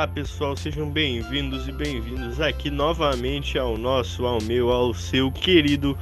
[0.00, 5.94] Olá pessoal, sejam bem-vindos e bem-vindos aqui novamente ao nosso, ao meu, ao seu querido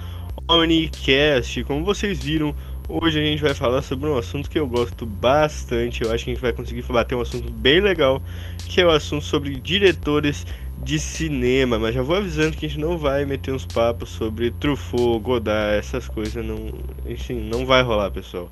[0.49, 1.65] Omnicast.
[1.65, 2.55] Como vocês viram,
[2.89, 6.05] hoje a gente vai falar sobre um assunto que eu gosto bastante.
[6.05, 8.23] Eu acho que a gente vai conseguir bater um assunto bem legal,
[8.69, 10.47] que é o assunto sobre diretores
[10.81, 11.77] de cinema.
[11.77, 15.77] Mas já vou avisando que a gente não vai meter uns papos sobre Truffaut, Godard,
[15.77, 16.47] essas coisas.
[16.47, 16.73] Não,
[17.05, 18.49] enfim, não vai rolar, pessoal.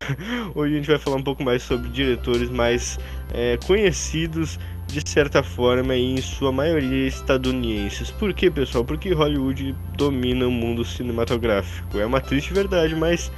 [0.54, 2.98] Hoje a gente vai falar um pouco mais sobre diretores mais
[3.34, 8.10] é, conhecidos de certa forma em sua maioria estadunidenses.
[8.10, 8.84] Por que, pessoal?
[8.84, 11.98] Porque Hollywood domina o mundo cinematográfico.
[11.98, 13.30] É uma triste verdade, mas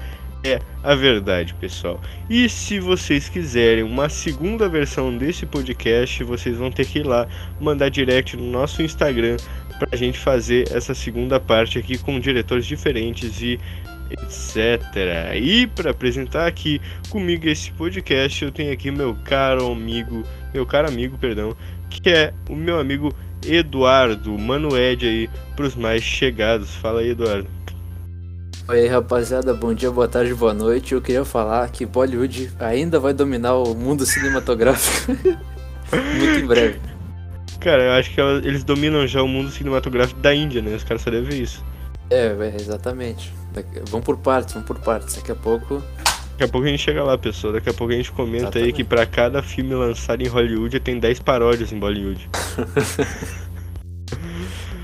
[0.44, 2.00] é a verdade, pessoal.
[2.28, 7.26] E se vocês quiserem uma segunda versão desse podcast, vocês vão ter que ir lá
[7.60, 9.36] mandar direct no nosso Instagram
[9.78, 13.58] para a gente fazer essa segunda parte aqui com diretores diferentes e
[14.10, 14.82] etc.
[15.40, 20.88] E para apresentar aqui comigo esse podcast, eu tenho aqui meu caro amigo, meu caro
[20.88, 21.56] amigo, perdão,
[21.88, 23.14] que é o meu amigo
[23.46, 26.74] Eduardo, Mano Ed aí pros mais chegados.
[26.76, 27.48] Fala aí, Eduardo.
[28.68, 30.92] Oi rapaziada, bom dia, boa tarde, boa noite.
[30.92, 35.12] Eu queria falar que Bollywood ainda vai dominar o mundo cinematográfico
[36.18, 36.78] muito em breve.
[37.60, 40.76] Cara, eu acho que eles dominam já o mundo cinematográfico da Índia, né?
[40.76, 41.64] Os caras só devem ver isso.
[42.10, 43.32] É, é exatamente.
[43.90, 45.16] Vamos por partes, vamos por partes.
[45.16, 45.82] Daqui a pouco.
[46.32, 47.52] Daqui a pouco a gente chega lá, pessoal.
[47.52, 48.66] Daqui a pouco a gente comenta exatamente.
[48.66, 52.28] aí que pra cada filme lançado em Hollywood tem 10 paródias em Bollywood.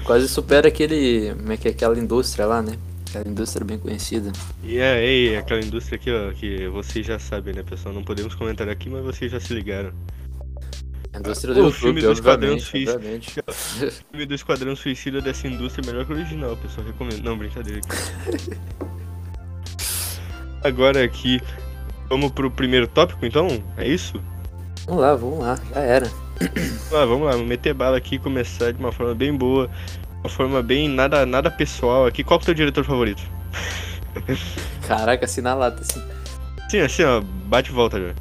[0.05, 1.35] Quase supera aquele.
[1.35, 2.77] Como é que é aquela indústria lá, né?
[3.09, 4.33] Aquela indústria bem conhecida.
[4.63, 7.95] E é, aquela indústria aqui, ó, que vocês já sabem, né, pessoal?
[7.95, 9.93] Não podemos comentar aqui, mas vocês já se ligaram.
[11.15, 13.01] A indústria o filme do Esquadrão Suicida.
[13.47, 13.53] O
[14.11, 16.85] filme do Esquadrão Suicida dessa indústria é melhor que o original, pessoal.
[16.85, 17.23] Recomendo.
[17.23, 17.81] Não, brincadeira.
[20.65, 21.41] Agora aqui,
[22.09, 23.47] vamos pro primeiro tópico então?
[23.77, 24.21] É isso?
[24.87, 26.11] Vamos lá, vamos lá, já era.
[26.93, 29.71] Ah, vamos lá, vamos meter bala aqui e começar de uma forma bem boa,
[30.21, 32.25] uma forma bem nada, nada pessoal aqui.
[32.25, 33.23] Qual que é o teu diretor favorito?
[34.89, 36.03] Caraca, assim na lata, assim.
[36.71, 38.15] Sim, assim, ó, bate e volta já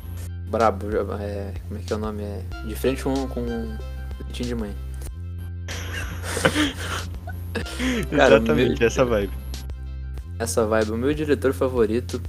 [0.53, 0.86] brabo,
[1.19, 2.22] é, como é que é o nome?
[2.22, 3.75] É, de frente com, com
[4.22, 4.72] leitinho de mãe.
[8.16, 9.34] Cara, Exatamente, meu, essa vibe.
[10.38, 10.92] Essa vibe.
[10.92, 12.22] O meu diretor favorito,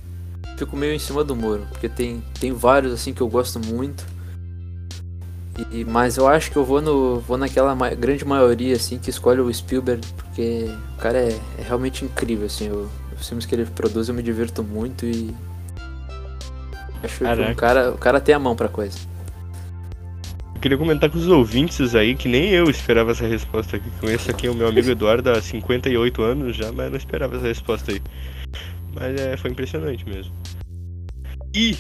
[0.57, 4.07] fico meio em cima do muro, porque tem, tem vários assim que eu gosto muito.
[5.71, 9.11] E, mas eu acho que eu vou no vou naquela ma grande maioria assim que
[9.11, 10.65] escolhe o Spielberg, porque
[10.95, 12.89] o cara é, é realmente incrível assim, eu,
[13.21, 15.33] os filmes que ele produz eu me divirto muito e
[17.05, 18.99] Acho que o cara, o cara tem a mão pra coisa.
[20.55, 23.91] Eu queria comentar com os ouvintes aí que nem eu esperava essa resposta aqui.
[24.01, 27.93] Conheço aqui o meu amigo Eduardo há 58 anos já, mas não esperava essa resposta
[27.93, 28.01] aí.
[28.95, 30.33] Mas é, foi impressionante mesmo.
[31.55, 31.77] E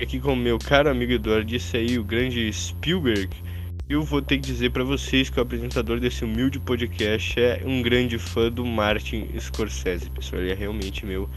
[0.00, 3.28] aqui com o meu caro amigo Eduardo disse aí, o grande Spielberg,
[3.88, 7.82] eu vou ter que dizer para vocês que o apresentador desse humilde podcast é um
[7.82, 10.40] grande fã do Martin Scorsese, pessoal.
[10.40, 11.28] Ele é realmente meu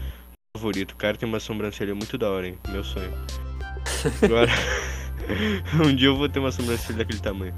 [0.58, 0.92] favorito.
[0.92, 2.58] O cara tem uma sobrancelha muito da hora, hein?
[2.70, 3.12] Meu sonho.
[4.22, 4.50] Agora.
[5.84, 7.54] um dia eu vou ter uma sobrancelha daquele tamanho.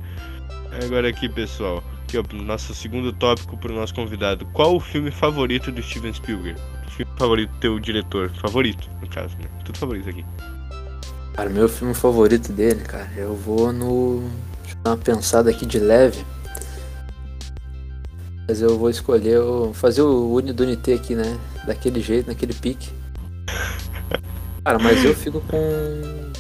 [0.85, 1.83] Agora aqui, pessoal.
[2.05, 4.45] Aqui, ó, nosso segundo tópico pro nosso convidado.
[4.53, 6.61] Qual o filme favorito do Steven Spielberg?
[6.87, 8.31] O filme favorito do teu diretor?
[8.41, 9.49] Favorito, no caso, né?
[9.65, 10.25] Tudo favorito aqui.
[11.35, 14.29] Cara, meu filme favorito dele, cara, eu vou no.
[14.63, 16.25] Deixa eu dar uma pensada aqui de leve.
[18.47, 19.73] Mas eu vou escolher o...
[19.73, 21.39] fazer o Uni do aqui, né?
[21.67, 22.91] Daquele jeito, naquele pique.
[24.65, 26.33] Cara, mas eu fico com.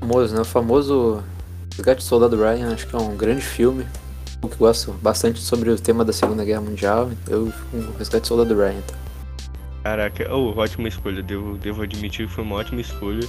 [0.00, 0.40] famoso, né?
[0.40, 1.22] O famoso
[1.76, 3.86] Resgate do Soldado Ryan, acho que é um grande filme.
[4.42, 7.10] Eu que gosto bastante sobre o tema da Segunda Guerra Mundial.
[7.28, 8.96] Eu fico com Resgate do Soldado Ryan, então.
[9.82, 13.26] Caraca, oh, ótima escolha, devo, devo admitir que foi uma ótima escolha.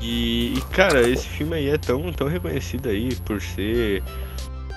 [0.00, 4.02] E, e, cara, esse filme aí é tão, tão reconhecido aí por ser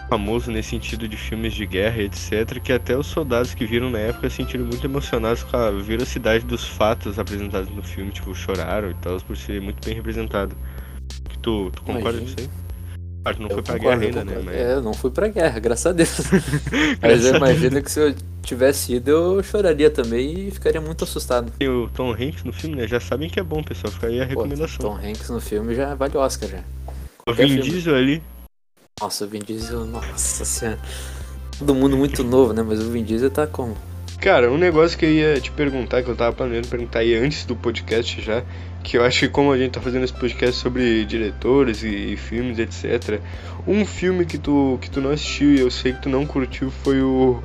[0.09, 4.00] famoso nesse sentido de filmes de guerra, etc., que até os soldados que viram na
[4.00, 8.91] época se sentiram muito emocionados com a velocidade dos fatos apresentados no filme, tipo, choraram
[8.91, 10.55] e tal, por ser muito bem representado.
[11.41, 12.50] Tu, tu concorda com isso aí?
[13.33, 14.41] Tu não eu foi pra concordo, guerra ainda, né?
[14.44, 14.55] Mas...
[14.55, 16.17] É, eu não fui pra guerra, graças a Deus.
[17.01, 21.51] Mas eu imagino que se eu tivesse ido, eu choraria também e ficaria muito assustado.
[21.57, 22.85] Tem o Tom Hanks no filme, né?
[22.85, 23.94] Já sabem que é bom, pessoal.
[23.94, 24.77] Fica aí a recomendação.
[24.77, 26.63] Pô, Tom Hanks no filme já vale Oscar já.
[27.25, 28.21] O Vin Diesel ali,
[29.01, 30.80] nossa, o Vin Diesel, nossa senhora.
[31.57, 32.63] Todo mundo muito novo, né?
[32.63, 33.75] Mas o Vin Diesel tá como?
[34.19, 37.44] Cara, um negócio que eu ia te perguntar, que eu tava planejando perguntar aí antes
[37.45, 38.42] do podcast já,
[38.81, 42.18] que eu acho que como a gente tá fazendo esse podcast sobre diretores e, e
[42.18, 43.19] filmes, etc.
[43.68, 46.72] Um filme que tu, que tu não assistiu e eu sei que tu não curtiu
[46.72, 47.42] foi o.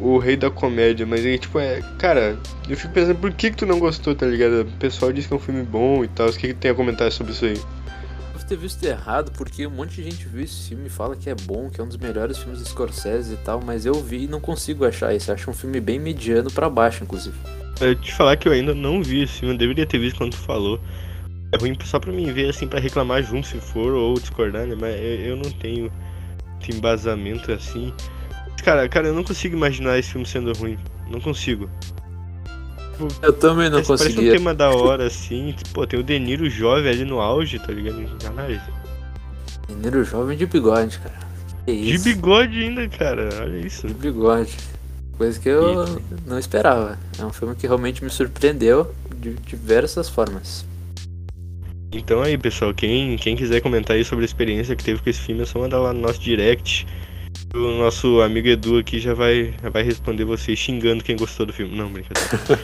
[0.00, 1.82] O Rei da Comédia, mas aí, tipo, é.
[1.98, 2.38] Cara,
[2.68, 4.62] eu fico pensando por que, que tu não gostou, tá ligado?
[4.62, 6.28] O pessoal diz que é um filme bom e tal.
[6.28, 7.60] O que, que tem a comentar sobre isso aí?
[8.46, 11.34] Ter visto errado, porque um monte de gente viu esse filme e fala que é
[11.34, 14.26] bom, que é um dos melhores filmes do Scorsese e tal, mas eu vi e
[14.26, 15.32] não consigo achar isso.
[15.32, 17.36] Acho um filme bem mediano para baixo, inclusive.
[17.80, 20.32] Eu te falar que eu ainda não vi esse filme, eu deveria ter visto quando
[20.32, 20.80] tu falou.
[21.52, 24.76] É ruim só pra mim ver, assim, pra reclamar junto se for ou discordar, né?
[24.78, 24.94] Mas
[25.26, 25.90] eu não tenho
[26.68, 27.92] embasamento assim.
[28.62, 30.78] Cara, cara, eu não consigo imaginar esse filme sendo ruim.
[31.10, 31.68] Não consigo.
[33.22, 34.30] Eu também não Parece conseguia.
[34.32, 35.54] um tema da hora, assim.
[35.72, 38.04] Pô, tem o De Niro jovem ali no auge, tá ligado?
[38.22, 38.60] Caralho.
[39.68, 41.18] Mineiro jovem de bigode, cara.
[41.64, 42.04] Que De isso?
[42.04, 43.28] bigode ainda, cara.
[43.42, 43.86] Olha isso.
[43.86, 44.56] De bigode.
[45.16, 46.98] Coisa que eu não esperava.
[47.18, 50.64] É um filme que realmente me surpreendeu de diversas formas.
[51.92, 55.20] Então aí, pessoal, quem, quem quiser comentar aí sobre a experiência que teve com esse
[55.20, 56.86] filme, é só mandar lá no nosso direct.
[57.54, 61.52] O nosso amigo Edu aqui já vai, já vai responder você xingando quem gostou do
[61.52, 61.76] filme.
[61.76, 62.60] Não, brincadeira.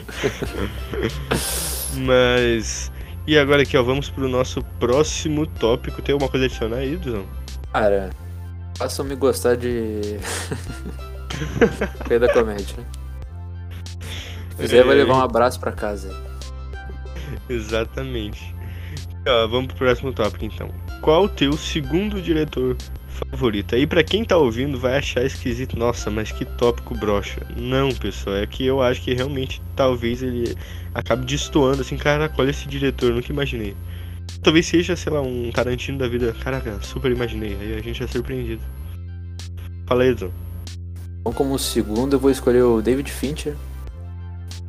[1.99, 2.93] Mas.
[3.27, 6.01] E agora aqui, ó, vamos pro nosso próximo tópico.
[6.01, 7.27] Tem alguma coisa a adicionar aí, Duzão?
[7.73, 8.11] Cara,
[8.79, 10.19] façam me gostar de.
[12.09, 12.77] Rei da comédia.
[14.57, 14.99] Quiser, vai É.
[14.99, 16.15] levar um abraço pra casa.
[17.49, 18.55] Exatamente.
[19.27, 20.71] Ó, vamos pro próximo tópico então.
[21.03, 22.77] Qual o teu segundo diretor
[23.17, 23.75] favorito?
[23.75, 27.41] Aí pra quem tá ouvindo vai achar esquisito, nossa, mas que tópico brocha.
[27.57, 30.57] Não, pessoal, é que eu acho que realmente talvez ele
[30.95, 33.75] acabe destoando assim, caraca, olha esse diretor, nunca imaginei.
[34.43, 36.35] Talvez seja, sei lá, um Tarantino da vida.
[36.43, 37.57] Caraca, super imaginei.
[37.61, 38.63] Aí a gente é surpreendido.
[39.87, 40.31] Fala aí, Edson.
[41.21, 43.57] Então, como segundo, eu vou escolher o David Fincher.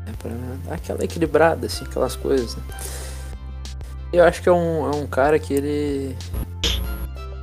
[0.08, 0.32] É pra
[0.66, 2.56] dar aquela equilibrada, assim, aquelas coisas.
[2.56, 2.64] Né?
[4.14, 6.16] Eu acho que é um, é um cara que ele.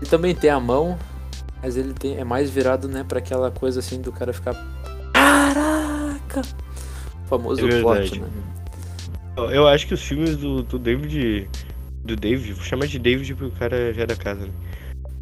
[0.04, 0.98] Ele também tem a mão,
[1.62, 4.52] mas ele tem, é mais virado, né, pra aquela coisa assim do cara ficar.
[5.14, 6.42] Caraca!
[7.24, 8.28] O famoso É plot, né?
[9.50, 11.48] Eu- acho que os filmes do, do David.
[12.04, 14.52] Do David, vou chamar de David porque o cara já é da casa, né?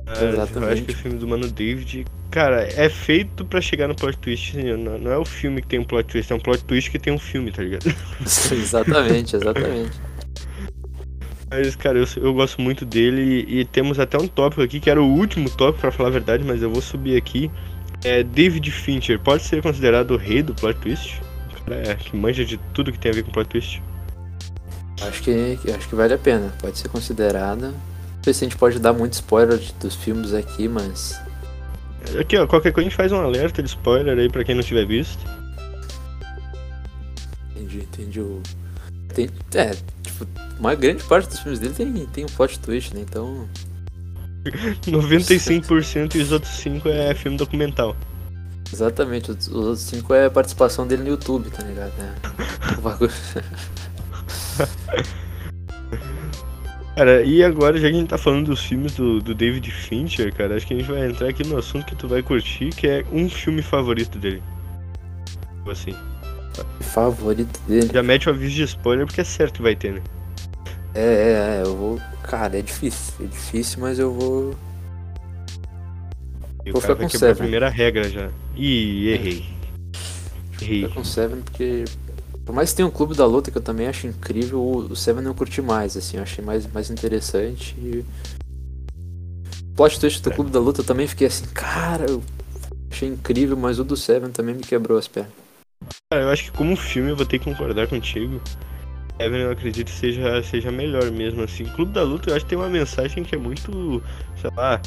[0.05, 0.83] Mas Eu acho Exatamente.
[0.83, 4.59] que o filme do Mano David, cara, é feito pra chegar no plot twist.
[4.59, 6.91] assim, Não, não é o filme que tem um plot twist, é um plot twist
[6.91, 7.85] que tem um filme, tá ligado?
[8.51, 9.93] exatamente, exatamente.
[11.53, 14.89] Mas, cara, eu, eu gosto muito dele e, e temos até um tópico aqui que
[14.89, 17.51] era o último tópico, pra falar a verdade, mas eu vou subir aqui.
[18.03, 21.21] É David Fincher, pode ser considerado o rei do plot twist?
[21.51, 23.83] O cara é que manja de tudo que tem a ver com plot twist.
[25.03, 26.55] Acho que, acho que vale a pena.
[26.59, 27.69] Pode ser considerada.
[27.69, 31.21] Não sei se a gente pode dar muito spoiler dos filmes aqui, mas.
[32.19, 34.63] Aqui, ó, qualquer coisa a gente faz um alerta de spoiler aí pra quem não
[34.63, 35.23] tiver visto.
[37.51, 38.43] Entendi, entendi o.
[39.13, 39.71] Tem, é,
[40.03, 40.27] tipo,
[40.59, 43.03] uma grande parte dos filmes dele tem, tem um plot twist, né?
[43.03, 43.49] Então.
[44.87, 47.97] 95% e os outros 5 é filme documental.
[48.73, 51.93] Exatamente, os, os outros cinco é a participação dele no YouTube, tá ligado?
[51.99, 52.15] É,
[52.79, 53.13] o bagulho.
[56.97, 60.33] Cara, e agora, já que a gente tá falando dos filmes do, do David Fincher,
[60.35, 62.87] cara, acho que a gente vai entrar aqui no assunto que tu vai curtir, que
[62.87, 64.43] é um filme favorito dele.
[65.57, 65.95] Tipo Assim,
[66.81, 67.89] favorito dele.
[67.93, 70.03] já mete o aviso de spoiler porque é certo que vai ter, né?
[70.95, 72.01] É, é, é, eu vou.
[72.23, 73.15] Cara, é difícil.
[73.21, 74.55] É difícil, mas eu vou.
[76.65, 77.37] E o Vou cara ficar vai com quebrar a Seven.
[77.37, 78.31] primeira regra já.
[78.55, 79.45] Ih, errei.
[80.61, 80.83] Errei.
[80.83, 81.85] Ficar com Seven, porque.
[82.45, 84.97] Por mais que tenha um clube da luta que eu também acho incrível, o o
[84.97, 87.75] Seven eu curti mais, assim, eu achei mais, mais interessante.
[87.79, 88.05] E...
[89.71, 90.35] O plot twist do É.
[90.35, 92.23] clube da luta eu também fiquei assim, cara, eu
[92.91, 95.33] achei incrível, mas o do Seven também me quebrou as pernas.
[96.11, 98.41] Cara, eu acho que como filme eu vou ter que concordar contigo.
[99.19, 101.65] Evan, eu acredito que seja, seja melhor mesmo, assim.
[101.65, 104.03] Clube da Luta, eu acho que tem uma mensagem que é muito,
[104.41, 104.81] sei lá,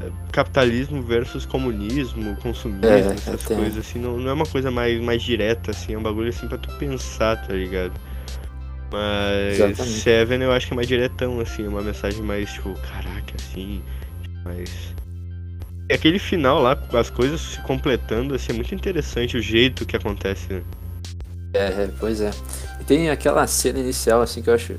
[0.00, 3.56] é, capitalismo versus comunismo, consumismo, É, essas tem.
[3.56, 3.98] coisas, assim.
[3.98, 6.70] Não, não é uma coisa mais, mais direta, assim, é um bagulho, assim, pra tu
[6.76, 7.92] pensar, tá ligado?
[8.92, 10.00] Mas Exatamente.
[10.00, 13.82] Seven eu acho que é mais diretão, assim, uma mensagem mais, tipo, caraca, assim,
[14.44, 14.91] mais...
[15.92, 20.52] Aquele final lá, as coisas se completando, assim, é muito interessante o jeito que acontece,
[20.52, 20.64] né?
[21.54, 22.30] É, é, pois é.
[22.80, 24.74] E tem aquela cena inicial, assim, que eu acho,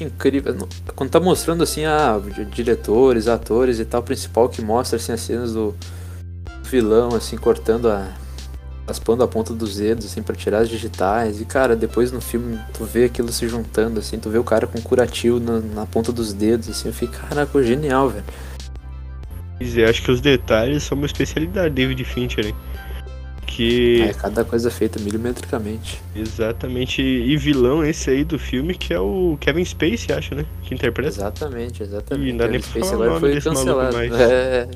[0.00, 0.68] incrível.
[0.96, 5.20] Quando tá mostrando, assim, a di- diretores, atores e tal, principal que mostra, assim, as
[5.20, 5.74] cenas do
[6.64, 8.14] vilão, assim, cortando a.
[8.88, 11.40] raspando a ponta dos dedos, assim, pra tirar as digitais.
[11.40, 14.66] E, cara, depois no filme tu vê aquilo se juntando, assim, tu vê o cara
[14.66, 18.24] com curativo na, na ponta dos dedos, assim, eu fiquei, caraca, genial, velho.
[19.60, 22.54] É, acho que os detalhes são uma especialidade David Fincher, hein?
[23.46, 26.00] Que É, cada coisa feita milimetricamente.
[26.14, 30.44] exatamente e vilão esse aí do filme que é o Kevin Spacey, acho, né?
[30.62, 31.08] Que interpreta.
[31.08, 32.36] Exatamente, exatamente.
[32.36, 33.96] Dá nem Kevin pra Spacey agora foi desse maluco cancelado.
[33.96, 34.12] mais.
[34.12, 34.68] É,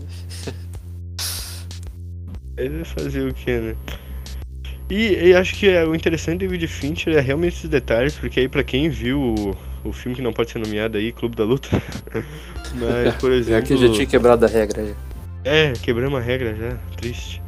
[2.57, 3.77] Ele fazer o que, né?
[4.91, 8.41] E, e acho que é, o interessante do David Fincher é realmente esses detalhes, porque
[8.41, 9.57] aí pra quem viu o,
[9.89, 11.69] o filme que não pode ser nomeado aí, Clube da Luta,
[12.75, 13.61] Mas, por exemplo.
[13.61, 14.87] Já que já tinha quebrado a regra.
[14.87, 14.95] Já.
[15.45, 17.43] É, quebramos a regra já, triste.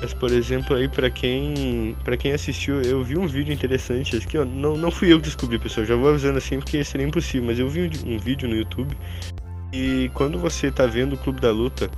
[0.00, 4.38] Mas, por exemplo, aí pra quem para quem assistiu, eu vi um vídeo interessante aqui,
[4.38, 7.46] ó, não, não fui eu que descobri, pessoal, já vou avisando assim porque seria impossível,
[7.46, 8.96] mas eu vi um, um vídeo no YouTube
[9.72, 11.90] e quando você tá vendo o Clube da Luta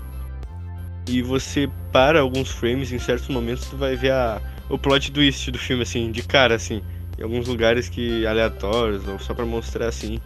[1.09, 5.51] e você para alguns frames em certos momentos, tu vai ver a, o plot twist
[5.51, 6.83] do filme assim, de cara assim,
[7.19, 10.21] em alguns lugares que aleatórios ou só para mostrar assim.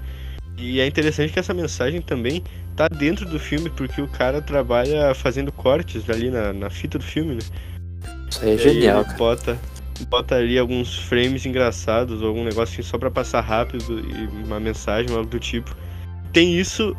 [0.56, 2.42] E é interessante que essa mensagem também
[2.74, 7.04] tá dentro do filme, porque o cara trabalha fazendo cortes ali na, na fita do
[7.04, 7.40] filme, né?
[8.30, 9.16] Isso aí é genial, cara.
[9.16, 9.58] Bota,
[10.08, 14.58] bota ali alguns frames engraçados, ou algum negócio assim, só pra passar rápido e uma
[14.58, 15.74] mensagem, algo do tipo.
[16.32, 16.96] Tem isso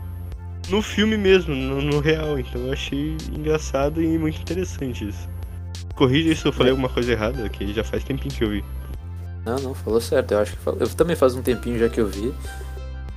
[0.70, 5.30] no filme mesmo, no, no real, então eu achei engraçado e muito interessante isso.
[5.96, 6.72] Corrija se eu falei é.
[6.72, 8.64] alguma coisa errada, que já faz tempinho que eu vi.
[9.46, 10.34] Não, não, falou certo.
[10.34, 10.80] Eu acho que falou.
[10.80, 12.34] Eu também faz um tempinho já que eu vi.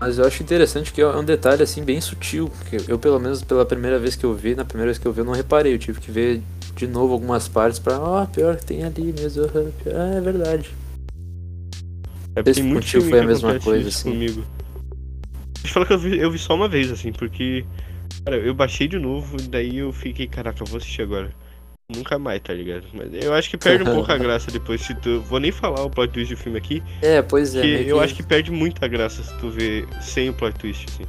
[0.00, 3.42] Mas eu acho interessante que é um detalhe assim bem sutil, que eu pelo menos
[3.42, 5.74] pela primeira vez que eu vi, na primeira vez que eu vi eu não reparei,
[5.74, 6.40] eu tive que ver
[6.74, 10.70] de novo algumas partes pra, ó, oh, pior que tem ali mesmo, ah, é verdade.
[12.34, 14.12] É, Esse muito foi a mesma coisa assim.
[14.12, 14.42] comigo.
[15.62, 17.66] Deixa eu falar que eu vi, eu vi só uma vez assim, porque
[18.24, 21.30] cara, eu baixei de novo e daí eu fiquei, caraca, eu vou assistir agora.
[21.94, 22.84] Nunca mais, tá ligado?
[22.92, 25.20] Mas eu acho que perde um pouco a graça depois se tu.
[25.22, 26.82] Vou nem falar o plot twist do filme aqui.
[27.02, 27.82] É, pois é.
[27.82, 28.04] eu que...
[28.04, 31.04] acho que perde muita graça se tu ver sem o plot twist, assim.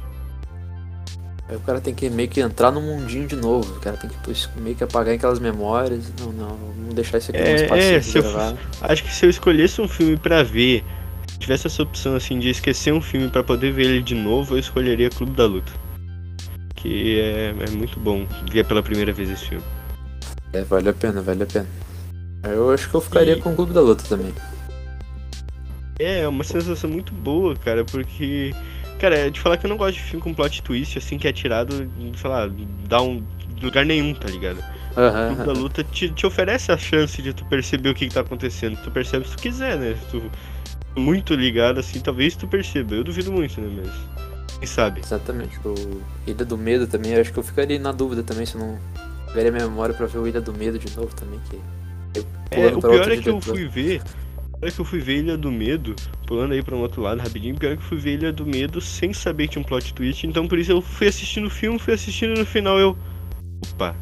[1.48, 3.76] Aí o cara tem que meio que entrar no mundinho de novo.
[3.76, 6.10] O cara tem que meio que apagar aquelas memórias.
[6.18, 8.24] Não, não, vamos deixar isso aqui é, no espaço é, se eu,
[8.80, 10.82] Acho que se eu escolhesse um filme pra ver,
[11.38, 14.58] tivesse essa opção assim de esquecer um filme para poder ver ele de novo, eu
[14.58, 15.72] escolheria Clube da Luta.
[16.74, 19.64] Que é, é muito bom ver pela primeira vez esse filme.
[20.52, 21.66] É, vale a pena, vale a pena.
[22.44, 23.40] Eu acho que eu ficaria e...
[23.40, 24.34] com o Clube da Luta também.
[25.98, 28.54] É, é uma sensação muito boa, cara, porque.
[28.98, 31.26] Cara, é de falar que eu não gosto de filme com plot twist, assim, que
[31.26, 32.48] é tirado, sei lá,
[32.88, 33.22] dá um
[33.60, 34.58] lugar nenhum, tá ligado?
[34.96, 38.06] Uhum, o Clube da Luta te, te, oferece a chance de tu perceber o que,
[38.06, 38.78] que tá acontecendo.
[38.82, 39.96] Tu percebe se tu quiser, né?
[39.96, 40.30] Se tu
[40.94, 42.94] muito ligado, assim, talvez tu perceba.
[42.94, 43.82] Eu duvido muito, né?
[43.82, 44.58] Mas.
[44.58, 45.00] Quem sabe?
[45.00, 45.58] Exatamente.
[45.64, 45.74] O
[46.26, 48.78] Ilha do Medo também, acho que eu ficaria na dúvida também se não
[49.32, 51.56] Pegaria minha memória pra ver o Ilha do Medo de novo também, que.
[52.50, 54.02] é, o pior é que eu fui ver.
[54.60, 57.56] É que eu fui ver Ilha do Medo, pulando aí pra um outro lado rapidinho,
[57.56, 59.92] pior é que eu fui ver Ilha do Medo sem saber que tinha um plot
[59.92, 62.96] twist, então por isso eu fui assistindo o filme, fui assistindo e no final eu.
[63.72, 63.96] Opa!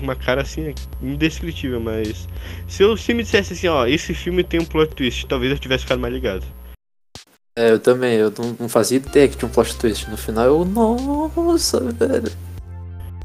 [0.00, 2.26] Uma cara assim é indescritível, mas.
[2.66, 5.58] Se eu se me dissesse assim, ó, esse filme tem um plot twist, talvez eu
[5.58, 6.46] tivesse ficado mais ligado.
[7.58, 10.08] É, eu também, eu não, não fazia ideia que tinha um plot twist.
[10.08, 12.32] No final eu, nossa, velho.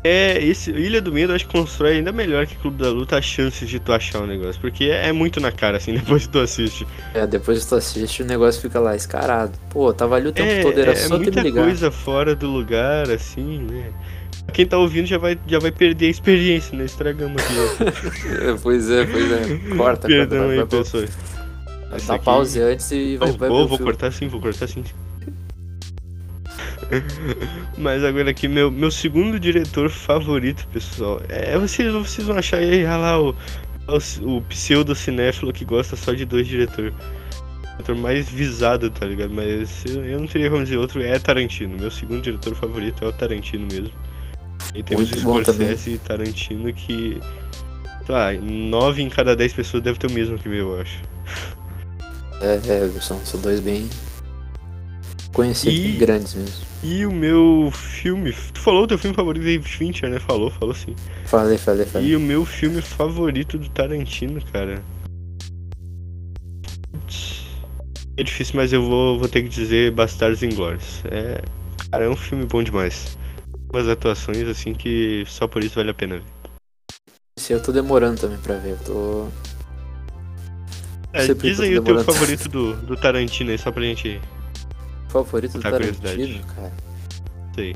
[0.08, 3.26] É, esse Ilha do Medo acho que constrói ainda melhor que Clube da Luta as
[3.26, 4.62] chances de tu achar o um negócio.
[4.62, 6.86] Porque é, é, muito na cara, assim, depois que tu assiste.
[7.12, 9.54] É, depois que tu assiste, o negócio fica lá escarado.
[9.72, 13.10] Pô, tava ali o tempo é, todo, era é, só muita coisa fora do lugar,
[13.10, 13.92] assim, né?
[14.54, 16.86] Quem tá ouvindo já vai, já vai perder a experiência, né?
[16.86, 18.62] Estragamos aqui.
[18.62, 19.76] pois é, pois é.
[19.76, 21.04] Corta, Perdão corta, aí, pessoal.
[22.08, 22.26] Dá aqui...
[22.26, 24.84] pause antes e vai, oh, vai Vou, vou cortar sim, vou cortar sim.
[27.78, 31.22] Mas agora aqui, meu, meu segundo diretor favorito, pessoal.
[31.30, 33.36] É, vocês, vocês vão achar aí ah lá o,
[33.88, 36.94] o, o pseudo cinéfilo que gosta só de dois diretores.
[37.72, 39.34] Diretor mais visado, tá ligado?
[39.34, 41.78] Mas eu não teria como dizer outro, é Tarantino.
[41.78, 43.92] Meu segundo diretor favorito é o Tarantino mesmo.
[44.74, 47.20] E temos o Scorsese e Tarantino que.
[48.06, 51.02] Tá, nove em cada dez pessoas deve ter o mesmo que meu, eu acho.
[52.40, 53.90] É, é são, são dois bem
[55.36, 56.66] conhecidos, e, grandes mesmo.
[56.82, 58.34] E o meu filme.
[58.54, 60.18] Tu falou o teu filme favorito David Fincher, né?
[60.18, 60.96] Falou, falou sim.
[61.26, 62.08] Falei, falei, falei.
[62.08, 64.82] E o meu filme favorito do Tarantino, cara.
[68.18, 71.04] É difícil, mas eu vou, vou ter que dizer Bastardos Inglórios.
[71.12, 71.44] É,
[71.92, 73.18] cara, é um filme bom demais.
[73.70, 76.24] Umas atuações assim que só por isso vale a pena ver.
[77.38, 79.28] Esse eu tô demorando também pra ver, eu tô.
[81.12, 84.22] É, diz aí o teu favorito do, do Tarantino aí, só pra gente
[85.24, 86.74] favorito do Tarantino, cara?
[87.54, 87.76] Sei.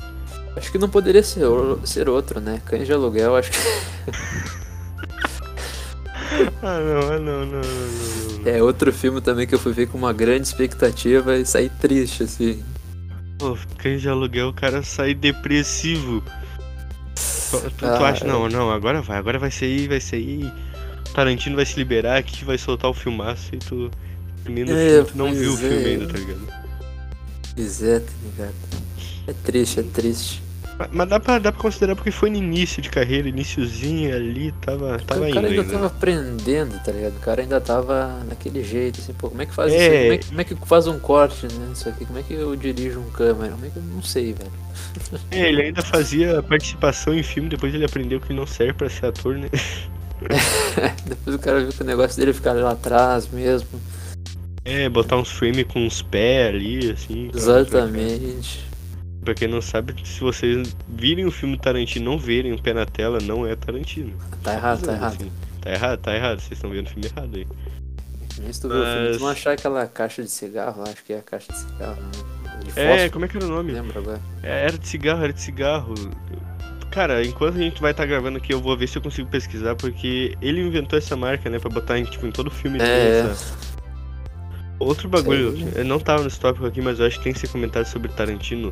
[0.56, 1.44] Acho que não poderia ser,
[1.84, 2.60] ser outro, né?
[2.66, 3.58] Cães de aluguel, acho que.
[6.62, 9.86] ah, não, ah, não, não, não, não, É outro filme também que eu fui ver
[9.86, 12.62] com uma grande expectativa e saí triste, assim.
[13.38, 16.22] Pô, Cães de aluguel, o cara sai depressivo.
[17.50, 20.52] Tu, tu ah, acha, não, não, agora vai, agora vai sair, vai sair.
[21.14, 23.90] Tarantino vai se liberar aqui, vai soltar o filmaço e tu
[24.44, 25.54] termina é, filme, tu não viu é.
[25.54, 26.59] o filme ainda, tá ligado?
[27.56, 28.54] É, tá ligado?
[29.26, 30.42] É triste, é triste.
[30.92, 34.98] Mas dá pra, dá pra considerar porque foi no início de carreira, iníciozinho ali, tava,
[35.06, 35.72] tava o indo cara ainda ainda.
[35.74, 37.16] tava aprendendo, tá ligado?
[37.16, 39.76] O cara ainda tava naquele jeito, assim, pô, como é que faz É.
[39.76, 40.00] isso?
[40.00, 41.68] Como é, que- como é que faz um corte, né?
[41.74, 43.52] Isso aqui, como é que eu dirijo um câmera?
[43.52, 44.50] Como é que eu não sei, velho.
[45.30, 49.04] É, ele ainda fazia participação em filme, depois ele aprendeu que não serve pra ser
[49.04, 49.50] ator, né?
[51.04, 53.68] Depois o cara viu que o negócio dele é ficar lá atrás mesmo.
[54.70, 57.28] É, botar uns frame com uns pés ali, assim.
[57.28, 58.64] pra- Exatamente.
[59.24, 62.72] Pra quem não sabe, se vocês virem o filme Tarantino e não verem o pé
[62.72, 64.14] na tela, não é Tarantino.
[64.42, 65.14] Tá errado, tá errado.
[65.14, 66.40] Assim, Tá errado, tá errado.
[66.40, 67.46] Vocês estão vendo o filme errado aí.
[68.40, 71.18] Nem se tu o filme, tu não achar aquela caixa de cigarro acho que é
[71.18, 72.62] a caixa de cigarro, né?
[72.72, 73.72] De É, como é que era o nome?
[73.72, 74.20] lembra agora?
[74.42, 75.94] É, Era de cigarro, era de cigarro.
[76.90, 79.74] Cara, enquanto a gente vai estar gravando aqui, eu vou ver se eu consigo pesquisar,
[79.76, 82.78] porque ele inventou essa marca, né, pra botar em, tipo, em todo filme.
[82.78, 82.82] É,
[83.22, 83.54] dele, essa-
[84.80, 85.82] Outro bagulho, Sei.
[85.82, 88.08] eu não tava nesse tópico aqui, mas eu acho que tem que ser comentado sobre
[88.10, 88.70] Tarantino.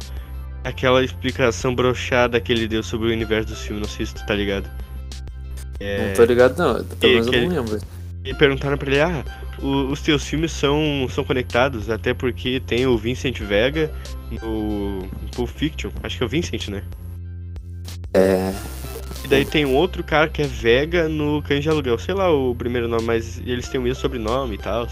[0.65, 4.27] Aquela explicação brochada que ele deu sobre o universo do filme, não sei se tu
[4.27, 4.69] tá ligado.
[5.79, 7.79] É, Não tô ligado não, pelo menos eu não lembro.
[8.25, 9.25] E perguntaram pra ele, ah,
[9.63, 13.91] o- os teus filmes são, são conectados, até porque tem o Vincent Vega
[14.33, 16.83] no Pulp Fiction, acho que é o Vincent, né?
[18.15, 18.53] É.
[19.25, 22.31] E daí tem um outro cara que é Vega no Cães de Aluguel, sei lá
[22.31, 24.89] o primeiro nome, mas eles têm o mesmo sobrenome e tal.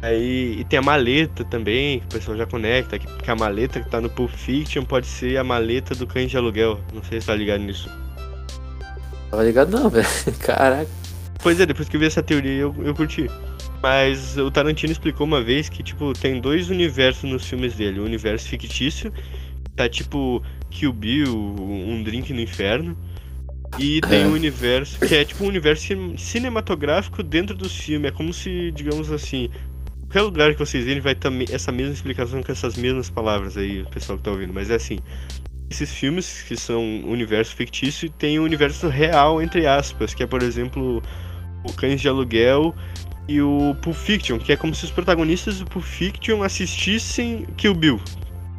[0.00, 3.90] Aí e tem a maleta também, que o pessoal já conecta, que, a maleta que
[3.90, 6.80] tá no Pulp Fiction pode ser a maleta do Cães de Aluguel.
[6.94, 7.90] Não sei se tá ligado nisso.
[9.30, 10.06] Tava ligado não, velho.
[10.40, 10.88] Caraca.
[11.42, 13.28] Pois é, depois que eu vi essa teoria eu, eu curti.
[13.82, 18.00] Mas o Tarantino explicou uma vez que, tipo, tem dois universos nos filmes dele.
[18.00, 19.12] O universo fictício,
[19.76, 22.96] tá tipo Kill Bill, Um Drink no Inferno.
[23.78, 24.26] E tem É.
[24.26, 28.10] o universo que é tipo um universo cin- cinematográfico dentro dos filmes.
[28.10, 29.50] É como se, digamos assim,
[30.08, 33.82] qualquer lugar que vocês virem vai ter essa mesma explicação com essas mesmas palavras aí,
[33.82, 34.54] o pessoal que tá ouvindo.
[34.54, 34.98] Mas é assim,
[35.70, 40.42] esses filmes que são universo fictício tem o universo real, entre aspas, que é, por
[40.42, 41.02] exemplo,
[41.62, 42.74] o Cães de Aluguel
[43.28, 47.74] e o Pulp Fiction, que é como se os protagonistas do Pulp Fiction assistissem Kill
[47.74, 48.00] Bill.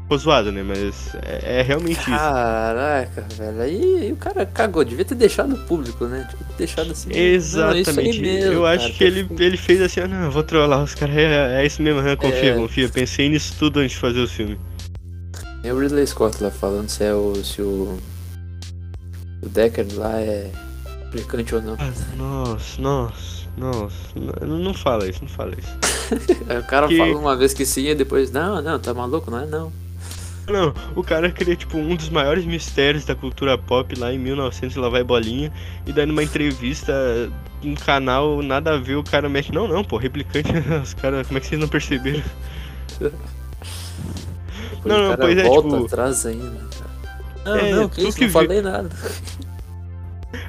[0.09, 0.63] Ficou zoado, né?
[0.63, 2.09] Mas é, é realmente isso.
[2.09, 3.61] Caraca, velho.
[3.61, 6.27] Aí, aí o cara cagou, devia ter deixado o público, né?
[6.31, 7.13] Devia ter deixado assim.
[7.13, 7.91] Exatamente.
[7.93, 10.81] Não, aí mesmo, eu acho cara, que ele, ele fez assim, ah, não, vou trollar
[10.83, 12.55] os caras, é, é isso mesmo, ah, confia, É.
[12.55, 12.89] confia.
[12.89, 14.57] Pensei nisso tudo antes de fazer o filme.
[15.63, 17.35] É o Ridley Scott lá falando se é o.
[17.43, 17.99] se o.
[19.43, 20.49] O Deckard lá é
[21.05, 21.75] implicante ou não.
[21.77, 23.95] Ah, nossa, nossa, nossa.
[24.43, 25.69] Não, não fala isso, não fala isso.
[26.59, 29.41] O cara que- fala uma vez que sim e depois, não, não, tá maluco, não
[29.41, 29.71] é não.
[30.49, 34.75] Não, o cara cria, tipo, um dos maiores mistérios da cultura pop lá em 1900
[34.75, 35.51] e lá vai bolinha.
[35.85, 36.93] E daí numa entrevista,
[37.63, 39.51] um canal, nada a ver, o cara mexe.
[39.53, 40.49] Não, não, pô, replicante.
[40.83, 42.23] Os caras, como é que vocês não perceberam?
[44.85, 46.59] Não, o não, pois é, volta tipo- atrás ainda.
[46.77, 46.89] cara.
[47.45, 48.89] Não, É, não, que isso, que não vi- falei nada.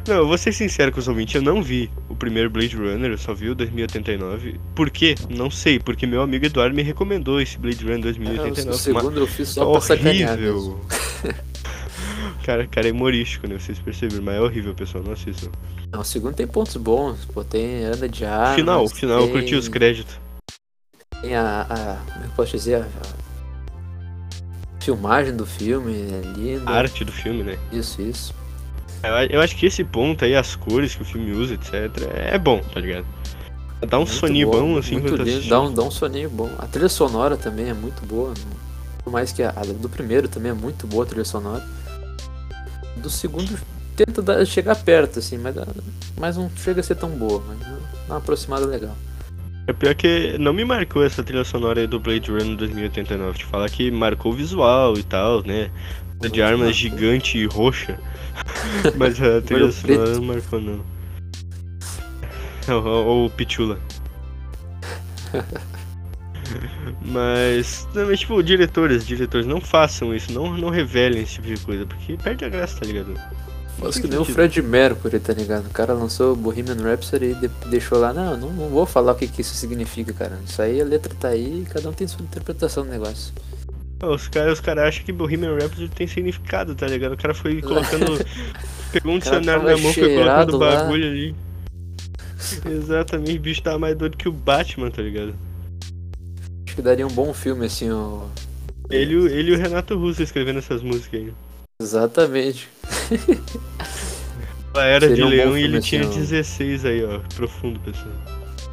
[0.06, 3.10] Não, eu vou ser sincero com os ouvintes, eu não vi o primeiro Blade Runner,
[3.12, 4.60] eu só vi o 2089.
[4.74, 5.14] Por quê?
[5.30, 8.62] Não sei, porque meu amigo Eduardo me recomendou esse Blade Runner É, o 2089.
[8.62, 10.72] o mas segundo eu fiz só pra sacanear mesmo.
[10.72, 10.80] horrível.
[12.44, 13.58] cara, cara é humorístico, né?
[13.58, 15.50] Vocês perceberam, mas é horrível, pessoal, não assistam.
[15.90, 18.54] Não, o segundo tem pontos bons, pô, tem anda de ar.
[18.54, 20.18] final, final, eu curti os créditos.
[21.22, 22.12] Tem a, a.
[22.12, 22.76] Como é eu posso dizer?
[22.76, 26.70] A, a filmagem do filme é linda.
[26.70, 27.58] A arte do filme, né?
[27.72, 28.34] Isso, isso.
[29.30, 31.74] Eu, acho que esse ponto aí, as cores que o filme usa, etc,
[32.14, 33.06] é bom, tá ligado?
[33.88, 35.48] Dá um Muito soninho bom, assim, muito lindo, assistindo.
[35.50, 36.50] dá um, dá um soninho bom.
[36.58, 38.28] A trilha sonora também é muito boa.
[38.28, 38.60] não-
[39.02, 41.64] Por mais que a, a do primeiro também é muito boa a trilha sonora.
[42.98, 43.58] Do segundo
[43.96, 45.66] tenta dar- chegar perto, assim, mas, dá-
[46.18, 47.42] mas não chega a ser tão boa.
[47.48, 48.94] Mas dá uma aproximada legal.
[49.66, 53.38] É pior que não me marcou essa trilha sonora aí do Blade Runner 2089.
[53.38, 55.70] Te falar que marcou o visual e tal, né?
[56.28, 56.72] De armas marcou.
[56.74, 57.98] gigante e roxa.
[58.96, 60.84] Mas a trilha sonora não marcou, não.
[62.68, 63.78] Ou, ou o Pichula.
[67.02, 71.86] Mas, também, tipo, diretores, diretores, não façam isso, não, não revelem esse tipo de coisa,
[71.86, 73.14] porque perde a graça, tá ligado?
[73.78, 74.24] Mas que nem o.
[74.24, 75.66] Fred Mercury, tá ligado?
[75.66, 79.14] O cara lançou Bohemian Rhapsody e de- deixou lá, não, não, não vou falar o
[79.14, 80.38] que, que isso significa, cara.
[80.44, 83.32] Isso aí, a letra tá aí e cada um tem sua interpretação do negócio.
[84.02, 87.12] Os caras os cara acham que Bohemian Rhapsody tem significado, tá ligado?
[87.12, 88.24] O cara foi colocando.
[88.92, 90.76] pegou um dicionário na mão, foi colocando lá.
[90.76, 91.34] bagulho ali.
[92.66, 95.34] Exatamente, o bicho tava mais doido que o Batman, tá ligado?
[96.66, 98.26] Acho que daria um bom filme, assim, o...
[98.90, 101.32] Ele, e o- ele e o Renato Russo escrevendo essas músicas aí.
[101.82, 102.68] Exatamente.
[104.74, 106.12] Ela era Seria de um leão e ele assim, tinha ó.
[106.12, 107.20] 16 aí, ó.
[107.34, 108.08] Profundo, pessoal.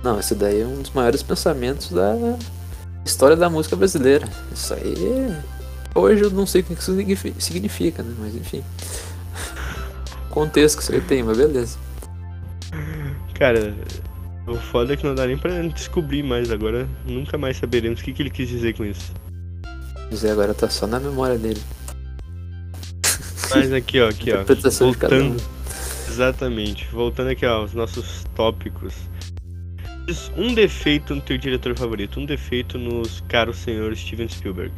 [0.04, 2.16] Não, esse daí é um dos maiores pensamentos da
[3.08, 4.28] história da música brasileira.
[4.54, 5.36] Isso aí
[5.98, 6.96] Hoje eu não sei o que isso
[7.40, 8.14] significa, né?
[8.20, 8.64] Mas enfim.
[10.30, 11.76] Contexto que isso aí tem, mas beleza.
[13.34, 13.74] Cara,
[14.46, 16.88] o foda é que não dá nem pra descobrir mais agora.
[17.04, 19.12] Nunca mais saberemos o que, que ele quis dizer com isso.
[20.12, 21.62] Dizer agora tá só na memória dele.
[23.50, 24.44] Mas aqui, ó, aqui, ó.
[24.80, 25.42] Voltando.
[26.08, 26.88] Exatamente.
[26.92, 28.94] Voltando aqui, ó, aos nossos tópicos.
[30.38, 34.72] Um defeito no teu diretor favorito, um defeito nos caros senhores Steven Spielberg.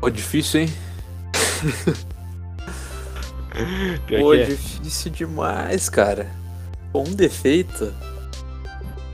[0.00, 0.68] Pô, difícil, hein?
[4.20, 4.44] Pô, é.
[4.44, 6.30] difícil demais, cara.
[6.92, 7.94] Pô, um defeito.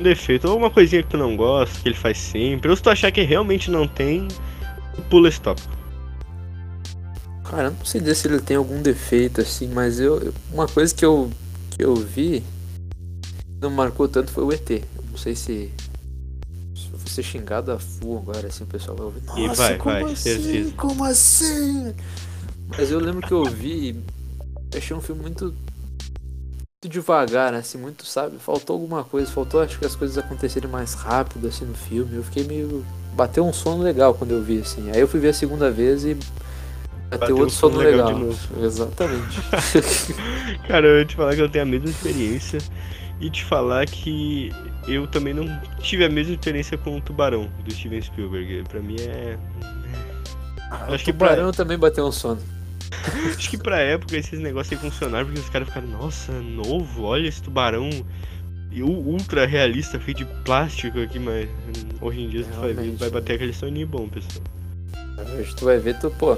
[0.01, 2.83] Um defeito, ou uma coisinha que tu não gosta, que ele faz sempre, ou se
[2.83, 4.27] tu achar que realmente não tem,
[5.11, 5.73] pula esse tópico.
[7.45, 10.95] Cara, eu não sei dizer se ele tem algum defeito, assim, mas eu- Uma coisa
[10.95, 11.31] que eu,
[11.71, 12.43] que eu vi
[13.65, 14.71] não marcou tanto foi o ET.
[14.71, 15.73] Eu não sei se.
[16.75, 19.23] Se eu vou ser xingado a full agora, assim, o pessoal vai ouvir.
[19.37, 20.17] E Nossa, vai, como vai, assim?
[20.17, 20.73] certeza.
[20.77, 21.95] Como assim?
[22.69, 23.91] Mas eu lembro que eu vi
[24.73, 25.47] e achei um filme muito.
[25.47, 28.37] Muito devagar, né, assim, muito, sabe?
[28.39, 32.17] Faltou alguma coisa, faltou acho que as coisas acontecerem mais rápido, assim, no filme.
[32.17, 32.85] Eu fiquei meio.
[33.15, 34.91] Bateu um sono legal quando eu vi, assim.
[34.91, 36.15] Aí eu fui ver a segunda vez e.
[36.15, 38.21] Bateu, Bateu um outro sono sono legal legal.
[38.21, 38.65] de novo.
[38.67, 39.41] Exatamente.
[40.69, 42.59] Cara, eu ia te falar que eu tenho a mesma experiência
[43.21, 44.53] e te falar que
[44.87, 45.47] eu também não
[45.81, 48.65] tive a mesma experiência com o Tubarão do Steven Spielberg.
[48.69, 49.39] Pra mim é.
[50.89, 52.41] o Acho que pra- tubarão também bateu um sono.
[53.37, 57.27] Acho que pra época esses negócios aí funcionaram porque os caras ficaram, nossa, novo, olha
[57.27, 57.91] esse tubarão
[58.83, 62.91] o ultra realista feito de plástico aqui, mas hum, hoje em dia você vai, ver,
[62.97, 64.45] vai bater aquele soninho bom, pessoal.
[65.39, 66.37] Hoje tu vai ver, tu, pô.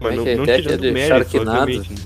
[0.00, 0.36] Mas é não, que é?
[0.36, 1.92] não tirando mérito, obviamente.
[1.92, 1.98] né?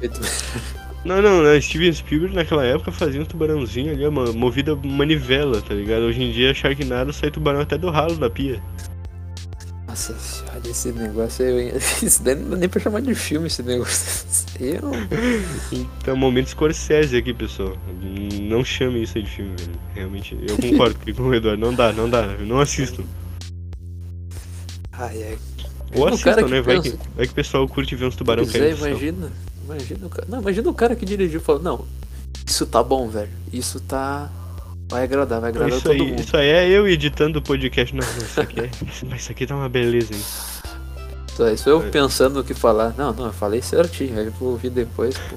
[1.04, 1.60] Não, não, né?
[1.60, 6.02] Steven Spielberg naquela época fazia um tubarãozinho ali, uma movida manivela, tá ligado?
[6.02, 8.60] Hoje em dia, Sharknado sai tubarão até do ralo da pia.
[9.86, 11.72] Nossa senhora, esse negócio aí.
[12.02, 14.26] Isso daí não dá nem pra chamar de filme esse negócio.
[14.60, 14.90] Eu.
[15.72, 17.76] Então, momento Scorsese aqui, pessoal.
[18.42, 19.78] Não chame isso aí de filme, velho.
[19.94, 21.60] Realmente, eu concordo com o Eduardo.
[21.60, 22.26] Não dá, não dá.
[22.38, 23.04] Não assistam.
[24.92, 25.38] Ai, ai.
[25.94, 26.60] Ou assistam, né?
[26.60, 28.86] Vai que, vai que o pessoal curte ver uns tubarão é, caindo.
[28.86, 29.32] imagina.
[29.68, 30.26] Imagina o cara.
[30.28, 31.84] Não, imagina o cara que dirigiu e falou, não,
[32.46, 33.30] isso tá bom, velho.
[33.52, 34.30] Isso tá.
[34.90, 36.20] Vai agradar, vai agradar Isso todo aí, mundo.
[36.20, 37.94] isso aí é eu editando o podcast.
[37.94, 38.70] Não, não, isso aqui é.
[39.08, 40.20] Mas isso aqui tá uma beleza, hein?
[41.28, 41.90] Isso, aí sou eu É.
[41.90, 42.94] pensando o que falar.
[42.96, 44.18] Não, não, eu falei certinho.
[44.18, 45.36] Aí eu vou ouvir depois, pô.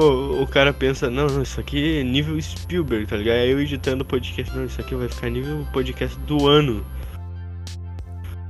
[0.00, 3.36] O, o cara pensa, não, não, isso aqui é nível Spielberg, tá ligado?
[3.36, 6.84] Aí eu editando o podcast, não, isso aqui vai ficar nível podcast do ano.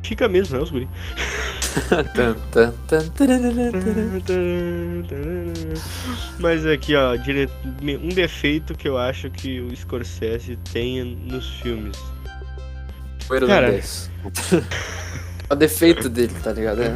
[0.02, 0.88] Fica mesmo, né, os guri?
[6.38, 7.48] Mas aqui, ó, dire...
[7.83, 11.96] um defeito que eu acho que o Scorsese tem nos filmes.
[13.28, 14.11] O irlandês.
[15.48, 16.83] o defeito dele, tá ligado?
[16.83, 16.92] É,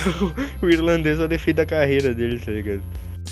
[0.62, 2.82] O irlandês é o defeito da carreira dele, tá ligado?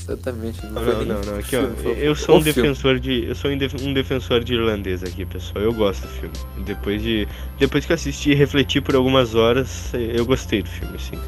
[0.09, 0.65] Exatamente.
[0.67, 1.35] Não, Não, não, não.
[1.39, 2.63] Aqui, filme, ó, eu sou um filme.
[2.63, 3.25] defensor de.
[3.27, 5.65] Eu sou um def- defensor de irlandês aqui, pessoal.
[5.65, 6.35] Eu gosto do filme.
[6.65, 7.27] Depois de.
[7.59, 11.19] Depois que eu assisti e refleti por algumas horas, eu gostei do filme, sim.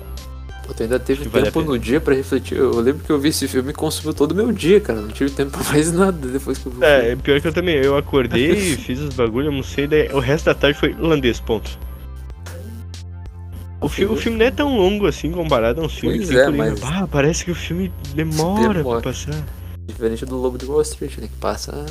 [0.66, 1.72] Pô, tu ainda teve que vale tempo pena.
[1.72, 2.56] no dia pra refletir.
[2.58, 5.00] Eu lembro que eu vi esse filme e consumiu todo o meu dia, cara.
[5.00, 7.76] Não tive tempo pra mais nada depois que eu vi É, pior que eu também.
[7.76, 11.76] Eu acordei, fiz os bagulho, almocei, daí o resto da tarde foi irlandês, ponto.
[13.80, 16.36] O, fi o filme não é tão longo assim comparado a um filme Pois que
[16.36, 19.00] é, mas- Ah, parece que o filme demora, Demora.
[19.00, 19.34] pra passar.
[19.86, 21.28] Diferente do Lobo de Wall Street, né?
[21.28, 21.86] Que passa.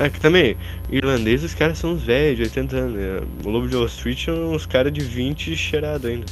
[0.00, 0.56] É que também,
[0.90, 2.94] irlandês os caras são uns velhos, de 80 anos.
[2.94, 3.20] né?
[3.44, 6.26] O Lobo de Wall Street são uns caras de 20 cheirado ainda.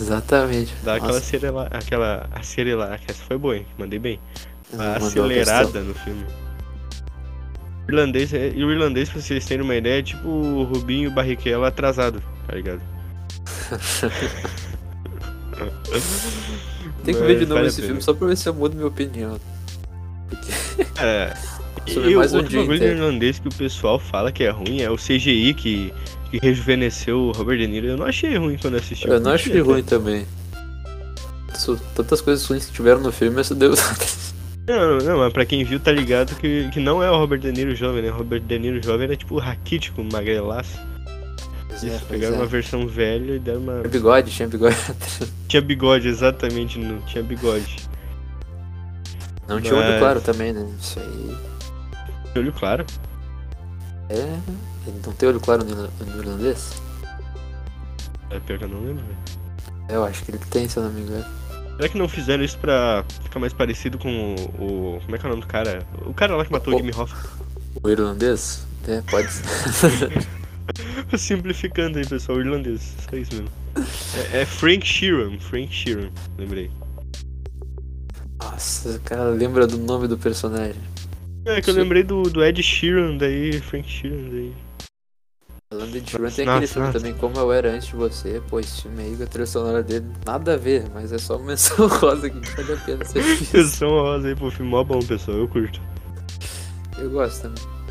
[0.00, 0.72] exatamente.
[0.82, 3.66] Dá aquela acerela, aquela acerela, que essa foi boa, hein?
[3.78, 4.18] Mandei bem.
[4.72, 6.24] A mandou uma acelerada no filme.
[7.86, 11.10] O irlandês, é- e o irlandês, pra vocês terem uma ideia, é tipo o Rubinho
[11.10, 12.80] Barrichello atrasado, tá ligado?
[17.04, 18.74] Tem que Mas ver de novo vale esse filme só pra ver se eu mudo
[18.74, 19.40] minha opinião.
[21.00, 21.34] É.
[21.92, 24.90] Sobre E mais um dia bagulho irlandês que o pessoal fala que é ruim é
[24.90, 25.92] o CGI que,
[26.30, 27.88] que rejuvenesceu o Robert De Niro.
[27.88, 29.08] Eu não achei ruim quando assisti.
[29.08, 30.24] Eu não achei ruim também.
[31.94, 33.74] Tantas coisas ruins que tiveram no filme, essa deu.
[34.66, 37.50] Não, não, mas pra quem viu tá ligado que, que não é o Robert De
[37.50, 38.10] Niro jovem, né?
[38.10, 40.78] O Robert De Niro jovem era tipo raquítico, magrelaço.
[41.82, 42.38] Eles é, pegaram é.
[42.38, 43.72] uma versão velha e deram uma.
[43.80, 44.76] Tinha bigode, tinha bigode.
[45.48, 47.76] Tinha bigode, exatamente, não tinha bigode.
[49.46, 50.66] Não tinha olho Mas- claro também, né?
[50.80, 51.36] Isso aí.
[52.36, 52.86] Olho claro.
[54.08, 54.14] É.
[54.86, 56.80] Ele não tem olho claro no, irlandês?
[58.30, 59.18] É pior que eu não lembro, velho.
[59.88, 61.24] É, Eu acho que ele tem, se eu não me engano.
[61.76, 64.96] Será que não fizeram isso pra ficar mais parecido com o.
[64.96, 65.86] o- como é que é o nome do cara?
[66.06, 67.16] O cara lá que matou o O- Jimmy Hoffa.
[67.82, 68.66] O irlandês?
[68.88, 69.42] É, pode ser.
[71.16, 72.94] Simplificando aí, pessoal, irlandês.
[73.08, 73.50] Só isso mesmo.
[74.32, 76.70] É, é Frank Sheeran, Frank Sheeran, lembrei.
[78.42, 80.80] Nossa, cara, lembra do nome do personagem.
[81.44, 84.52] É que eu lembrei do, do Ed Sheeran, daí Frank Sheeran, daí.
[85.72, 86.98] Falando de Sheeran, tem Nossa, aquele filme nossa.
[86.98, 88.42] também, Como Eu Era Antes de Você.
[88.48, 91.46] Pô, esse filme aí, a trilha sonora dele, nada a ver, mas é só uma
[91.56, 93.56] menção rosa que vale a pena ser visto.
[93.56, 95.80] Menção rosa aí, pô, filme mó bom, pessoal, eu curto.
[96.98, 97.81] Eu gosto também.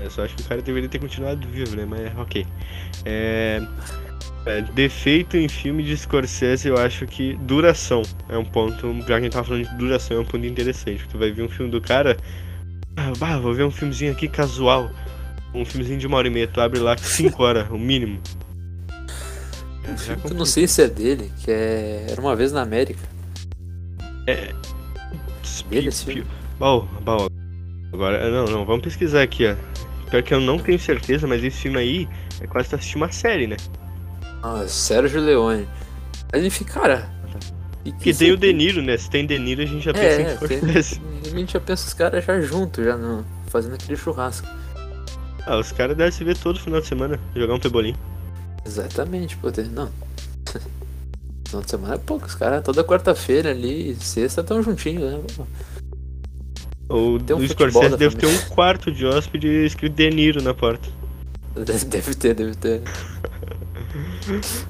[0.00, 1.86] Eu só acho que o cara deveria ter continuado vivo, né?
[1.86, 2.46] Mas ok.
[3.04, 3.62] É...
[4.44, 8.92] é, defeito em filme de Scorsese, eu acho que duração é um ponto.
[9.00, 10.98] Já que a gente tava falando de duração, é um ponto interessante.
[10.98, 12.16] Porque tu vai ver um filme do cara.
[12.96, 14.90] Ah, bah, vou ver um filmezinho aqui casual.
[15.54, 16.48] Um filmezinho de uma hora e meia.
[16.48, 18.20] Tu abre lá 5 horas, o mínimo.
[19.86, 22.06] É, Eu não sei se é dele, que é.
[22.10, 22.98] Era uma vez na América.
[25.70, 26.26] Dele, esse filme?
[26.58, 27.28] Bom, bom.
[27.92, 29.54] Agora, não, não, vamos pesquisar aqui, ó.
[30.10, 32.08] Pior que eu não tenho certeza, mas esse filme aí
[32.40, 33.56] é quase tu assistir uma série, né?
[34.42, 35.68] Ah, Sérgio Leone.
[36.32, 37.10] Ele fica, cara.
[37.84, 38.56] e que Porque tem o isso De aqui?
[38.56, 38.96] Niro, né?
[38.96, 41.00] Se tem De Niro, a gente já pensa É, em Scorsese.
[41.26, 44.46] a gente já pensa os caras já juntos, já no, fazendo aquele churrasco.
[45.44, 47.94] Ah, os caras devem se ver todo final de semana, jogar um pebolim.
[48.64, 49.90] Exatamente, pô, não.
[51.46, 55.20] Final de semana é pouco, os caras toda quarta-feira ali, sexta estão juntinhos, né?
[56.88, 60.54] Ou Tem um o Scorsese deve ter um quarto de hóspede escrito De Niro na
[60.54, 60.88] porta.
[61.54, 62.82] Deve, ter, deve ter.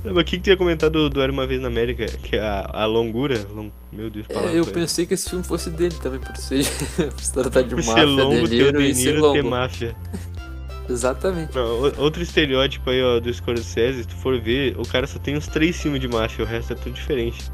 [0.04, 2.06] Mas o que, que tu ia comentar do, do Era Uma Vez na América?
[2.06, 3.44] Que é a, a longura.
[3.52, 6.64] long- Meu Deus, É, eu pensei que esse filme fosse dele também, por ser,
[7.10, 9.42] por se tratar de Por ser máfia, longo, ter o De e ser Niro ter
[9.42, 9.96] máfia.
[10.88, 11.52] Exatamente.
[11.56, 15.36] Não, outro estereótipo aí, ó, do Scorsese, se tu for ver, o cara só tem
[15.36, 17.50] uns três filmes de máfia, o resto é tudo diferente.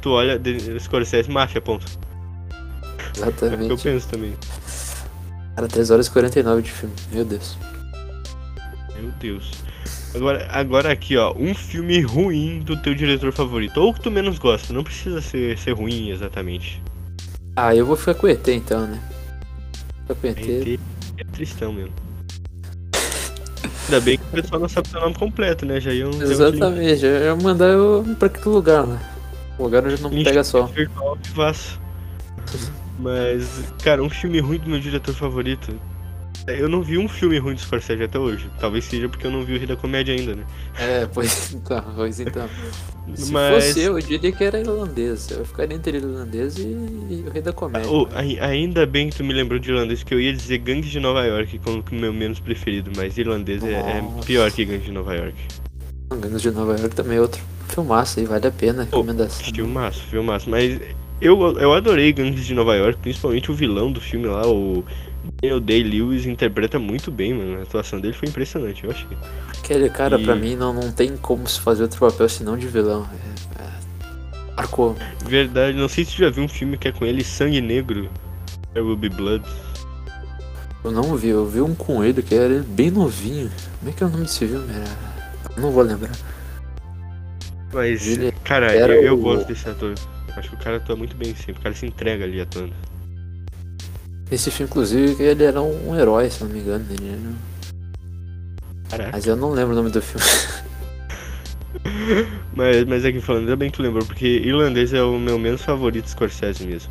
[0.00, 0.40] Tu olha,
[0.78, 1.84] Scorsese, máfia, ponto.
[3.22, 3.82] É o que eu Exatamente.
[3.82, 4.34] penso também.
[5.54, 7.56] Cara, 3 horas e 49 de filme, meu Deus.
[9.00, 9.50] Meu Deus.
[10.14, 13.78] Agora, agora aqui, ó, um filme ruim do teu diretor favorito.
[13.78, 16.82] Ou que tu menos gosta, não precisa ser, ser ruim exatamente.
[17.56, 19.00] Ah, eu vou ficar com o ET então, né?
[20.02, 20.38] Ficar com o ET.
[20.38, 20.80] ET
[21.18, 21.92] é tristão mesmo.
[23.86, 25.80] Ainda bem que o pessoal não sabe seu nome completo, né?
[25.80, 29.00] Já iam Exatamente, eu ia mandar eu pra aquele lugar lá.
[29.58, 30.66] O lugar onde não pega sol.
[30.66, 31.80] virtual vivaço.
[32.98, 33.46] Mas,
[33.82, 35.72] cara, um filme ruim do meu diretor favorito.
[36.46, 38.48] Eu não vi um filme ruim do Scorsese até hoje.
[38.58, 40.44] Talvez seja porque eu não vi o Rio da Comédia ainda, né?
[40.78, 42.48] É, pois então, pois então.
[43.14, 45.30] Se Mas- fosse eu, eu diria que era irlandês.
[45.30, 47.90] Eu ficaria entre irlandês e, e o rei da comédia.
[47.90, 50.90] Oh, ai- ainda bem que tu me lembrou de irlandês, que eu ia dizer Gangues
[50.90, 54.86] de Nova York como o meu menos preferido, mas irlandês é, é pior que Gangues
[54.86, 55.36] de Nova York.
[56.18, 58.86] Gangues de Nova York também é outro filmaço aí, vale a pena.
[58.90, 59.52] Pô, Recomendação.
[59.54, 60.48] Filmaço, filmaço.
[60.48, 60.80] Mas
[61.20, 64.84] eu, eu adorei Gangues de Nova York, principalmente o vilão do filme lá, o
[65.42, 67.58] Daniel Day-Lewis, interpreta muito bem, mano.
[67.58, 69.06] A atuação dele foi impressionante, eu achei.
[69.58, 72.66] Aquele cara, E- pra mim, não, não tem como se fazer outro papel senão de
[72.68, 73.06] vilão.
[73.58, 74.96] É, é, marcou.
[75.26, 78.08] Verdade, não sei se tu já viu um filme que é com ele, Sangue Negro.
[78.72, 79.44] There Will Be Blood.
[80.84, 83.50] Eu não vi, eu vi um com ele que era bem novinho.
[83.80, 84.66] Como é que é o nome desse filme?
[84.72, 84.84] Era...
[85.56, 86.12] Eu Não vou lembrar.
[87.72, 89.94] Mas, Ele cara, era eu, eu o- gosto desse ator.
[90.36, 92.72] Acho que o cara atua muito bem sempre, o cara se entrega ali atuando.
[94.30, 96.84] Esse filme, inclusive, ele era um, um herói, se não me engano.
[96.90, 97.36] Ele
[98.90, 99.10] era...
[99.12, 100.24] Mas eu não lembro o nome do filme.
[102.54, 105.62] Mas, mas aqui falando, ainda bem que tu lembrou, porque irlandês é o meu menos
[105.62, 106.90] favorito Scorsese mesmo.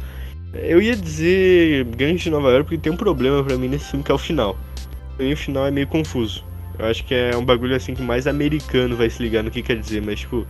[0.54, 4.04] Eu ia dizer Gangues de Nova York porque tem um problema pra mim nesse filme
[4.04, 4.58] que é o final.
[5.20, 6.46] Mim o final é meio confuso.
[6.80, 9.62] Eu acho que é um bagulho assim que mais americano vai se ligar no que
[9.62, 10.48] quer dizer, mas tipo.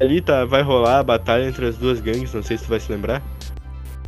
[0.00, 2.80] Ali tá, vai rolar a batalha entre as duas gangues, não sei se tu vai
[2.80, 3.22] se lembrar.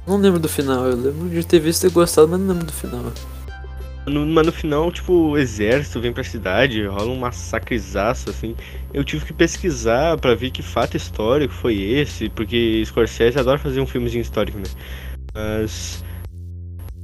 [0.07, 2.73] Não lembro do final, eu lembro de ter visto e gostado, mas não lembro do
[2.73, 3.13] final.
[4.07, 8.57] No, mas no final, tipo, o exército vem pra cidade, rola um massacrezaço, assim.
[8.93, 13.81] Eu tive que pesquisar pra ver que fato histórico foi esse, porque Scorsese adora fazer
[13.81, 14.65] um filmezinho histórico, né?
[15.35, 16.03] Mas.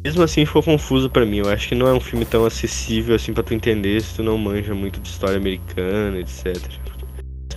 [0.05, 1.39] Mesmo assim ficou confuso pra mim.
[1.39, 4.23] Eu acho que não é um filme tão acessível assim pra tu entender se tu
[4.23, 6.57] não manja muito de história americana, etc.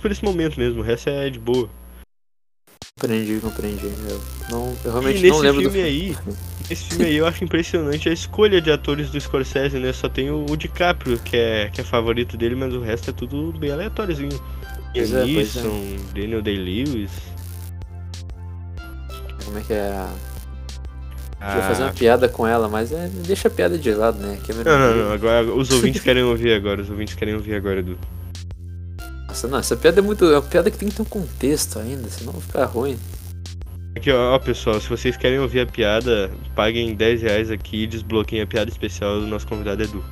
[0.02, 1.70] Por esse momento mesmo, o resto é de boa.
[2.98, 3.86] Compreendi, compreendi.
[3.86, 6.16] Eu, não, eu E realmente nesse não lembro filme do aí,
[6.68, 9.92] Esse filme aí eu acho impressionante a escolha de atores do Scorsese, né?
[9.92, 13.12] Só tem o, o DiCaprio, que é, que é favorito dele, mas o resto é
[13.12, 14.38] tudo bem aleatóriozinho.
[14.92, 15.62] Pois é, pois é.
[16.12, 17.12] Daniel Day-Lewis.
[19.44, 20.06] Como é que é.
[21.40, 24.38] Ah, ia fazer uma piada com ela, mas é, deixa a piada de lado, né?
[24.48, 25.12] É Não, não, não.
[25.12, 26.82] Agora os ouvintes querem ouvir agora.
[26.82, 27.96] Os ouvintes querem ouvir agora, Edu.
[29.32, 30.26] Nossa, não, essa piada é muito.
[30.26, 32.98] É uma piada que tem que ter um contexto ainda, senão vai ficar ruim.
[33.96, 37.86] Aqui, ó, ó, pessoal, se vocês querem ouvir a piada, paguem 10 reais aqui e
[37.86, 40.04] desbloqueiem a piada especial do nosso convidado Edu.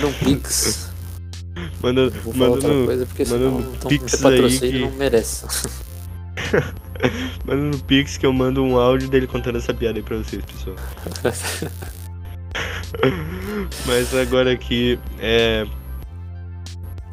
[0.00, 0.90] Não Pix.
[1.80, 4.72] Manda, Vou falar outra manda, no, coisa porque manda senão no então, Pix patrocínio aí
[4.72, 5.46] que- não merece.
[7.46, 10.42] manda no Pix que eu mando um áudio dele contando essa piada aí pra vocês,
[10.44, 10.76] pessoal.
[13.86, 15.64] Mas agora aqui, é.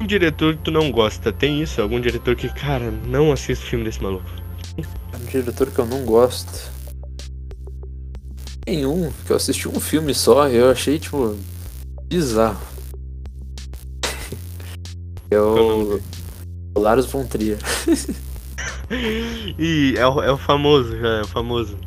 [0.03, 1.81] Um diretor que tu não gosta, tem isso?
[1.81, 4.29] Algum diretor que, cara, não assiste filme desse maluco?
[4.77, 6.69] um diretor que eu não gosto.
[8.65, 11.37] Tem um que eu assisti um filme só e eu achei, tipo,
[12.07, 12.59] bizarro.
[15.31, 16.01] é o
[16.77, 17.57] Lars von Trier.
[19.57, 21.77] E é o, é o famoso, já é o famoso.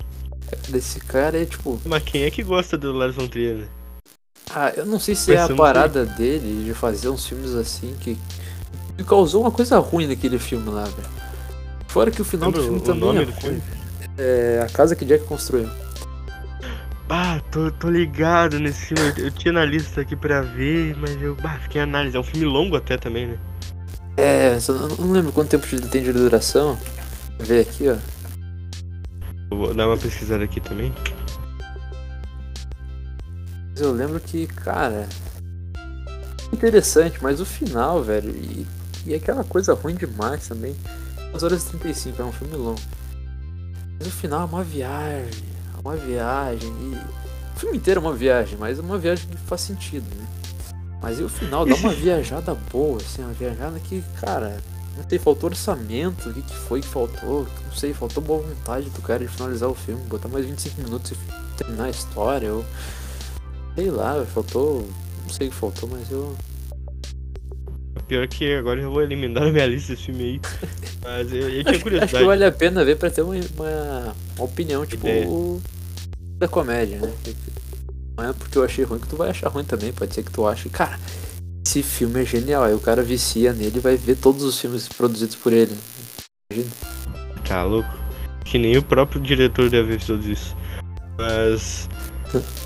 [0.70, 1.79] Desse cara é tipo.
[1.85, 3.68] Mas quem é que gosta do Lars von Trier, né?
[4.59, 8.16] Ah, eu não sei se é a parada dele de fazer uns filmes assim que,
[8.97, 11.09] que causou uma coisa ruim naquele filme lá, velho.
[11.88, 13.62] Fora que o final Lembra do filme o também nome é do filme?
[14.16, 15.69] É a casa que Jack construiu.
[17.11, 19.12] Ah, tô, tô ligado nesse filme.
[19.19, 22.16] Eu, eu tinha na lista aqui pra ver, mas eu bah, fiquei análise.
[22.16, 23.38] É um filme longo até também, né?
[24.16, 24.57] É,
[24.99, 26.79] não, lembro quanto tempo tem de duração.
[27.37, 27.97] Vou ver aqui, ó.
[29.55, 30.95] Vou dar uma pesquisada aqui também.
[33.79, 35.09] Eu lembro que, cara.
[36.53, 38.67] Interessante, mas o final, velho, e,
[39.05, 40.75] e aquela coisa ruim demais também.
[41.31, 42.81] 2 horas e 35, é um filme longo.
[43.99, 46.69] Mas o final é uma viagem, é uma viagem.
[46.69, 46.95] E
[47.55, 50.27] o filme inteiro é uma viagem, mas é uma viagem que faz sentido, né?
[51.03, 54.57] Mas e o final dá uma viajada boa, assim, uma viajada que, cara,
[54.97, 57.47] não sei, faltou orçamento, o que, que foi que faltou?
[57.65, 61.12] Não sei, faltou boa vontade do cara de finalizar o filme, botar mais 25 minutos
[61.12, 62.65] e terminar a história, ou
[63.77, 64.89] sei lá, faltou.
[65.23, 66.35] Não sei o que faltou, mas eu.
[68.09, 70.41] Pior que agora eu vou eliminar na minha lista esse filme aí.
[71.03, 72.19] Mas eu, eu tinha Acho, acho curiosidade.
[72.19, 75.27] que vale a pena ver pra ter uma, uma, uma opinião, tipo, Ideia.
[76.39, 77.12] da comédia, né?
[78.17, 79.93] Não é porque eu achei ruim que tu vai achar ruim também.
[79.93, 80.99] Pode ser que tu ache, cara,
[81.67, 82.62] esse filme é genial.
[82.62, 85.77] Aí o cara vicia nele e vai ver todos os filmes produzidos por ele.
[86.53, 86.73] Imagina.
[87.45, 87.91] Tá louco.
[88.45, 90.57] Que nem o próprio diretor deve ver tudo isso.
[91.19, 91.89] Mas.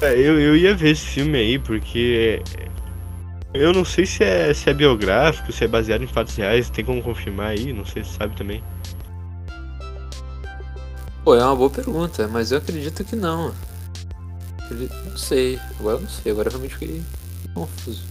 [0.02, 2.42] É, eu, eu ia ver esse filme aí porque.
[3.52, 6.84] Eu não sei se é, se é biográfico, se é baseado em fatos reais, tem
[6.84, 8.62] como confirmar aí, não sei se sabe também.
[11.24, 13.52] Pô, é uma boa pergunta, mas eu acredito que não.
[14.64, 17.02] Acredito- Não sei, agora eu não sei, agora eu realmente fiquei
[17.54, 18.02] confuso.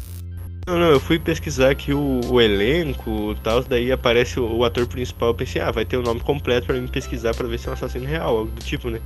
[0.68, 4.64] Não, não, eu fui pesquisar aqui o, o elenco e tal, daí aparece o, o
[4.66, 7.58] ator principal, eu pensei, ah, vai ter o nome completo pra mim pesquisar pra ver
[7.58, 9.00] se é um assassino real, algo do tipo, né?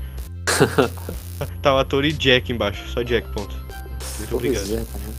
[1.62, 3.56] tá o ator e Jack embaixo, só Jack, ponto.
[4.20, 4.72] Muito obrigado.
[4.74, 5.14] É, cara.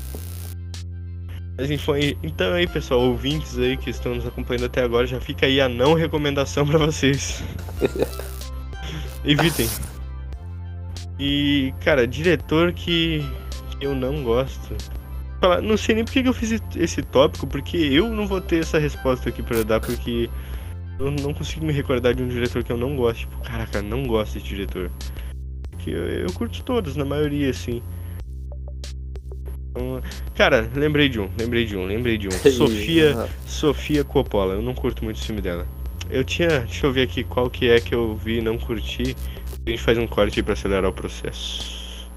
[1.56, 5.46] Mas enfim, então aí pessoal, ouvintes aí que estão nos acompanhando até agora, já fica
[5.46, 7.42] aí a não recomendação pra vocês.
[9.24, 9.68] Evitem.
[11.18, 13.24] E, cara, diretor que,
[13.80, 14.74] eu não gosto.
[15.62, 18.60] Não sei nem por que que eu fiz esse tópico, porque eu não vou ter
[18.60, 20.30] essa resposta aqui pra dar, porque
[20.98, 23.20] eu não consigo me recordar de um diretor que eu não gosto.
[23.20, 24.90] Tipo, caraca, não gosto desse diretor.
[25.84, 27.82] Porque eu, eu curto todos, na maioria, assim.
[29.70, 30.00] Então,
[30.34, 32.30] Cara, lembrei de um, lembrei de um, lembrei de um.
[32.50, 35.66] Sofia, Ah, Sofia Coppola, eu não curto muito o filme dela.
[36.08, 39.14] Eu tinha, deixa eu ver aqui qual que é que eu vi e não curti.
[39.66, 42.08] A gente faz um corte pra acelerar o processo.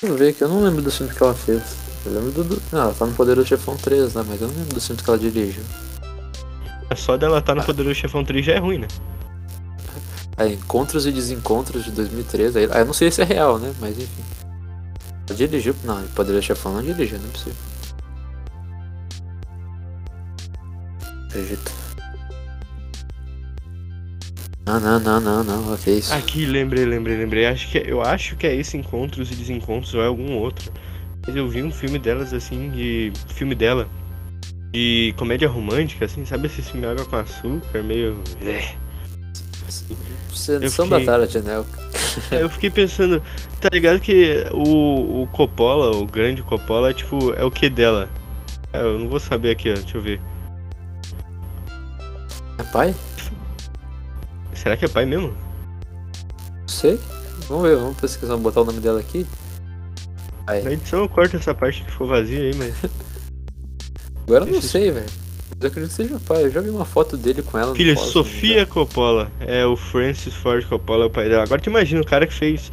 [0.00, 1.76] Deixa eu ver aqui, eu não lembro do filme que ela fez.
[2.04, 2.44] Eu lembro do.
[2.44, 2.62] do...
[2.72, 4.24] Não, ela tá no Poderoso Chefão 3, né?
[4.26, 5.62] Mas eu não lembro do filme que ela dirigiu.
[6.90, 8.88] É Só dela estar no Poderoso Chefão 3 já é ruim, né?
[10.36, 12.58] É, Encontros e Desencontros de 2013.
[12.58, 13.72] Aí, eu não sei se é real, né?
[13.80, 14.22] Mas enfim.
[15.36, 15.74] Dirigiu.
[15.84, 17.54] Não, Poderoso Chefão não dirigiu, não é possível.
[21.28, 21.72] Acredito.
[24.66, 25.72] Não, não, não, não, não.
[25.74, 26.12] Ok, isso.
[26.14, 27.46] Aqui, lembrei, lembrei, lembrei.
[27.46, 30.72] Acho que é- eu acho que é esse Encontros e Desencontros ou é algum outro.
[31.26, 33.12] Mas eu vi um filme delas assim, de.
[33.28, 33.88] filme dela.
[34.72, 38.22] De comédia romântica, assim, sabe esse filme Água com Açúcar, meio.
[38.42, 38.74] É.
[40.88, 41.64] Fiquei- da tarde, né?
[42.30, 43.22] Eu fiquei pensando,
[43.60, 48.08] tá ligado que o, o Coppola, o grande Coppola, é tipo, é o que dela?
[48.72, 50.20] É, eu não vou saber aqui, ó, deixa eu ver.
[52.58, 52.94] É pai?
[54.54, 55.28] Será que é pai mesmo?
[55.28, 56.98] Não sei.
[57.48, 59.26] Vamos ver, vamos pesquisar, vamos botar o nome dela aqui.
[60.46, 60.62] Aí.
[60.62, 62.74] Na edição eu corto essa parte que for vazia aí, mas.
[64.26, 65.21] Agora eu não sei, velho.
[65.62, 66.44] Eu acredito que seja pai.
[66.44, 69.30] Eu já vi uma foto dele com ela Filha, Sofia Coppola.
[69.40, 71.44] É o Francis Ford Coppola, é o pai dela.
[71.44, 72.70] Agora tu imagina o cara que fez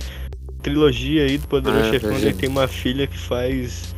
[0.62, 3.96] trilogia aí do Poderoso Ah, Chefão, ele tem uma filha que faz.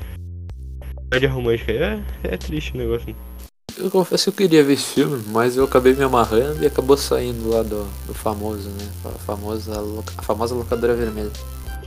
[1.09, 1.71] Comédia romântica.
[1.71, 3.15] É, é triste o negócio.
[3.77, 6.97] Eu confesso que eu queria ver esse filme, mas eu acabei me amarrando e acabou
[6.97, 8.89] saindo lá do, do famoso, né?
[9.05, 9.73] A famosa,
[10.17, 11.31] a famosa locadora vermelha.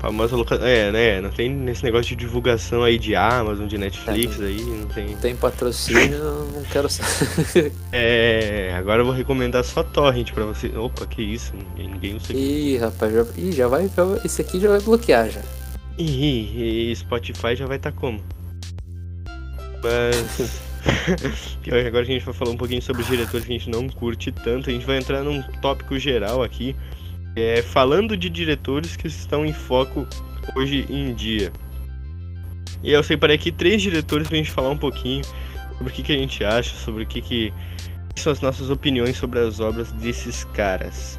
[0.04, 0.56] Famosa loca...
[0.56, 1.20] É, né?
[1.20, 4.44] Não tem nesse negócio de divulgação aí de Amazon, de Netflix É.
[4.44, 5.16] aí, não tem.
[5.16, 7.72] Tem patrocínio, não quero saber.
[7.90, 10.66] É, agora eu vou recomendar só Torrent pra você.
[10.76, 11.54] Opa, que isso?
[11.56, 12.36] Ninguém, ninguém usa aqui.
[12.36, 13.88] Ih, rapaz, já, ih, já vai.
[13.88, 15.40] Já, esse aqui já vai bloquear já.
[15.96, 18.20] Ih, e Spotify já vai estar como?
[19.82, 20.60] Mas.
[21.86, 24.30] Agora a gente vai falar um pouquinho sobre os diretores que a gente não curte
[24.32, 24.68] tanto.
[24.68, 26.76] A gente vai entrar num tópico geral aqui.
[27.36, 30.06] É, falando de diretores que estão em foco
[30.54, 31.52] hoje em dia.
[32.82, 35.24] E eu separei aqui três diretores pra gente falar um pouquinho
[35.78, 37.52] sobre o que, que a gente acha, sobre o que, que
[38.14, 41.18] são as nossas opiniões sobre as obras desses caras.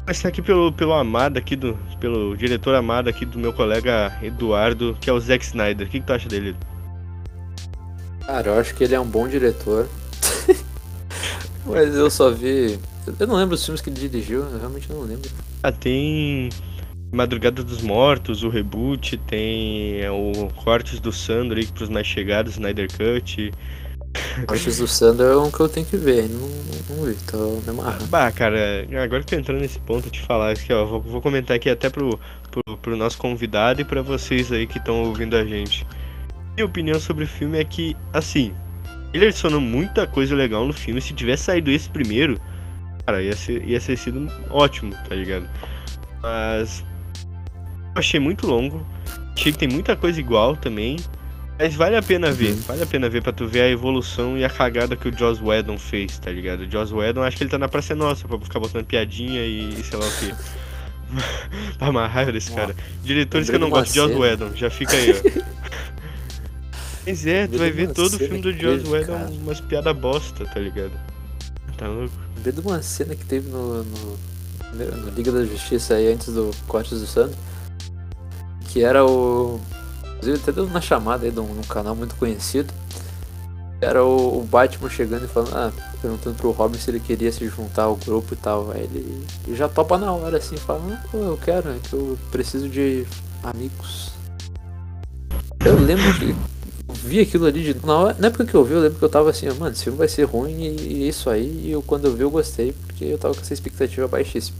[0.00, 1.78] Começar aqui pelo, pelo amado aqui do.
[1.98, 5.86] pelo diretor amado aqui do meu colega Eduardo, que é o Zack Snyder.
[5.86, 6.54] O que, que tu acha dele?
[8.26, 9.88] Cara, eu acho que ele é um bom diretor.
[11.64, 12.78] Mas eu só vi.
[13.18, 15.30] Eu não lembro os filmes que ele dirigiu, eu realmente não lembro.
[15.64, 16.50] Ah, tem
[17.10, 22.52] Madrugada dos Mortos, o reboot, tem é, o Cortes do Sandro aí pros mais chegados,
[22.52, 23.50] Snyder Cut.
[24.46, 26.46] Antes do Sandro é um que eu tenho que ver, não,
[26.90, 28.04] não vi, tô me amarrando.
[28.08, 31.56] Bah, cara, agora que tô entrando nesse ponto, te falar aqui, ó, vou, vou comentar
[31.56, 35.46] aqui até pro, pro, pro nosso convidado e pra vocês aí que estão ouvindo a
[35.46, 35.86] gente.
[36.56, 38.52] Minha opinião sobre o filme é que, assim,
[39.14, 41.00] ele adicionou muita coisa legal no filme.
[41.00, 42.38] Se tivesse saído esse primeiro,
[43.06, 45.48] cara, ia, ser, ia ter sido ótimo, tá ligado?
[46.22, 46.84] Mas
[47.94, 48.84] eu achei muito longo.
[49.36, 50.96] Achei que tem muita coisa igual também.
[51.58, 52.60] Mas vale a pena ver, Uhum.
[52.66, 55.40] vale a pena ver pra tu ver a evolução e a cagada que o Joss
[55.40, 56.62] Whedon fez, tá ligado?
[56.62, 59.80] O Joss Whedon, acho que ele tá na Praça Nossa pra ficar botando piadinha e
[59.84, 60.34] sei lá o que.
[61.78, 62.74] Pra raiva desse cara.
[63.04, 64.20] Diretores que eu não gosto, Joss cena.
[64.20, 65.44] Whedon, já fica aí, ó.
[67.06, 70.44] Mas é, tu vai ver todo o filme do que Joss Whedon umas piadas bosta,
[70.46, 70.92] tá ligado?
[71.76, 72.14] Tá louco?
[72.36, 74.18] De uma cena que teve no, no,
[74.74, 77.36] no Liga da Justiça aí antes do Cortes do Sandro.
[78.68, 79.60] Que era o.
[80.16, 82.72] Inclusive até deu na chamada aí de um, num canal muito conhecido.
[83.80, 87.46] Era o, o Batman chegando e falando, ah, perguntando pro Robin se ele queria se
[87.48, 88.70] juntar ao grupo e tal.
[88.70, 92.18] Aí ele, ele já topa na hora assim, falando, pô, eu quero, é que eu
[92.30, 93.06] preciso de
[93.42, 94.12] amigos.
[95.64, 96.34] Eu lembro que
[96.94, 97.86] vi aquilo ali de.
[97.86, 99.84] Na, hora, na época que eu vi, eu lembro que eu tava assim, mano, esse
[99.84, 101.62] filme vai ser ruim e, e isso aí.
[101.64, 104.56] E eu, quando eu vi, eu gostei, porque eu tava com essa expectativa baixíssima.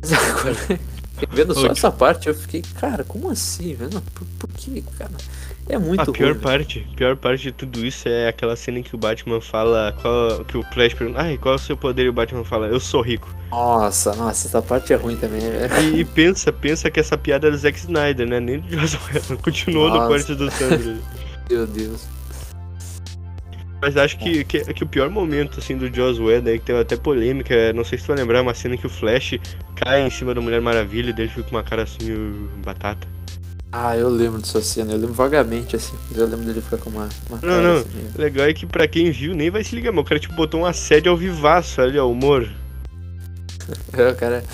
[0.00, 0.56] Mas agora,
[1.32, 4.00] vendo só essa parte, eu fiquei, cara, como assim, velho?
[4.14, 5.12] Por, por que, cara?
[5.68, 6.38] É muito A pior ruim.
[6.38, 6.40] velho.
[6.40, 10.44] parte, pior parte de tudo isso é aquela cena em que o Batman fala qual,
[10.44, 12.04] que o Flash pergunta, ai, qual é o seu poder?
[12.04, 13.34] E o Batman fala, eu sou rico.
[13.50, 15.40] Nossa, nossa, essa parte é ruim também.
[15.40, 15.96] velho.
[15.96, 18.40] E, e pensa, pensa que essa piada é do Zack Snyder, né?
[18.40, 19.36] Nem do Joss Whedon.
[19.42, 20.08] Continuou no Nossa.
[20.08, 20.98] corte do Sandro.
[21.48, 22.06] Meu Deus.
[23.80, 26.80] Mas acho que, que, que o pior momento, assim, do Joss Whedon aí, que teve
[26.80, 29.38] até polêmica, é, não sei se tu vai lembrar, uma cena que o Flash
[29.76, 33.06] cai em cima da Mulher Maravilha e dele fica com uma cara assim, batata.
[33.76, 36.90] Ah, eu lembro dessa cena, eu lembro vagamente assim, mas eu lembro dele ficar com
[36.90, 37.76] uma, uma Não, não.
[37.80, 40.20] assim, O legal é que pra quem viu nem vai se ligar, mas o cara
[40.20, 42.48] tipo botou um assédio ao vivaço ali, ó, humor.
[43.92, 44.44] É, o cara.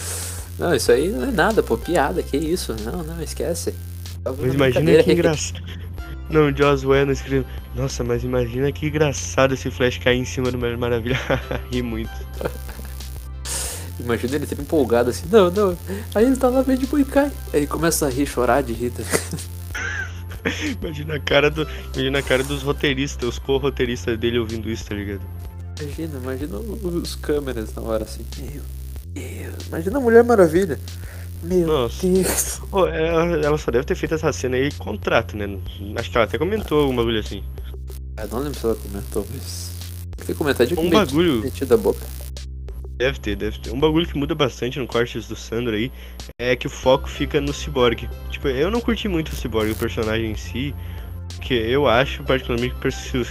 [0.59, 2.75] Não, isso aí não é nada, pô, piada, que isso?
[2.83, 3.75] Não, não, esquece.
[4.25, 5.17] Mas imagina que aí.
[5.17, 5.63] engraçado.
[6.31, 7.45] Não, Joss Whedon escreveu.
[7.75, 11.19] Nossa, mas imagina que engraçado esse Flash cair em cima do Mulher Maravilha.
[11.73, 12.11] Ri muito.
[14.03, 15.77] Imagina ele ter empolgado assim, não, não.
[16.15, 17.31] Aí ele tá lá vendo de e cai.
[17.53, 18.91] Aí começa a rir, chorar de rir.
[18.91, 19.03] tá?
[20.81, 21.67] Imagina a cara do.
[21.95, 25.21] Imagina a cara dos roteiristas, os co-roteiristas dele ouvindo isso, tá ligado?
[25.81, 28.25] Imagina, imagina os câmeras na hora assim.
[28.39, 28.63] Meu
[29.13, 29.67] Deus.
[29.69, 30.79] Imagina a Mulher Maravilha.
[31.43, 32.07] Meu Nossa.
[32.07, 32.61] Deus.
[32.71, 35.59] Pô, ela, ela só deve ter feito essa cena aí contrato, né?
[35.97, 37.43] Acho que ela até comentou algum bagulho assim.
[38.19, 39.71] Eu não lembro se ela comentou, mas.
[40.17, 41.41] Tem que comentar de Um bagulho.
[41.41, 42.05] metida a boca.
[43.01, 43.71] Deve ter, deve ter.
[43.71, 45.91] Um bagulho que muda bastante no Cortes do Sandro aí
[46.39, 48.07] é que o foco fica no Cyborg.
[48.29, 50.75] Tipo, eu não curti muito o Cyborg, o personagem em si,
[51.35, 52.75] porque eu acho, particularmente,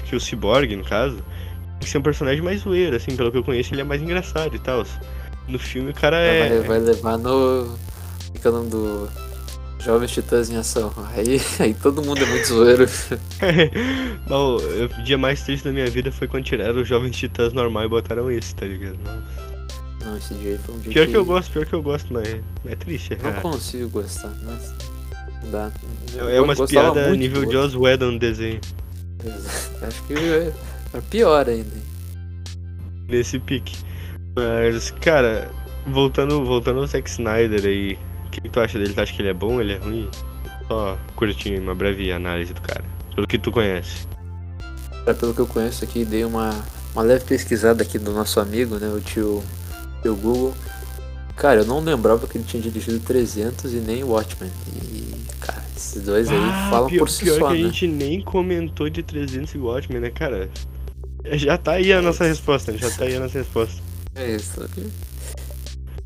[0.07, 3.37] que o- Cyborg, no caso, tem que ser um personagem mais zoeiro, assim, pelo que
[3.37, 4.83] eu conheço, ele é mais engraçado e tal.
[5.47, 6.49] No filme o cara é.
[6.61, 7.77] Vai, vai levar no.
[8.33, 9.07] Fica o nome do.
[9.79, 10.91] Jovens Titãs em Ação.
[11.15, 12.85] Aí, aí todo mundo é muito zoeiro.
[14.27, 17.85] Não, o dia mais triste da minha vida foi quando tiraram os Jovens Titãs normal
[17.85, 18.97] e botaram esse, tá ligado?
[19.05, 19.48] Nossa.
[20.03, 22.27] Não, esse dia foi um dia Pior que eu gosto, pior que eu gosto, mas
[22.65, 23.41] é triste, é Não raro.
[23.41, 24.29] consigo gostar.
[24.43, 24.75] Nossa.
[25.43, 25.71] Não dá.
[26.15, 28.59] Eu É umas gostava piadas muito nível do Joss Whedon no desenho.
[29.81, 30.53] Acho que é
[30.93, 31.75] é pior ainda.
[33.07, 33.77] nesse pique.
[34.35, 35.49] Mas, cara,
[35.85, 38.93] voltando, voltando ao Zack Snyder aí, o que, que tu acha dele?
[38.93, 40.09] Tu acha que ele é bom, ele é ruim?
[40.67, 42.83] Só curtinho, uma breve análise do cara.
[43.15, 44.07] Pelo que tu conhece.
[45.03, 48.77] Pra- Pelo que eu conheço aqui, dei uma, uma leve pesquisada aqui do nosso amigo,
[48.77, 48.87] né?
[48.89, 49.43] O tio,
[50.01, 50.53] tio Google.
[51.35, 54.51] Cara, eu não lembrava que ele tinha dirigido 300 e nem Watchmen.
[54.91, 57.63] E, cara, esses dois aí Ah, falam pior, por si pior só, que a né?
[57.63, 60.49] gente nem comentou de 300 e Watchmen, né, cara?
[61.33, 63.81] Já tá aí a nossa resposta, já tá aí a nossa resposta.
[64.15, 64.67] É isso.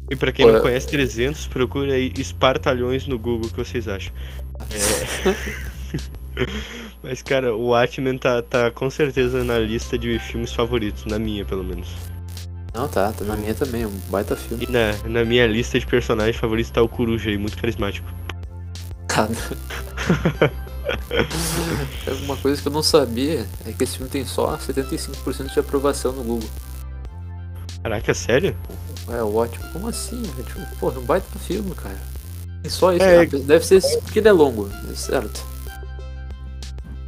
[0.10, 3.58] E pra quem Pô, não é- conhece 300, procure aí Espartalhões no Google, o que
[3.58, 4.14] vocês acham?
[4.70, 5.64] É...
[7.02, 11.44] Mas, cara, o Watchmen tá, tá com certeza na lista de filmes favoritos, na minha,
[11.46, 11.90] pelo menos.
[12.74, 14.66] Não, tá, tá na minha também, um baita filme.
[14.68, 18.08] E na, na minha lista de personagens favoritos tá o Coruja aí, muito carismático.
[19.08, 19.30] Cara.
[22.06, 25.60] É Uma coisa que eu não sabia é que esse filme tem só 75% de
[25.60, 26.50] aprovação no Google.
[27.82, 28.56] Caraca, sério?
[29.10, 29.66] É ótimo.
[29.72, 30.22] Como assim?
[30.22, 32.00] Tipo, Porra, um baita filme, cara.
[32.62, 33.04] Tem só isso.
[33.04, 33.26] É.
[33.26, 35.46] Deve ser porque ele é longo, é certo.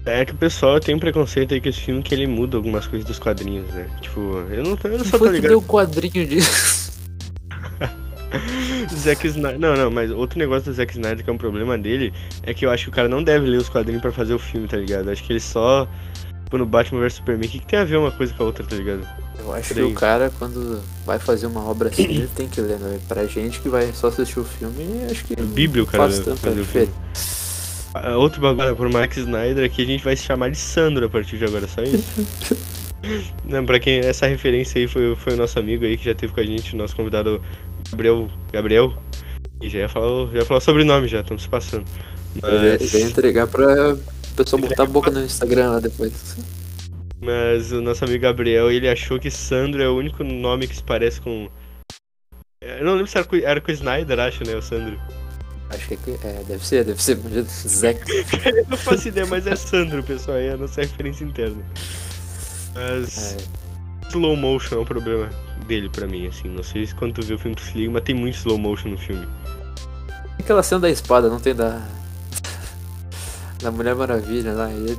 [0.05, 2.85] É que o pessoal tem um preconceito aí com esse filme que ele muda algumas
[2.85, 3.87] coisas dos quadrinhos, né?
[4.01, 4.19] Tipo,
[4.51, 5.49] eu não, eu não só tô foi que ligado.
[5.49, 6.91] deu quadrinho disso.
[8.93, 9.59] Zack Snyder.
[9.59, 12.65] Não, não, mas outro negócio do Zack Snyder que é um problema dele é que
[12.65, 14.77] eu acho que o cara não deve ler os quadrinhos pra fazer o filme, tá
[14.77, 15.07] ligado?
[15.07, 15.87] Eu acho que ele só.
[16.43, 18.45] Tipo, no Batman vs Superman, o que, que tem a ver uma coisa com a
[18.45, 19.07] outra, tá ligado?
[19.39, 22.77] Eu acho que o cara, quando vai fazer uma obra assim, ele tem que ler,
[22.77, 22.99] né?
[23.07, 25.33] Pra gente que vai só assistir o filme, acho que.
[25.33, 26.91] A Bíblia, o cara faz tanta o diferença.
[28.03, 31.09] Ah, Outro bagulho pro Max Snyder aqui a gente vai se chamar de Sandro a
[31.09, 32.03] partir de agora, só isso.
[33.45, 33.99] não, pra quem.
[33.99, 36.73] Essa referência aí foi, foi o nosso amigo aí que já teve com a gente,
[36.73, 37.41] o nosso convidado
[37.91, 38.29] Gabriel.
[38.51, 38.93] Gabriel.
[39.61, 41.85] E já ia falar, já ia falar o sobrenome já, estamos se passando.
[42.43, 43.99] Eu ia- Mas, eu ia entregar pra o
[44.35, 46.35] pessoal botar a boca no Instagram lá depois.
[47.21, 50.83] mas o nosso amigo Gabriel, ele achou que Sandro é o único nome que se
[50.83, 51.47] parece com.
[52.61, 54.99] Eu não lembro se era com, era com o Snyder, acho, né, o Sandro.
[55.69, 57.17] Acho que é, é, deve ser, deve ser.
[58.45, 61.61] Eu não faço ideia, mas é Sandro, pessoal, é a nossa referência interna.
[62.73, 63.35] Mas.
[63.35, 63.65] É,
[64.09, 65.29] Slow motion é um problema
[65.67, 66.47] dele pra mim, assim.
[66.47, 68.57] Não sei se quando tu vê o filme tu se liga, mas tem muito slow
[68.57, 69.27] motion no filme.
[70.39, 71.81] aquela cena da espada, não tem da.
[73.61, 74.69] Da Mulher Maravilha lá.
[74.71, 74.95] E,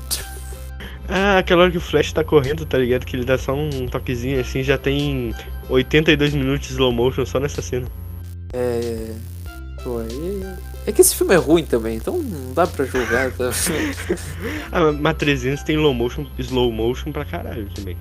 [1.08, 3.04] Ah, aquela hora que o Flash tá correndo, tá ligado?
[3.06, 5.32] Que ele dá só um toquezinho assim, já tem
[5.68, 7.86] 82 minutos de slow motion só nessa cena.
[8.52, 9.14] é.
[9.98, 10.42] Aí.
[10.86, 13.32] É que esse filme é ruim também, então não dá pra julgar.
[13.32, 13.50] Tá?
[14.72, 17.96] Ah, mas 300 tem slow motion, slow motion pra caralho também.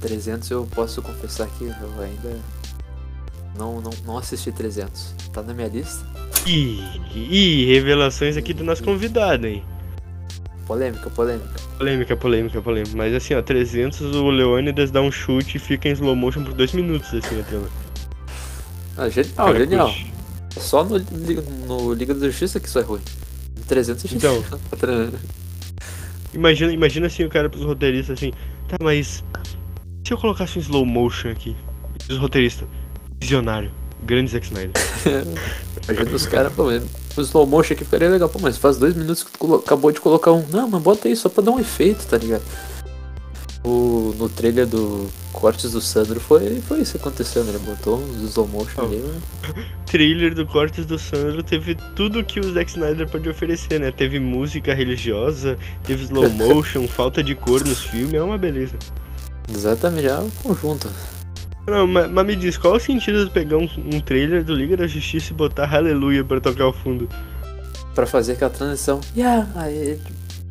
[0.00, 2.38] 300 eu posso confessar que eu ainda
[3.56, 5.14] não, não, não assisti 300.
[5.32, 6.04] Tá na minha lista.
[6.46, 6.82] Ih,
[7.14, 9.62] ih, revelações aqui do nosso convidado, hein?
[10.66, 11.50] Polêmica, polêmica.
[11.76, 12.96] Polêmica, polêmica, polêmica.
[12.96, 16.54] Mas assim, ó, 300 o Leônidas dá um chute e fica em slow motion por
[16.54, 17.68] 2 minutos, assim, na tela.
[18.96, 19.86] Ah, genial, Cara, genial.
[19.88, 20.12] curte.
[20.58, 23.00] Só no, Liga- no Liga da Justiça que isso é ruim.
[23.56, 24.42] No 300 é Então.
[24.72, 25.10] Outra-
[26.32, 28.32] Imagina, imagina assim o cara pros roteiristas assim,
[28.68, 29.24] tá, mas
[30.06, 31.56] se eu colocasse um slow motion aqui,
[32.08, 32.68] os roteiristas,
[33.20, 33.70] visionário,
[34.04, 34.70] grande Zack Snyder.
[35.88, 39.24] Imagina os caras, pô, o slow motion aqui ficaria legal, pô, mas faz dois minutos
[39.24, 40.46] que tu acabou de colocar um.
[40.50, 42.42] Não, mas bota aí só pra dar um efeito, tá ligado?
[43.62, 47.50] O, no trailer do Cortes do Sandro foi, foi isso que aconteceu, né?
[47.50, 48.96] Ele botou uns slow motion ali.
[48.96, 49.20] né?
[49.84, 53.90] Trailer do Cortes do Sandro teve tudo que o Zack Snyder pode oferecer, né?
[53.90, 58.76] Teve música religiosa, teve slow motion, falta de cor nos filmes, é uma beleza.
[59.52, 60.88] Exatamente, é um conjunto.
[61.66, 64.76] Não, mas, mas me diz, qual o sentido de pegar um, um trailer do Liga
[64.76, 67.08] da Justiça e botar Aleluia pra tocar ao fundo?
[67.94, 69.00] Pra fazer aquela transição.
[69.14, 70.00] Yeah, aí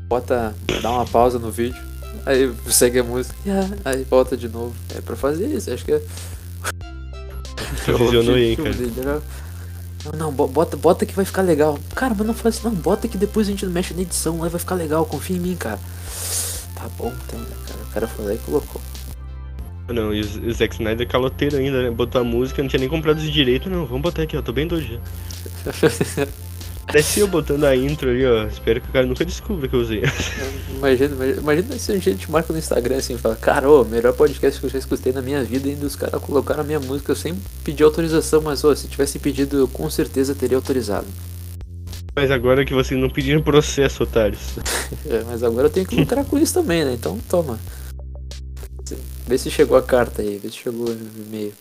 [0.08, 0.54] bota.
[0.82, 1.89] dá uma pausa no vídeo.
[2.30, 3.36] Aí segue a música.
[3.46, 4.74] Yeah, aí volta de novo.
[4.96, 6.02] É pra fazer isso, acho que é.
[7.86, 8.70] Tu visionou aí, cara.
[8.74, 9.22] dele era-
[10.06, 11.80] Não, não, bo- bota, bota que vai ficar legal.
[11.96, 12.76] Cara, mas não faz isso, não.
[12.76, 15.40] Bota que depois a gente não mexe na edição, aí vai ficar legal, confia em
[15.40, 15.80] mim, cara.
[16.76, 17.80] Tá bom, então, cara.
[17.84, 18.80] O cara foi lá e colocou.
[19.88, 21.90] Não, e o Zack Snyder caloteiro ainda, né?
[21.90, 23.88] Botou a música, não tinha nem comprado os direitos, não.
[23.88, 24.42] Vamos botar aqui, ó.
[24.44, 25.00] Tô bem doido já.
[26.92, 28.48] Parece eu botando a intro ali, ó.
[28.48, 30.02] Espero que o cara nunca descubra que eu usei.
[30.76, 34.12] Imagina, imagina, imagina se a gente marca no Instagram assim e fala, cara, ô, melhor
[34.14, 36.80] podcast que eu já escutei na minha vida, e ainda os caras colocaram a minha
[36.80, 41.06] música sem pedir autorização, mas ô, se tivesse pedido, eu com certeza teria autorizado.
[42.16, 44.56] Mas agora que vocês não pediram processo, otários.
[45.06, 46.94] É, mas agora eu tenho que lucrar com isso também, né?
[46.94, 47.60] Então toma.
[49.28, 51.54] Vê se chegou a carta aí, vê se chegou o e-mail.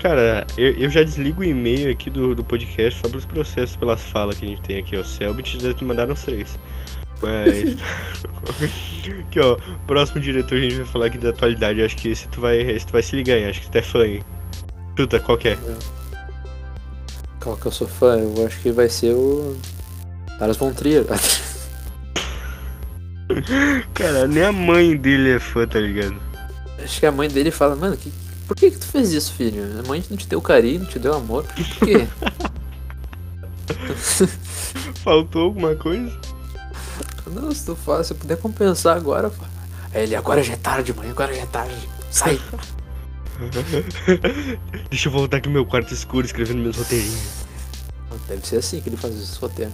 [0.00, 4.02] Cara, eu, eu já desligo o e-mail aqui do, do podcast só pelos processos, pelas
[4.02, 5.02] falas que a gente tem aqui, ó.
[5.02, 6.58] Selbit já te mandaram os três.
[7.22, 7.76] Mas.
[9.26, 9.56] aqui, ó.
[9.86, 11.82] Próximo diretor a gente vai falar aqui da atualidade.
[11.82, 13.46] Acho que esse tu vai, esse tu vai se ligar, hein?
[13.46, 14.22] Acho que tu é fã, hein?
[14.96, 15.58] Chuta, qual que é?
[17.40, 18.18] Qual que eu sou fã?
[18.18, 19.56] Eu acho que vai ser o.
[20.38, 21.04] Lars von Trier.
[23.94, 26.16] Cara, nem a mãe dele é fã, tá ligado?
[26.82, 28.12] acho que a mãe dele fala, mano, que,
[28.46, 29.80] Por que que tu fez isso, filho?
[29.80, 31.44] A mãe não te deu carinho, não te deu amor.
[31.44, 32.06] Por quê?
[35.02, 36.16] Faltou alguma coisa?
[37.26, 39.32] não, se tu faz, se puder compensar agora.
[39.92, 41.88] Aí ele, agora já é tarde, mãe, agora já é tarde.
[42.10, 42.40] Sai.
[44.90, 47.46] Deixa eu voltar aqui no meu quarto escuro escrevendo meus roteirinhos.
[48.28, 49.72] Deve ser assim que ele faz esse roteiro.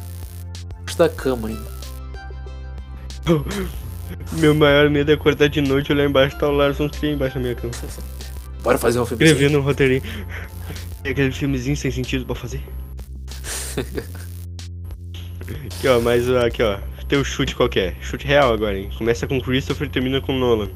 [0.85, 1.83] Puxa da cama ainda.
[4.33, 7.37] Meu maior medo é acordar de noite e olhar embaixo tá o Larson Trier embaixo
[7.37, 7.73] da minha cama.
[8.63, 9.25] Bora fazer um filme.
[9.25, 10.03] Escrevendo um roteirinho.
[11.03, 12.63] Tem aquele filmezinho sem sentido pra fazer.
[15.67, 16.79] aqui ó, mais uh, aqui ó.
[17.09, 17.97] Teu chute qualquer.
[18.01, 18.91] Chute real agora, hein?
[18.97, 20.71] Começa com Christopher e termina com Nolan.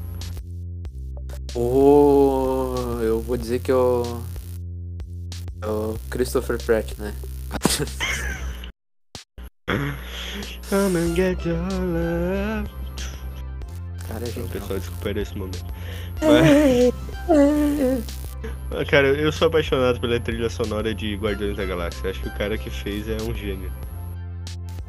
[1.55, 4.21] Oh, eu vou dizer que é o.
[5.63, 7.15] É o Christopher Pratt, né?
[10.69, 12.86] Come and get your love.
[14.09, 14.49] Cara, é genial.
[14.51, 15.65] pessoal, desculpa aí esse momento.
[16.23, 18.05] Mas...
[18.71, 22.11] Ah, Cara, eu sou apaixonado pela trilha sonora de Guardiões da Galáxia.
[22.11, 23.71] Acho que o cara que fez é um gênio.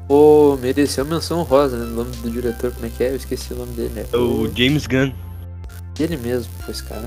[0.07, 1.85] Pô, mereceu menção rosa, né?
[1.85, 3.11] O nome do diretor, como é que é?
[3.11, 4.05] Eu esqueci o nome dele, né?
[4.11, 5.11] É o James Gunn.
[5.99, 7.03] Ele mesmo, pô, esse cara.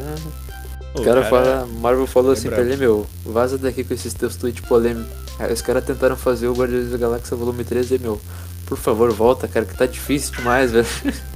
[0.92, 2.70] Pô, O cara fala, Marvel falou é assim pra brabo.
[2.72, 5.10] ele, meu, vaza daqui com esses teus tweets polêmicos.
[5.38, 8.20] Aí os caras tentaram fazer o Guardiões da Galáxia volume 3 e, meu,
[8.66, 10.86] por favor, volta, cara, que tá difícil demais, velho.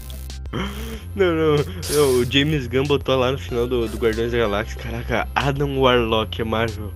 [1.14, 1.56] Não, não,
[1.94, 5.78] não, o James Gunn botou lá no final do, do Guardiões da Galáxia, caraca, Adam
[5.78, 6.92] Warlock é Marvel.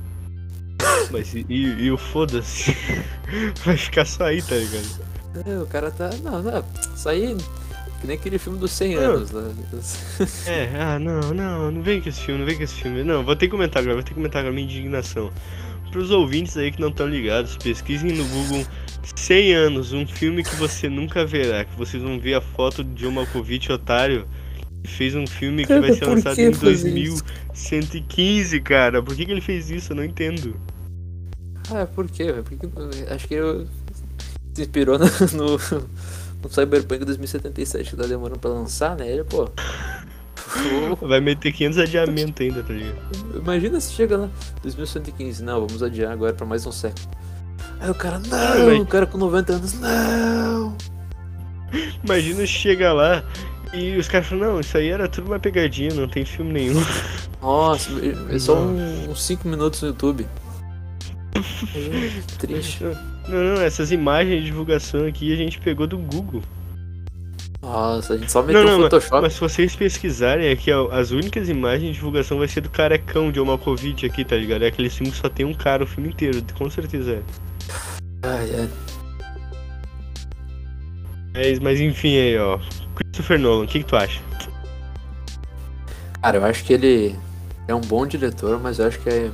[1.12, 2.76] Mas e, e- o foda-se?
[3.64, 5.08] Vai ficar só aí, tá ligado?
[5.46, 6.10] É, o cara tá.
[6.24, 6.64] Não, não,
[6.96, 7.36] isso aí.
[8.00, 9.02] Que nem aquele filme dos 100 Não.
[9.02, 9.54] anos, né?
[10.46, 13.02] É, ah, não, não, não vem com esse filme, não vem com esse filme.
[13.04, 15.30] Não, vou ter que comentar agora, vou ter que comentar agora a minha indignação.
[15.92, 18.66] Pros ouvintes aí que não estão ligados, pesquisem no Google
[19.16, 23.02] 100 anos, um filme que você nunca verá, que vocês vão ver a foto de
[23.02, 24.26] John Malkovich, otário,
[24.82, 27.24] que fez um filme que vai ser lançado em fazer isso?
[27.52, 29.02] 2115, cara.
[29.02, 29.92] Por que, que ele fez isso?
[29.92, 30.56] Eu não entendo.
[31.70, 32.32] Ah, por quê?
[32.44, 32.66] Porque
[33.10, 33.66] acho que eu
[34.54, 35.58] se inspirou no, no,
[36.42, 39.10] no Cyberpunk 2077 que tá demorando pra lançar, né?
[39.10, 39.50] Ele, pô.
[40.98, 42.96] pô, Vai meter 500 adiamentos ainda, tá ligado?
[43.36, 44.30] Imagina se chega lá,
[44.62, 47.08] 2115, não, vamos adiar agora pra mais um século.
[47.80, 50.76] Aí o cara, Ah, não, mas- o cara com 90 anos, não.
[52.02, 53.22] Imagina chega lá
[53.74, 56.82] e os caras falam, não, isso aí era tudo uma pegadinha, não tem filme nenhum.
[57.42, 57.90] Nossa,
[58.30, 60.26] é só um- uns 5 minutos no YouTube.
[61.74, 62.82] Aí, Triste.
[63.28, 66.42] Não, não, essas imagens de divulgação aqui a gente pegou do Google.
[67.60, 69.20] Nossa, a gente só meteu Não, não, Photoshop.
[69.22, 73.30] mas se vocês pesquisarem aqui, ó, as únicas imagens de divulgação vai ser do carecão
[73.30, 74.64] de Malkovich aqui, tá ligado?
[74.64, 77.20] É aquele filme que só tem um cara o filme inteiro, com certeza é.
[78.22, 78.68] Ai, ai.
[81.34, 82.58] Mas, mas enfim aí, ó.
[82.96, 84.20] Christopher Nolan, o que, que tu acha?
[86.20, 87.16] Cara, eu acho que ele
[87.68, 89.26] é um bom diretor, mas eu acho que é-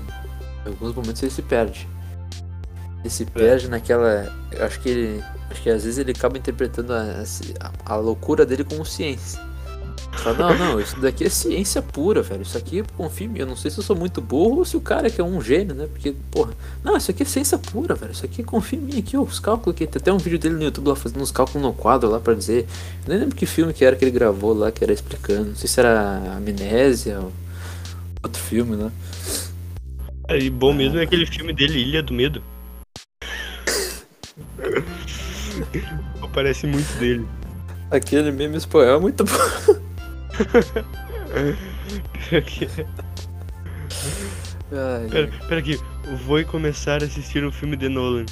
[0.67, 1.89] em alguns momentos ele se perde.
[3.01, 4.31] Ele se perde naquela.
[4.53, 5.25] Eu acho que ele.
[5.51, 7.23] Acho que às vezes ele acaba interpretando a,
[7.61, 9.41] a- a loucura dele como ciência.
[10.23, 12.43] Fala, não, não, isso daqui é ciência pura, velho.
[12.43, 13.39] Isso aqui, confia em mim.
[13.41, 15.41] Eu não sei se eu sou muito burro ou se o cara que é um
[15.41, 15.87] gênio, né?
[15.87, 18.13] Porque, porra, não, isso aqui é ciência pura, velho.
[18.13, 19.87] Isso aqui confia em mim aqui, ó, os cálculos aqui.
[19.87, 22.35] Tem até um vídeo dele no YouTube lá fazendo uns cálculos no quadro lá pra
[22.35, 22.67] dizer.
[23.07, 25.51] Eu nem lembro que filme que era que ele gravou lá, que era explicando.
[25.51, 27.33] Não sei se era Amnésia ou
[28.23, 28.91] outro filme, né?
[30.31, 32.43] E bom mesmo é aquele filme dele, Ilha do Medo.
[36.33, 37.27] Parece muito dele.
[37.91, 39.94] Aquele meme espanhol é muito bom.
[44.73, 45.79] Ai, Pera, pera aqui,
[46.27, 48.25] vou começar a assistir um filme de Nolan.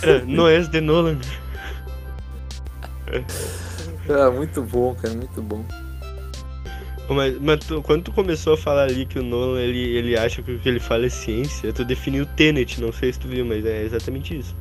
[0.00, 1.18] Pera, não é de Nolan.
[4.10, 5.64] ah, muito bom, cara, muito bom.
[7.08, 10.42] Mas, mas tu- quando tu começou a falar ali que o Nolan ele, ele acha
[10.42, 13.28] que o que ele fala é ciência, tu definiu o Tenet, não sei se tu
[13.28, 14.56] viu, mas é exatamente isso.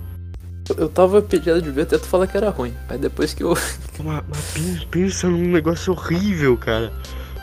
[0.78, 2.74] Eu- tava pedindo de ver até tu falar que era ruim.
[2.89, 3.53] Aí depois que eu.
[4.03, 6.91] Mas, mas pen- pensa num negócio horrível, cara.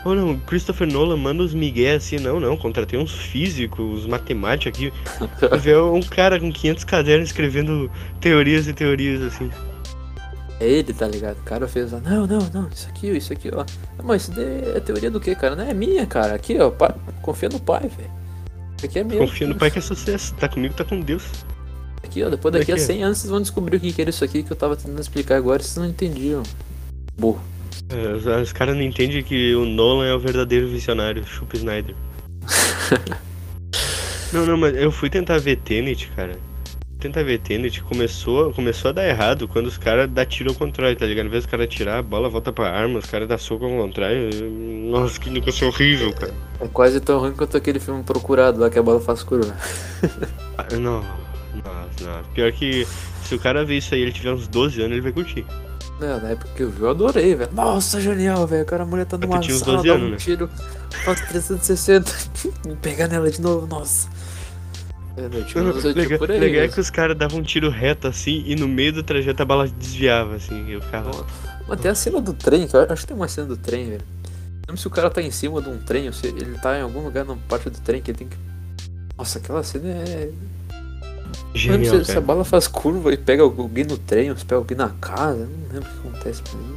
[0.03, 4.93] Ou não, Christopher Nolan manda os migué assim, não, não, contratei uns físicos, matemáticos aqui.
[5.61, 9.49] Ver um cara com 500 cadernos escrevendo teorias e teorias assim.
[10.59, 11.37] É ele, tá ligado?
[11.37, 13.61] O cara fez lá, não, não, não, isso aqui, isso aqui, ó.
[13.61, 15.55] Ah, Mas isso daí é teoria do que, cara?
[15.55, 16.33] Não é minha, cara.
[16.35, 16.71] Aqui, ó,
[17.21, 18.11] confia no pai, velho.
[18.77, 19.19] Isso aqui é meu.
[19.19, 21.23] Confia no pai que é sucesso, tá comigo, tá com Deus.
[22.03, 22.87] Aqui, ó, depois daqui a Daqui.
[22.87, 25.35] 100 anos vocês vão descobrir o que era isso aqui que eu tava tentando explicar
[25.37, 26.43] agora e vocês não entendiam.
[27.17, 27.41] Burro.
[27.89, 31.95] É, os os caras não entendem que o Nolan é o verdadeiro visionário, Chupa Snyder.
[34.31, 36.37] não, não, mas eu fui tentar ver Tenet, cara.
[36.99, 40.95] tenta ver Tenet, começou, começou a dar errado quando os caras dão tiro ao contrário,
[40.95, 41.25] tá ligado?
[41.25, 43.71] Ao invés dos caras atirar, a bola volta pra arma, os caras dão soco ao
[43.71, 44.29] contrário.
[44.89, 46.33] Nossa, que negócio horrível, cara.
[46.59, 49.55] É quase tão ruim quanto aquele filme procurado lá que a bola faz curva.
[50.57, 50.67] Ah,
[51.63, 52.33] Não, nossa, não.
[52.33, 52.87] Pior que
[53.23, 55.45] se o cara ver isso aí ele tiver uns 12 anos, ele vai curtir.
[55.99, 57.51] Não, na época que eu vi, eu adorei, velho.
[57.53, 58.63] Nossa, genial, velho.
[58.63, 60.17] O cara, a mulher tá numa tinha uns sala, 12 dá um né?
[60.17, 60.49] tiro,
[61.05, 62.11] falta 360,
[62.81, 64.09] pegar nela de novo, nossa.
[65.15, 67.43] É, eu tinha uns oito legal por aí, legal é que os caras davam um
[67.43, 70.69] tiro reto assim e no meio do trajeto a bala desviava, assim.
[70.69, 71.11] Eu ficava.
[71.67, 73.89] Mas tem a cena do trem, que eu acho que tem uma cena do trem,
[73.89, 74.03] velho.
[74.67, 76.81] Não se o cara tá em cima de um trem, ou se ele tá em
[76.81, 78.37] algum lugar na parte do trem que ele tem que.
[79.17, 80.31] Nossa, aquela cena é.
[81.53, 84.59] Genial, se, se a bala faz curva e pega alguém no trem, ou se pega
[84.59, 86.75] alguém na casa, não lembro o que acontece pra mim.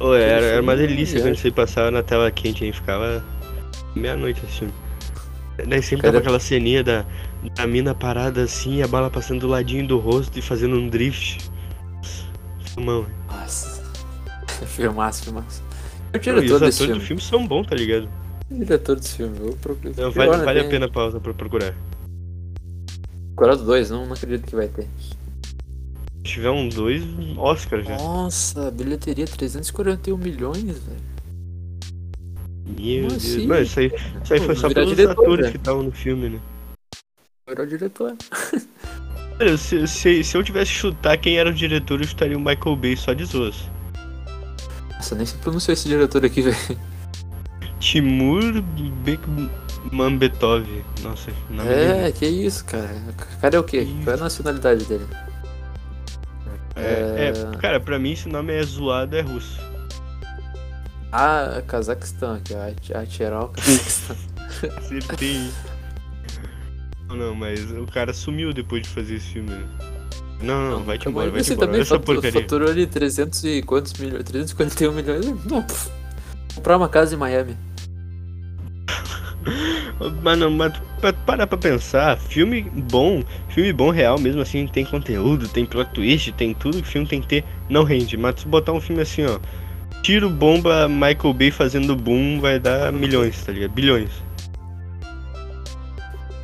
[0.00, 3.22] Ô, era, era uma delícia quando você passava na tela quente aí, ficava
[3.94, 4.68] meia-noite assim.
[5.66, 7.04] Daí sempre Cara- tava aquela ceninha da,
[7.56, 11.50] da mina parada assim, a bala passando do ladinho do rosto e fazendo um drift.
[12.74, 13.06] Filmão.
[13.28, 13.82] Nossa.
[14.66, 15.62] filmaço, filmaço.
[15.62, 16.94] O Não, diretor os desse atores filme.
[16.94, 18.08] do filme são bons, tá ligado?
[18.50, 19.92] O diretor desse filme, eu procuro.
[19.96, 21.74] Não, Pior, vale né, vale a pena a pausa pra procurar.
[23.38, 24.82] Colorado 2, não, não acredito que vai ter.
[24.82, 27.04] Se tiver um dois,
[27.36, 27.96] Oscar já.
[27.96, 31.08] Nossa, bilheteria 341 milhões, velho.
[32.66, 33.14] Meu Como Deus.
[33.14, 33.46] assim?
[33.46, 33.92] Mano, isso aí,
[34.24, 35.50] isso aí Pô, foi só pelos diretor, atores velho.
[35.52, 36.40] que estavam no filme, né?
[37.48, 38.16] Melhor diretor.
[39.40, 42.74] Olha, se, se, se eu tivesse chutar quem era o diretor, eu chutaria o Michael
[42.74, 43.54] Bay só de zoas.
[44.96, 46.56] Nossa, nem sei pronunciar esse diretor aqui, velho.
[47.78, 48.60] Timur
[49.04, 49.67] Bekmambetov.
[51.02, 52.90] Nossa, nome É, que isso, cara.
[53.36, 53.84] O cara é o quê?
[53.84, 55.06] Que Qual é a nacionalidade dele?
[56.76, 59.58] É, é, cara, pra mim esse nome é zoado, é russo.
[61.10, 62.98] Ah, Cazaquistão aqui, ó.
[63.00, 64.16] Atiral, Cazaquistão.
[64.76, 65.50] Acertei.
[67.08, 69.50] Não, não, mas o cara sumiu depois de fazer esse filme.
[69.50, 69.64] né?
[70.42, 71.66] Não, não, vai-te embora, vai-te Você embora.
[71.66, 72.40] também Essa porcaria.
[72.40, 74.22] faturou ali 300 e quantos milhões?
[74.24, 75.24] 341 milhões?
[75.46, 75.90] Não, pff.
[76.54, 77.56] Comprar uma casa em Miami.
[80.22, 84.84] Mas não, mas pra parar pra pensar, filme bom, filme bom real mesmo assim, tem
[84.84, 88.16] conteúdo, tem plot twist, tem tudo que filme tem que ter, não rende.
[88.16, 89.38] Mas se botar um filme assim, ó,
[90.02, 93.70] tiro, bomba, Michael Bay fazendo boom, vai dar milhões, tá ligado?
[93.72, 94.10] Bilhões.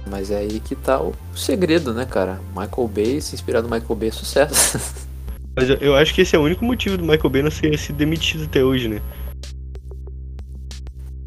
[0.06, 2.40] Mas é aí que tá o segredo, né, cara?
[2.50, 4.78] Michael Bay, se inspirar no Michael Bay é sucesso.
[5.56, 7.78] Mas eu, eu acho que esse é o único motivo do Michael Bay não ser,
[7.78, 9.00] ser demitido até hoje, né?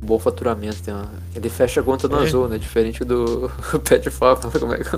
[0.07, 1.11] Bom faturamento, tem uma...
[1.35, 2.23] ele fecha a conta no É.
[2.23, 2.57] azul, né?
[2.57, 3.51] Diferente do
[3.83, 4.89] Pet Falcon, como é que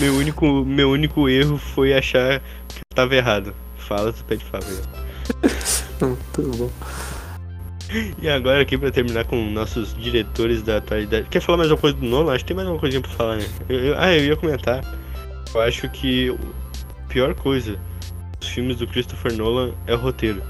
[0.00, 3.54] Meu único, meu único erro foi achar que eu tava errado.
[3.76, 4.80] Fala do Pet Favor.
[6.00, 6.70] Muito bom.
[8.20, 11.28] E agora aqui pra terminar com nossos diretores da atualidade.
[11.28, 12.32] Quer falar mais uma coisa do Nolan?
[12.34, 13.46] Acho que tem mais uma coisinha pra falar, né?
[13.68, 14.82] Eu- eu- ah, eu ia comentar.
[15.54, 16.30] Eu acho que
[17.04, 17.78] a pior coisa
[18.40, 20.42] dos filmes do Christopher Nolan é o roteiro.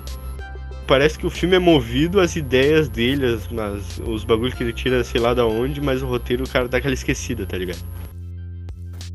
[0.87, 4.73] Parece que o filme é movido às ideias dele, as, as- os bagulhos que ele
[4.73, 7.79] tira sei lá da onde, mas o roteiro o cara dá aquela esquecida, tá ligado?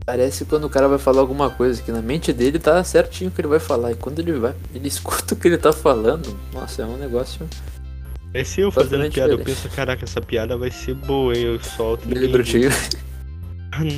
[0.05, 3.33] Parece quando o cara vai falar alguma coisa que na mente dele tá certinho o
[3.33, 3.91] que ele vai falar.
[3.91, 7.47] E quando ele vai, ele escuta o que ele tá falando, nossa, é um negócio.
[8.33, 9.61] Parece eu fazendo piada, eu diferente.
[9.63, 11.43] penso, caraca, essa piada vai ser boa, hein?
[11.43, 12.07] Eu solto.
[12.07, 12.69] Billy ninguém- Brutinho.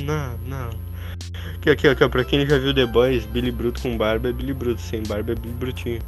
[0.04, 0.70] Não, não.
[1.56, 4.32] Aqui, aqui, aqui, ó, pra quem já viu The Boys, Billy Bruto com barba é
[4.32, 6.00] Billy Bruto, sem barba é Billy Brutinho.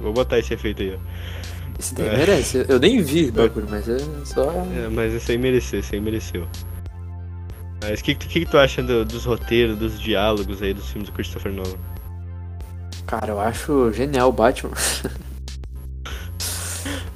[0.00, 0.98] Vou botar esse efeito aí, ó.
[1.78, 2.16] Esse daí É.
[2.16, 2.64] merece.
[2.68, 4.50] Eu nem vi o bagulho, mas é só.
[4.50, 6.46] É, mas esse aí mereceu, esse aí mereceu.
[7.82, 11.08] Mas o que, que, que tu acha do- dos roteiros, dos diálogos aí dos filmes
[11.08, 11.76] do Christopher Nolan?
[13.06, 14.72] Cara, eu acho genial o Batman.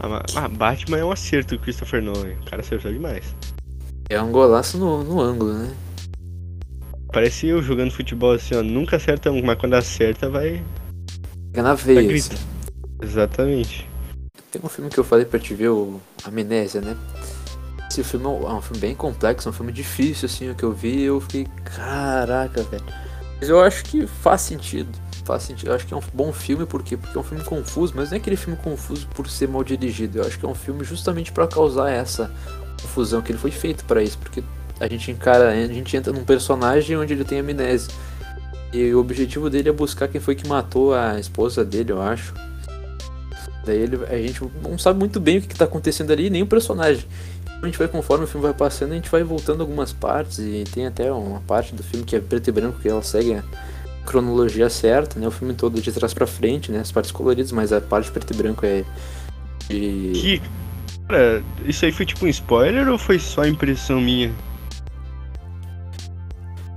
[0.00, 3.34] Ah, ah, Batman é um acerto do Christopher Nolan, o cara acertou demais.
[4.10, 5.74] É um golaço no, no ângulo, né?
[7.10, 10.62] Parece eu jogando futebol assim, ó, nunca acerta um, mas quando acerta vai...
[11.46, 12.20] Fica na veia.
[13.02, 13.88] Exatamente.
[14.50, 16.96] Tem um filme que eu falei pra te ver, o Amnésia, né?
[17.90, 20.64] Esse filme é um, é filme bem complexo, é um filme difícil, assim, o que
[20.64, 22.84] eu vi, eu fiquei, caraca, velho.
[23.38, 24.88] Mas eu acho que faz sentido,
[25.24, 25.68] faz sentido.
[25.68, 26.96] Eu acho que é um bom filme, por quê?
[26.96, 30.18] Porque é um filme confuso, mas não é aquele filme confuso por ser mal dirigido.
[30.18, 32.30] Eu acho que é um filme justamente pra causar essa
[32.80, 34.42] confusão, que ele foi feito pra isso, porque
[34.80, 37.92] a gente encara, a gente entra num personagem onde ele tem amnésia.
[38.72, 42.34] E o objetivo dele é buscar quem foi que matou a esposa dele, eu acho.
[43.64, 46.42] Daí ele, a gente não sabe muito bem o que, que tá acontecendo ali, nem
[46.42, 47.04] o personagem.
[47.62, 50.64] A gente vai, conforme o filme vai passando, a gente vai voltando algumas partes, e
[50.72, 53.42] tem até uma parte do filme que é preto e branco, que ela segue a
[54.04, 55.26] cronologia certa, né?
[55.26, 56.80] O filme todo de trás pra frente, né?
[56.80, 58.84] As partes coloridas, mas a parte preto e branco é
[59.68, 60.12] de...
[60.14, 60.42] Que,
[61.08, 64.32] Cara, isso aí foi tipo um spoiler ou foi só impressão minha?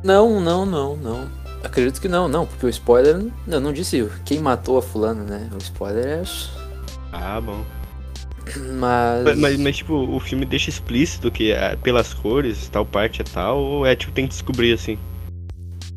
[0.03, 1.29] Não, não, não, não.
[1.63, 3.25] Acredito que não, não, porque o spoiler.
[3.47, 5.49] Eu não disse quem matou a fulana, né?
[5.53, 6.23] O spoiler é.
[7.11, 7.63] Ah, bom.
[8.79, 9.37] Mas.
[9.37, 13.59] Mas, mas, tipo, o filme deixa explícito que é pelas cores, tal parte é tal,
[13.59, 14.97] ou é tipo, tem que descobrir assim?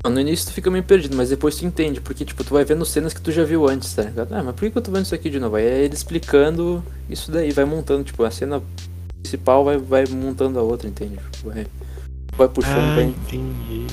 [0.04, 2.84] No início tu fica meio perdido, mas depois tu entende, porque tipo, tu vai vendo
[2.86, 4.32] cenas que tu já viu antes, tá ligado?
[4.32, 5.56] Ah, mas por que eu tô vendo isso aqui de novo?
[5.56, 8.62] Aí é ele explicando isso daí, vai montando, tipo, a cena
[9.22, 11.18] principal vai, vai montando a outra, entende?
[11.44, 11.66] Vai,
[12.34, 13.04] vai puxando, ah, vai.
[13.04, 13.86] entendi.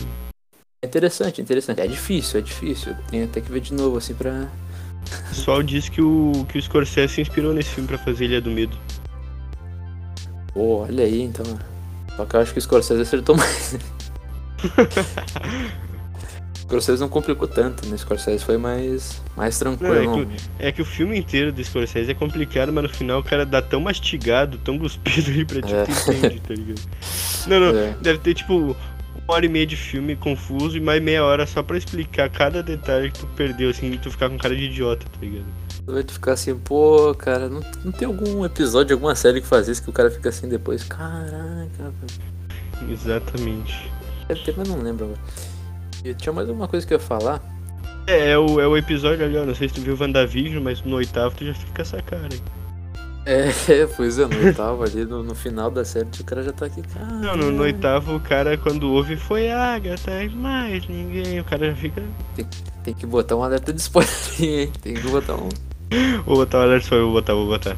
[0.82, 1.82] É interessante, interessante.
[1.82, 2.95] É difícil, é difícil.
[3.09, 4.47] Tem até que ver de novo, assim, pra.
[5.06, 8.41] O pessoal diz que o, que o Scorsese se inspirou nesse filme pra fazer Ilha
[8.41, 8.78] do Medo.
[10.54, 11.45] Pô, olha aí, então.
[12.16, 13.78] Só que eu acho que o Scorsese acertou mais.
[16.68, 17.95] Scorsese não complicou tanto, né?
[17.95, 19.93] Scorsese foi mais, mais tranquilo.
[19.93, 23.22] Não, é, que, é, que, o filme inteiro do Scorsese é complicado, mas no final
[23.22, 25.86] o cara dá tão mastigado, tão cuspido ali pra ti é.
[25.86, 26.82] que entende, tá ligado?
[27.48, 27.95] Não, não, é.
[28.02, 28.76] deve ter tipo
[29.28, 32.64] uma hora e meia de filme confuso e mais meia hora só pra explicar cada
[32.64, 35.46] detalhe que tu perdeu, assim, e tu ficar com cara de idiota, tá ligado?
[35.86, 39.68] Vai tu ficar assim, pô, cara, não, não tem algum episódio, alguma série que faz
[39.68, 42.92] isso que o cara fica assim depois, caraca, velho.
[42.92, 43.92] Exatamente.
[44.28, 45.20] Deve ter, mas não lembro agora.
[46.04, 47.42] E tinha mais uma coisa que eu ia falar.
[48.06, 49.46] É, é o, é o episódio ali, ó.
[49.46, 52.42] Não sei se tu viu WandaVision, mas no oitavo tu já fica essa cara aí.
[53.68, 56.66] É, pois é, no oitavo ali, no, no, final da série, o cara já tá
[56.66, 57.06] aqui, cara.
[57.06, 61.40] Não, no, no, oitavo o cara, quando ouve, foi Agatha, mais ninguém.
[61.40, 62.02] O cara já fica.
[62.36, 62.48] Tem,
[62.84, 64.10] tem que botar um alerta de spoiler
[64.40, 64.72] hein?
[64.82, 65.50] Tem que botar um.
[66.26, 67.78] vou botar um alerta de spoiler, vou botar, vou botar.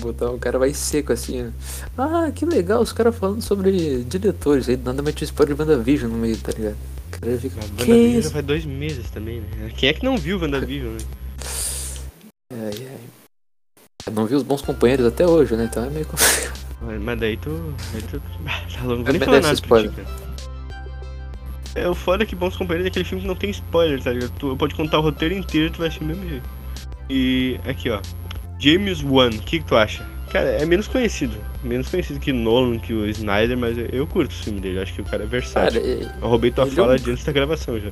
[0.00, 1.42] Botar o cara vai seco assim.
[1.42, 1.52] Né?
[1.98, 4.68] Ah, que legal, os caras falando sobre diretores.
[4.68, 6.76] Aí nada mais tinha spoiler de WandaVision no meio, tá ligado?
[7.08, 7.56] O cara fica.
[7.56, 9.70] WandaVision já faz dois meses também, né?
[9.76, 10.98] Quem é que não viu WandaVision, né?
[12.54, 13.21] Ai, ai.
[14.10, 15.64] Não vi os bons companheiros até hoje, né?
[15.70, 16.60] Então é meio complicado.
[17.00, 17.74] Mas daí tu.
[18.10, 18.20] Tu...
[18.42, 19.92] Tá não vou nem falar nada spoiler.
[19.92, 20.02] Ti,
[21.74, 24.32] é o foda que Bons Companheiros é aquele filme que não tem spoiler, tá ligado?
[24.38, 26.48] Tu pode contar o roteiro inteiro e tu vai assistir o mesmo jeito.
[27.08, 28.00] E aqui, ó.
[28.58, 30.06] James Wan, o que, que, tu acha?
[30.30, 31.36] Cara, é menos conhecido.
[31.62, 34.80] Menos conhecido que Nolan, que o Snyder, mas eu curto o filme dele.
[34.80, 35.80] Acho que o cara é versátil.
[35.80, 37.12] Cara, eu roubei tua fala é um...
[37.12, 37.90] antes da gravação já.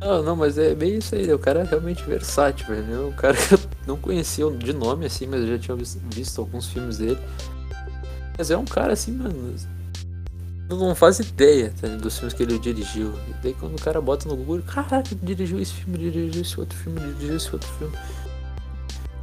[0.00, 1.34] Não, não, mas é bem isso aí, né?
[1.34, 3.08] o cara é realmente versátil, velho.
[3.08, 6.68] O cara que eu não conhecia de nome assim, mas eu já tinha visto alguns
[6.68, 7.18] filmes dele.
[8.38, 9.54] Mas é um cara assim, mano.
[10.70, 13.12] Não faz ideia tá, dos filmes que ele dirigiu.
[13.28, 16.78] E daí quando o cara bota no Google, caraca, dirigiu esse filme, dirigiu esse outro
[16.78, 17.94] filme, dirigiu esse outro filme.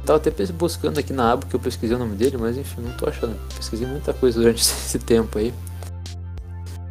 [0.04, 2.92] Tava até buscando aqui na aba que eu pesquisei o nome dele, mas enfim, não
[2.92, 3.36] tô achando.
[3.56, 5.52] Pesquisei muita coisa durante esse tempo aí.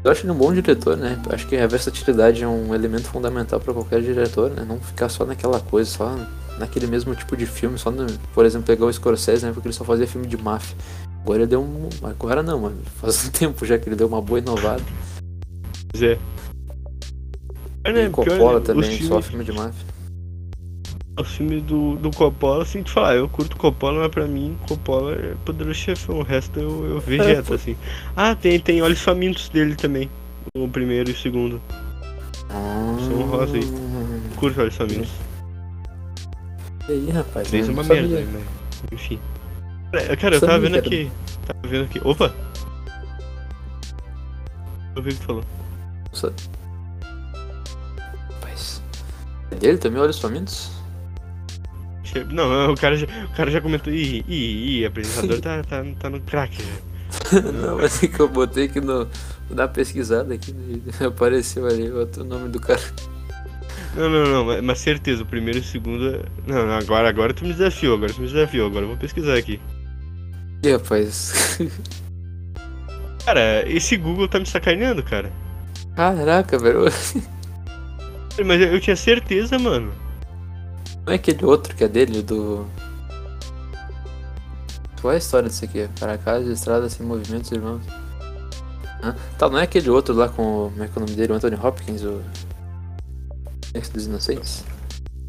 [0.07, 1.21] Eu acho ele um bom diretor, né?
[1.25, 4.63] Eu acho que a versatilidade é um elemento fundamental para qualquer diretor, né?
[4.65, 6.15] Não ficar só naquela coisa, só
[6.57, 9.51] naquele mesmo tipo de filme, só no, por exemplo, pegar o Scorsese, né?
[9.51, 10.77] Porque ele só fazia filme de máfia.
[11.21, 11.89] Agora ele deu um.
[12.03, 12.77] Agora não, mano.
[13.01, 14.81] Faz um tempo já que ele deu uma boa inovada.
[15.91, 16.17] Pois é.
[17.83, 19.96] é Coppola também, só filme de máfia
[21.17, 25.13] o filme do, do Coppola, assim, te falar, eu curto Coppola, mas pra mim, Coppola
[25.13, 27.75] é poderoso chefão, o resto eu, eu vegeto, é, assim.
[28.15, 30.09] Ah, tem, tem Olhos Famintos dele também,
[30.55, 31.61] o primeiro e o segundo.
[32.49, 33.63] Ah, São rosa aí.
[34.35, 35.09] Curto Olhos Famintos.
[36.87, 37.47] E aí, rapaz?
[37.47, 38.43] Fez uma merda, mas né?
[38.91, 39.19] enfim.
[40.19, 41.11] Cara, eu tava vendo aqui.
[41.45, 41.99] Tava vendo aqui.
[42.03, 42.33] Opa!
[44.95, 45.43] Eu vi o que falou.
[46.11, 46.33] Nossa.
[48.33, 48.81] Rapaz.
[49.51, 50.76] É dele também, Olhos Famintos?
[52.31, 53.91] Não, o cara já, o cara já comentou.
[53.91, 56.57] Ih, ih, ih, apresentador tá, tá, tá no crack.
[57.61, 59.07] Não, mas é que eu botei aqui no.
[59.49, 60.53] Na pesquisada aqui,
[61.05, 62.81] apareceu ali outro nome do cara.
[63.95, 66.25] Não, não, não, mas, certeza, o primeiro e o segundo.
[66.45, 69.35] Não, não, agora, agora tu me desafiou, agora tu me desafiou, agora eu vou pesquisar
[69.35, 69.59] aqui.
[70.61, 71.57] E rapaz.
[73.25, 75.31] Cara, esse Google tá me sacaneando, cara.
[75.95, 76.85] Caraca, velho.
[78.45, 79.91] Mas eu tinha certeza, mano.
[81.07, 82.67] Não é aquele outro que é dele, do.
[84.99, 85.87] Qual é a história disso aqui?
[85.97, 87.81] Para casa, estrada sem movimentos, irmãos.
[89.01, 90.69] Ah, tá, não é aquele outro lá com.
[90.69, 91.31] Como é que é o nome dele?
[91.31, 92.21] O Anthony Hopkins, o.
[93.73, 94.65] Esse dos Inocentes?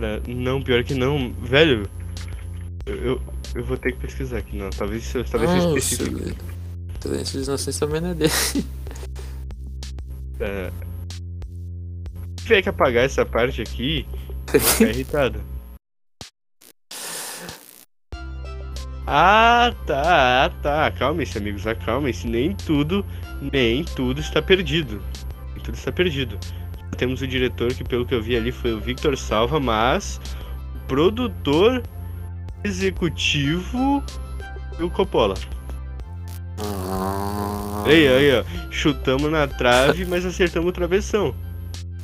[0.01, 1.33] É, não, pior que não.
[1.43, 1.89] Velho,
[2.85, 3.23] eu,
[3.55, 4.71] eu vou ter que pesquisar aqui, não.
[4.71, 6.19] Talvez, talvez seja específico.
[7.01, 8.33] Silêncio dos Inocentes também não é dele.
[10.41, 10.71] É.
[12.37, 14.07] Tiver que apagar essa parte aqui,
[14.47, 15.43] ficar irritado.
[19.11, 20.87] Ah, tá, ah, tá.
[20.87, 22.29] Acalmem-se, amigos, acalmem-se.
[22.29, 23.03] Nem tudo,
[23.41, 25.03] nem tudo está perdido.
[25.55, 26.39] Nem tudo está perdido.
[26.99, 30.21] Temos o diretor que, pelo que eu vi ali, foi o Victor Salva, mas
[30.75, 31.83] o produtor
[32.63, 34.03] executivo
[34.79, 35.35] e o Coppola.
[36.59, 37.85] Ah.
[37.87, 38.45] Aí, aí, ó.
[38.71, 41.35] Chutamos na trave, mas acertamos o travessão.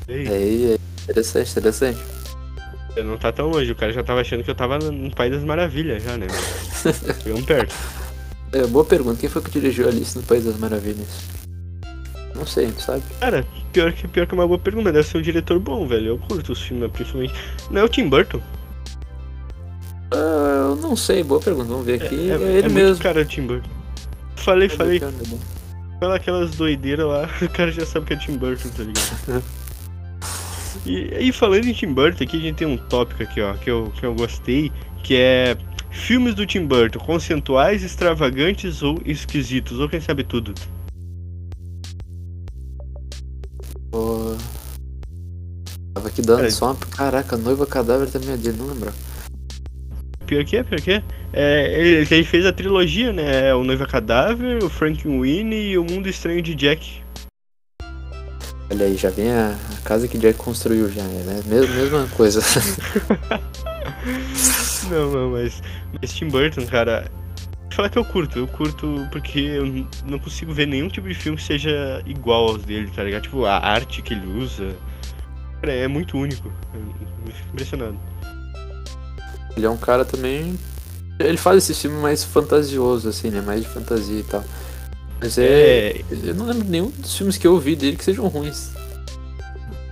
[0.09, 2.14] Aí, Aí, aí, interessante, interessante.
[3.03, 3.73] Não tá tão longe.
[3.73, 6.27] O cara já tava achando que eu tava no País das Maravilhas já, né?
[7.23, 7.75] Chegamos perto.
[8.53, 11.09] É, boa pergunta, quem foi que dirigiu Alice no País das Maravilhas?
[12.35, 13.03] Não sei, sabe?
[13.19, 14.93] Cara, pior que, pior que é uma boa pergunta.
[14.93, 16.09] Deve ser um diretor bom, velho.
[16.09, 17.35] Eu curto os filmes, principalmente.
[17.71, 18.41] Não é o Tim Burton?
[20.11, 22.31] Ah, eu não sei, boa pergunta, vamos ver aqui.
[22.31, 23.03] É, ele muito mesmo.
[23.03, 23.71] cara o Tim Burton.
[24.37, 24.99] Falei, falei.
[24.99, 25.39] É bom.
[25.99, 29.43] Fala aquelas doideiras lá, o cara já sabe que é Tim Burton, tá ligado?
[30.85, 33.71] e, e falando em Tim Burton, aqui a gente tem um tópico aqui, ó, que
[33.71, 34.71] eu, que eu gostei,
[35.03, 35.57] que é
[35.91, 40.53] filmes do Tim Burton, conceituais, extravagantes ou esquisitos, ou quem sabe tudo.
[43.91, 44.37] Pô.
[45.95, 46.75] Tava aqui dando Cara, só uma.
[46.75, 48.93] Caraca, noiva cadáver também é dele, não lembro.
[50.27, 51.03] Pior que é, pior que é.
[51.33, 53.49] é ele, ele fez a trilogia, né?
[53.49, 57.04] É o Noiva Cadáver, o Frankenweenie e o Mundo Estranho de Jack.
[58.75, 61.41] Olha aí, já vem a, a casa que Jack construiu já, né?
[61.47, 62.41] Mesma, mesma coisa.
[64.91, 65.63] Não, não, mas,
[65.99, 67.11] mas Tim Burton, cara.
[67.73, 69.65] Falar que eu curto, eu curto porque eu
[70.05, 73.23] não consigo ver nenhum tipo de filme que seja igual aos dele, tá ligado?
[73.23, 74.77] Tipo, a arte que ele usa.
[75.61, 76.53] Cara, é muito único.
[76.75, 77.99] Eu fico impressionado.
[79.57, 80.59] Ele é um cara também.
[81.19, 83.41] Ele faz esse filme mais fantasioso, assim, né?
[83.41, 84.45] Mais de fantasia e tal.
[85.25, 85.89] Mas é.
[86.01, 88.71] É, Eu não lembro nenhum dos filmes que eu vi dele que sejam ruins.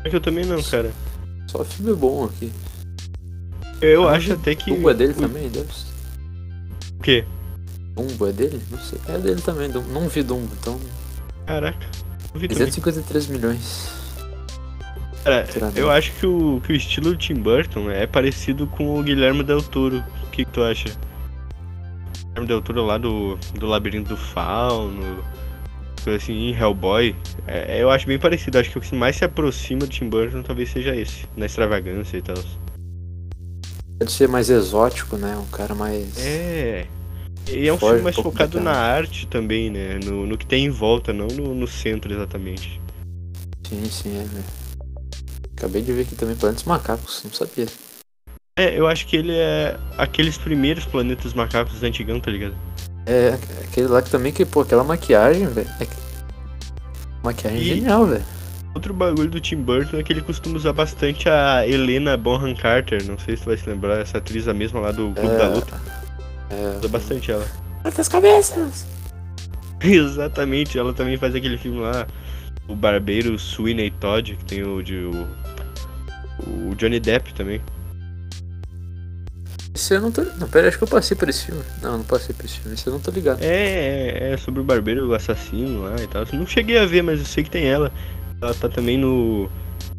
[0.04, 0.92] é que eu também não, cara.
[1.50, 2.52] Só filme bom aqui.
[3.80, 4.70] Eu acho até que.
[4.70, 5.86] Dumbo é dele o- também, Deus.
[6.98, 7.24] O quê?
[7.96, 8.60] Dumbo é dele?
[8.70, 8.98] Não sei.
[9.08, 9.70] É dele também.
[9.70, 9.88] Dumbo.
[9.90, 10.78] Não vi Dumbo, então.
[11.46, 11.86] Caraca.
[12.34, 12.66] vi também.
[12.66, 13.88] 253 milhões.
[15.24, 19.02] Cara, eu acho que o, que o estilo do Tim Burton é parecido com o
[19.02, 20.04] Guilherme Del Toro.
[20.26, 20.90] O que, que tu acha?
[22.40, 25.22] Del Toro lá do, do Labirinto do Fauno,
[26.02, 27.14] coisa assim, em Hellboy.
[27.46, 28.58] É, eu acho bem parecido.
[28.58, 32.16] Acho que o que mais se aproxima do Tim Burton talvez seja esse, na extravagância
[32.16, 32.36] e tal.
[33.98, 35.36] Pode ser mais exótico, né?
[35.36, 36.18] Um cara mais.
[36.18, 36.86] É.
[37.48, 39.98] E é um Foge filme um mais pouco focado na arte também, né?
[40.04, 42.80] No, no que tem em volta, não no, no centro exatamente.
[43.68, 44.44] Sim, sim, é, velho.
[45.56, 47.66] Acabei de ver aqui também Planetas Macacos, não sabia.
[48.56, 52.54] É, eu acho que ele é aqueles primeiros planetas macacos antigão, tá ligado?
[53.06, 55.68] É, aquele lá que também que, pô, aquela maquiagem, velho.
[55.80, 55.86] É...
[57.24, 58.24] Maquiagem E- genial, velho.
[58.74, 63.04] Outro bagulho do Tim Burton é que ele costuma usar bastante a Helena Bonham Carter.
[63.04, 65.38] Não sei se tu vai se lembrar, essa atriz a mesma lá do Clube É.
[65.38, 65.80] da Luta.
[66.50, 66.78] É.
[66.78, 67.46] Usa bastante ela.
[67.82, 68.86] Quantas cabeças?
[69.82, 72.06] Exatamente, ela também faz aquele filme lá,
[72.68, 75.26] o Barbeiro Sweeney Todd, que tem o de o,
[76.70, 77.60] o Johnny Depp também.
[79.74, 80.22] Esse eu não tô.
[80.22, 81.62] Não, pera, acho que eu passei por esse filme.
[81.80, 82.74] Não, não passei por esse filme.
[82.74, 83.42] Esse eu não tô ligado.
[83.42, 86.24] É, é, é sobre o barbeiro assassino lá e tal.
[86.32, 87.90] Não cheguei a ver, mas eu sei que tem ela.
[88.40, 89.48] Ela tá também no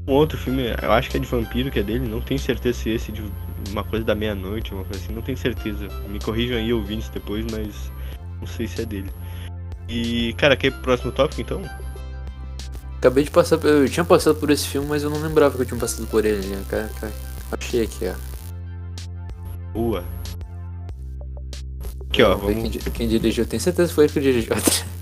[0.08, 2.78] um outro filme, eu acho que é de vampiro que é dele, não tenho certeza
[2.78, 3.24] se esse de
[3.70, 5.88] uma coisa da meia-noite, uma coisa assim, não tenho certeza.
[6.10, 7.90] Me corrijam aí ouvintes depois, mas
[8.40, 9.10] não sei se é dele.
[9.88, 11.62] E, cara, quer ir pro próximo tópico então?
[12.98, 13.64] Acabei de passar.
[13.64, 16.26] Eu tinha passado por esse filme, mas eu não lembrava que eu tinha passado por
[16.26, 16.46] ele.
[16.48, 16.62] Né?
[16.70, 17.14] Cara, cara,
[17.52, 18.33] achei aqui, ó.
[19.74, 20.04] Boa.
[22.10, 22.70] Aqui, ó, Vamos.
[22.70, 24.54] Quem, quem dirigiu, tenho certeza que foi ele que dirigiu.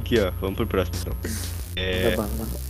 [0.00, 1.12] Aqui, ó, vamos pro próximo então.
[1.76, 2.10] É.
[2.10, 2.60] Tá bom, tá bom.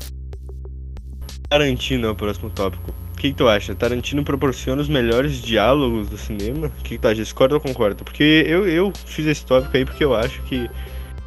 [1.49, 2.91] Tarantino é o próximo tópico.
[2.91, 3.75] O que, que tu acha?
[3.75, 6.69] Tarantino proporciona os melhores diálogos do cinema?
[6.69, 7.23] O que, que tu acha?
[7.23, 8.03] Discorda ou concorda?
[8.05, 10.71] Porque eu, eu fiz esse tópico aí porque eu acho que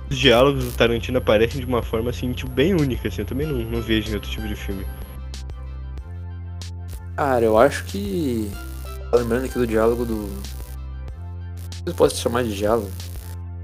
[0.10, 3.22] os diálogos do Tarantino aparecem de uma forma assim, tipo, bem única, assim.
[3.22, 4.86] Eu também não, não vejo em outro tipo de filme.
[7.16, 8.50] Cara, eu acho que.
[9.14, 10.16] Lembrando aqui do diálogo do.
[10.16, 12.90] Não sei se posso chamar de diálogo.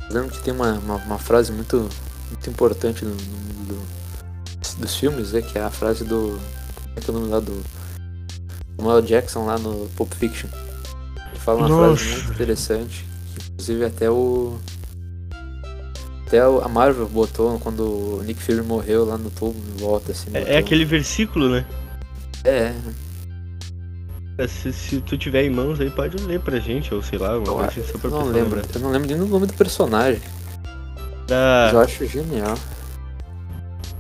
[0.10, 1.90] Eu lembro que tem uma, uma, uma frase muito,
[2.30, 5.42] muito importante no, mundo do- dos filmes, né?
[5.42, 6.40] Que é a frase do.
[6.84, 7.64] Como é que é o nome lá do.
[8.78, 10.50] Samuel Jackson lá no Pulp Fiction.
[11.32, 12.04] Ele fala uma Nossa.
[12.04, 13.06] frase muito interessante.
[13.36, 14.58] Que, inclusive até o.
[16.28, 17.80] Até a Marvel botou quando
[18.20, 20.30] o Nick Fury morreu lá no tubo em volta, assim.
[20.34, 21.66] É, é aquele versículo, né?
[22.44, 22.74] É,
[24.48, 27.44] Se, se tu tiver em mãos aí, pode ler pra gente, ou sei lá, Eu
[27.44, 28.76] coisa assim, só pra Eu não lembro, lembrar.
[28.76, 30.22] eu não lembro nem do nome do personagem.
[31.28, 32.56] Da- eu acho genial.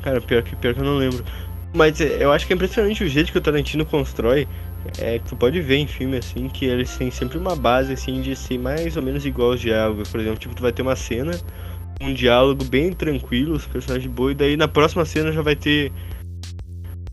[0.01, 1.23] Cara, pior que, pior que eu não lembro.
[1.73, 4.47] Mas é, eu acho que é impressionante o jeito que o Tarantino constrói.
[4.97, 8.21] É que tu pode ver em filme assim que eles têm sempre uma base assim
[8.21, 10.09] de ser mais ou menos igual aos diálogos.
[10.09, 11.31] Por exemplo, tipo, tu vai ter uma cena,
[12.01, 15.91] um diálogo bem tranquilo, os personagens boas, e daí na próxima cena já vai ter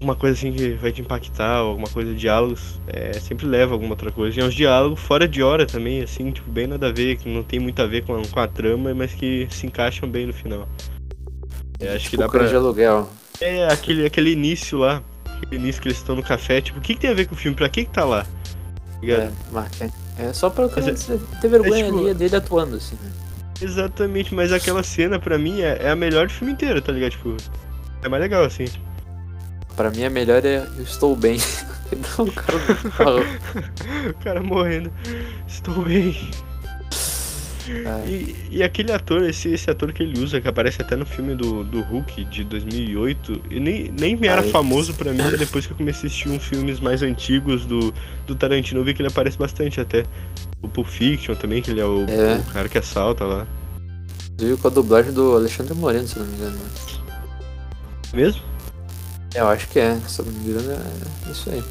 [0.01, 3.93] uma coisa assim que vai te impactar, alguma coisa de diálogos, é, sempre leva alguma
[3.93, 4.39] outra coisa.
[4.39, 7.29] E é uns diálogos fora de hora também, assim, tipo, bem nada a ver, que
[7.29, 10.27] não tem muito a ver com a, com a trama, mas que se encaixam bem
[10.27, 10.69] no final.
[11.81, 12.49] É, acho que Tipo dá Cães pra.
[12.51, 13.09] de aluguel.
[13.41, 16.95] É, aquele, aquele início lá, aquele início que eles estão no café, tipo, o que,
[16.95, 17.57] que tem a ver com o filme?
[17.57, 18.25] Pra que que tá lá?
[18.25, 19.07] Tá?
[19.07, 21.05] É, mas é, é só pra cara Mas
[21.41, 23.11] ter vergonha é tipo- ali dele atuando, assim, né?
[23.61, 27.13] Exatamente, mas aquela cena pra mim é, é a melhor do filme inteiro, tá ligado?
[27.13, 27.37] Tipo,
[28.03, 28.67] é mais legal assim.
[29.77, 31.39] Pra mim a melhor é Eu Estou Bem.
[32.19, 32.59] Não, o cara.
[34.11, 34.91] O cara morrendo.
[35.47, 36.17] Estou bem.
[38.07, 41.35] E, e aquele ator, esse, esse ator que ele usa, que aparece até no filme
[41.35, 45.73] do, do Hulk de 2008, e nem, nem era Ah, famoso pra mim depois que
[45.73, 47.93] eu comecei a assistir uns filmes mais antigos do,
[48.27, 50.05] do Tarantino, eu vi que ele aparece bastante até.
[50.63, 52.37] O Pulp Fiction também, que ele é o, É.
[52.39, 53.47] o cara que assalta lá.
[54.35, 56.59] Inclusive com a dublagem do Alexandre Moreno, se não me engano.
[58.15, 58.43] Mesmo?
[59.37, 61.63] É, eu acho que é, se eu não me engano é isso aí.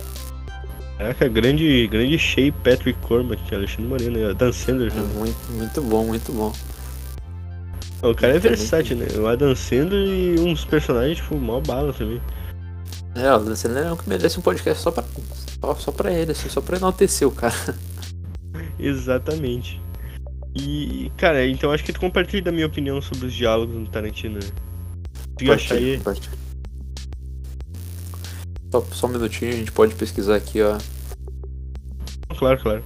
[1.00, 4.92] Caraca, grande, grande Shea Patrick Cormack, Alexandre Moreno, a Dan Sandler.
[4.92, 5.18] É também.
[5.18, 6.54] muito, muito bom, muito bom.
[8.04, 9.08] O cara é versátil, né?
[9.18, 12.22] O Adam Sandler e uns personagens, tipo, mó bala também.
[13.16, 15.04] É, o Dan Sandler é um que merece um podcast só pra,
[15.60, 17.56] só, só pra ele, assim, só pra enaltecer o cara.
[18.78, 19.82] Exatamente.
[20.56, 24.36] E, cara, então acho que tu compartilha da minha opinião sobre os diálogos no Tarantino,
[24.36, 24.52] né?
[25.34, 26.00] Conseguiu achar aí?
[28.72, 30.78] Só, só um minutinho, a gente pode pesquisar aqui, ó.
[32.38, 32.84] Claro, claro.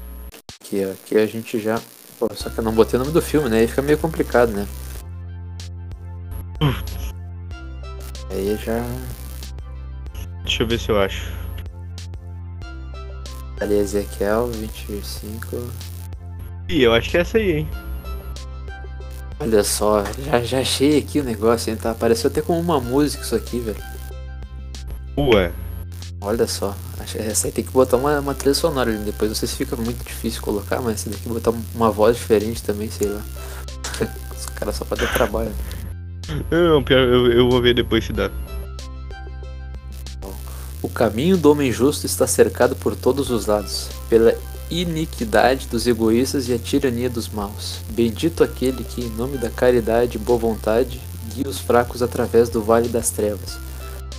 [0.59, 1.82] Que aqui a gente já.
[2.19, 3.59] Pô, só que eu não botei o nome do filme, né?
[3.59, 4.67] Aí fica meio complicado, né?
[8.30, 8.84] Aí já.
[10.43, 11.32] Deixa eu ver se eu acho.
[13.59, 15.71] Ali Ezequiel 25.
[16.69, 17.69] Ih, eu acho que é essa aí, hein?
[19.39, 21.77] Olha só, já, já achei aqui o negócio, hein?
[21.77, 21.93] Tá?
[21.93, 23.82] Pareceu até como uma música isso aqui, velho.
[25.17, 25.51] Ué.
[26.22, 26.76] Olha só,
[27.15, 29.30] essa aí tem que botar uma, uma trilha sonora ali depois.
[29.30, 32.89] Não sei se fica muito difícil colocar, mas tem que botar uma voz diferente também,
[32.91, 33.22] sei lá.
[34.38, 35.51] Os caras só pra ter trabalho.
[36.51, 38.30] Não, não, pior, eu, eu vou ver depois se dá.
[40.82, 44.34] O caminho do homem justo está cercado por todos os lados, pela
[44.70, 47.80] iniquidade dos egoístas e a tirania dos maus.
[47.91, 51.01] Bendito aquele que, em nome da caridade e boa vontade,
[51.34, 53.57] guia os fracos através do vale das trevas.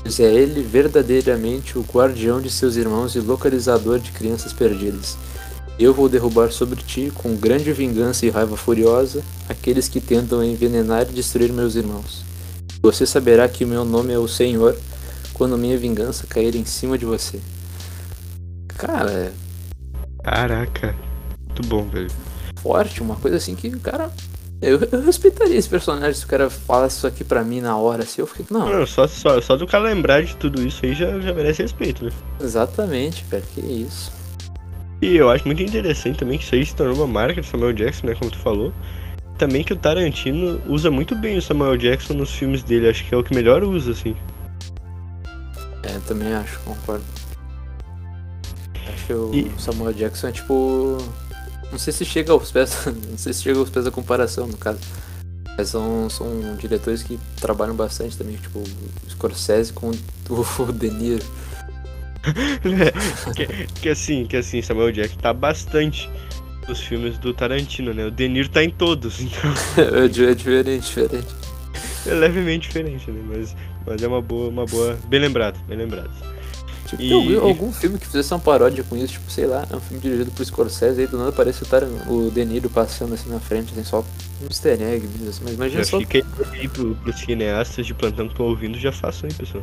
[0.03, 5.17] Pois é ele verdadeiramente o guardião de seus irmãos e localizador de crianças perdidas.
[5.79, 11.03] Eu vou derrubar sobre ti, com grande vingança e raiva furiosa, aqueles que tentam envenenar
[11.03, 12.23] e destruir meus irmãos.
[12.83, 14.77] Você saberá que o meu nome é o Senhor,
[15.33, 17.41] quando minha vingança cair em cima de você.
[18.77, 19.33] Cara, é
[20.23, 20.95] Caraca.
[21.47, 22.11] Muito bom, velho.
[22.63, 24.11] forte, uma coisa assim que o cara.
[24.63, 28.03] Eu, eu respeitaria esse personagem se o cara falasse isso aqui pra mim na hora,
[28.03, 28.45] assim, eu fiquei.
[28.51, 31.63] Não, Não, só, só, só do cara lembrar de tudo isso aí já, já merece
[31.63, 32.11] respeito, né?
[32.41, 34.13] exatamente, velho, que isso.
[35.01, 37.73] E eu acho muito interessante também que isso aí se tornou uma marca de Samuel
[37.73, 38.15] Jackson, né?
[38.15, 38.71] Como tu falou.
[39.39, 42.87] Também que o Tarantino usa muito bem o Samuel Jackson nos filmes dele.
[42.87, 44.15] Acho que é o que melhor usa, assim.
[45.85, 47.03] É, também acho, concordo.
[48.93, 50.99] Acho que o E- Samuel Jackson é tipo.
[51.71, 52.87] Não sei se chega aos pés.
[53.11, 54.79] Não sei se chega aos pés da comparação, no caso.
[55.57, 59.91] Mas são, são diretores que trabalham bastante também, tipo o Scorsese com
[60.31, 61.25] o De Niro.
[63.35, 63.47] que,
[63.81, 66.09] que assim, que assim, Samuel Jackson tá bastante
[66.69, 68.07] nos filmes do Tarantino, né?
[68.07, 69.53] O De Niro tá em todos, então
[70.05, 71.27] é di- é diferente, diferente.
[72.07, 73.21] é levemente diferente, né?
[73.29, 73.57] Mas,
[73.87, 74.97] mas é uma boa, uma boa.
[75.09, 76.11] Bem lembrado, bem lembrado.
[76.91, 79.65] Tipo, E- tem algum, algum filme que fizesse uma paródia com isso, tipo, sei lá,
[79.71, 82.69] é um filme dirigido por Scorsese, aí do nada aparece o, Tar- o De Niro
[82.69, 84.01] passando assim na frente, assim, só
[84.43, 86.19] um easter egg mesmo, assim, mas imagina Já só, fica
[86.53, 89.63] aí pro, pros cineastas de plantão que estão ouvindo, já façam aí, pessoal.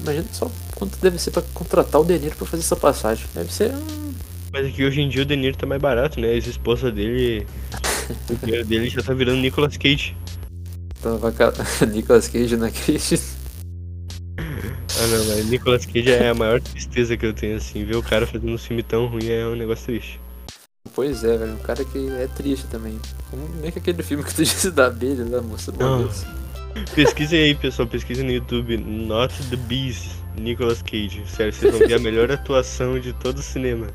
[0.00, 3.26] imagina só quanto deve ser pra contratar o De Niro pra fazer essa passagem.
[3.34, 4.08] Deve ser um...
[4.52, 6.28] Mas é que hoje em dia o De Niro tá mais barato, né?
[6.28, 7.46] A ex-esposa dele.
[8.30, 10.16] o dinheiro dele já tá virando Nicolas Cage.
[10.98, 11.52] Então ca-
[11.92, 13.20] Nicolas Cage na Cage.
[15.00, 17.84] Ah não, mas Nicolas Cage é a maior tristeza que eu tenho, assim.
[17.84, 20.20] Ver o cara fazendo um filme tão ruim é um negócio triste.
[20.94, 22.98] Pois é, velho, um cara que é triste também.
[23.30, 26.26] Como meio que aquele filme que tu disse da abelha lá, moça vez.
[26.94, 28.76] Pesquisem aí, pessoal, pesquisem no YouTube.
[28.76, 31.22] Not the Beast, Nicolas Cage.
[31.26, 33.86] Sério, vocês vão ver a melhor atuação de todo o cinema.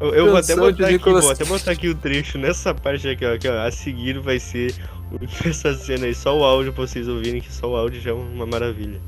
[0.00, 3.08] Eu, eu vou até botar aqui, Nicolas vou até botar aqui o trecho nessa parte
[3.08, 3.66] aqui, ó, aqui, ó.
[3.66, 4.74] A seguir vai ser
[5.44, 8.14] essa cena aí, só o áudio pra vocês ouvirem, que só o áudio já é
[8.14, 9.00] uma maravilha.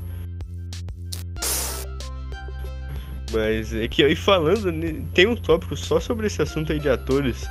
[3.31, 6.89] Mas é que aí falando, né, tem um tópico só sobre esse assunto aí de
[6.89, 7.47] atores.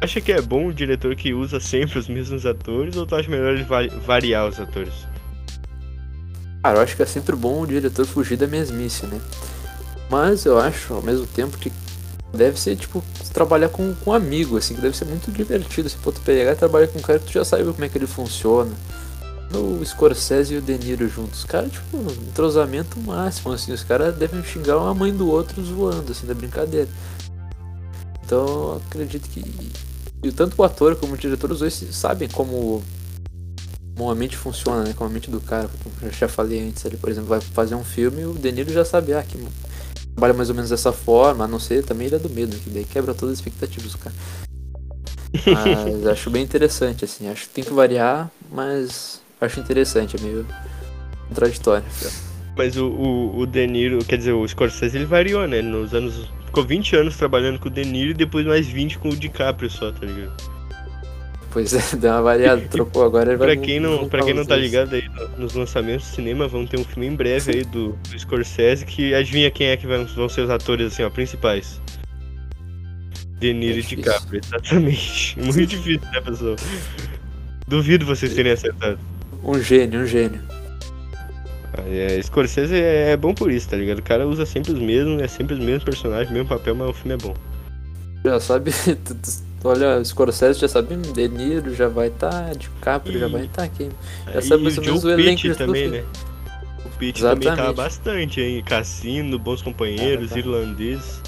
[0.00, 3.28] Acha que é bom o diretor que usa sempre os mesmos atores ou tu acha
[3.28, 4.94] melhor ele va- variar os atores?
[6.62, 9.20] Cara, eu acho que é sempre bom o diretor fugir da mesmice, né?
[10.10, 11.70] Mas eu acho, ao mesmo tempo, que
[12.32, 13.02] deve ser, tipo,
[13.32, 15.88] trabalhar com, com um amigo, assim, que deve ser muito divertido.
[15.88, 17.96] Se tu pegar e trabalhar com um cara que tu já sabe como é que
[17.96, 18.70] ele funciona.
[19.54, 21.44] O Scorsese e o De Niro juntos.
[21.44, 21.96] Cara, tipo,
[22.28, 23.72] entrosamento máximo, assim.
[23.72, 26.88] Os caras devem xingar uma mãe do outro zoando, assim, da brincadeira.
[28.24, 29.42] Então, acredito que.
[30.22, 32.82] E tanto o ator como o diretor, os dois sabem como,
[33.96, 34.92] como a mente funciona, né?
[34.94, 35.70] Como a mente do cara.
[35.82, 38.52] Como eu já falei antes ali, por exemplo, vai fazer um filme e o De
[38.52, 39.38] Niro já sabe, ah, que
[40.18, 42.68] trabalha mais ou menos dessa forma, a não ser também ele é do medo, que
[42.68, 44.14] daí quebra todas as expectativas do cara.
[45.46, 47.28] Mas acho bem interessante, assim.
[47.28, 50.44] Acho que tem que variar, mas acho interessante, é meio
[51.28, 51.86] contraditório.
[52.56, 55.62] Mas o, o, o De Niro, quer dizer, o Scorsese ele variou, né?
[55.62, 56.28] Nos anos.
[56.46, 59.70] Ficou 20 anos trabalhando com o De Niro e depois mais 20 com o DiCaprio
[59.70, 60.57] só, tá ligado?
[61.50, 63.36] Pois é, deu uma variada, trocou agora.
[63.36, 66.78] Pra, quem não, pra quem não tá ligado aí nos lançamentos do cinema, vão ter
[66.78, 70.28] um filme em breve aí do, do Scorsese que adivinha quem é que vão, vão
[70.28, 71.80] ser os atores assim, ó, principais.
[73.38, 75.38] De Niro é e DiCaprio, exatamente.
[75.40, 76.56] Muito difícil, né, pessoal?
[77.66, 78.98] Duvido vocês terem acertado.
[79.44, 80.40] Um gênio, um gênio.
[81.86, 83.98] É, Scorsese é, é bom por isso, tá ligado?
[83.98, 86.92] O cara usa sempre os mesmos, é sempre os mesmos personagens, mesmo papel, mas o
[86.92, 87.34] filme é bom.
[88.24, 88.72] Já sabe,
[89.64, 93.20] olha, Scorsese já sabe, De Niro já vai estar, tá, DiCaprio e...
[93.20, 93.90] já vai estar tá aqui.
[94.32, 96.04] Já sabe mais ou menos o elenco também, né?
[96.84, 98.62] O Pitt também tá bastante, hein?
[98.64, 100.38] Cassino, Bons Companheiros, tá.
[100.38, 101.22] Irlandês.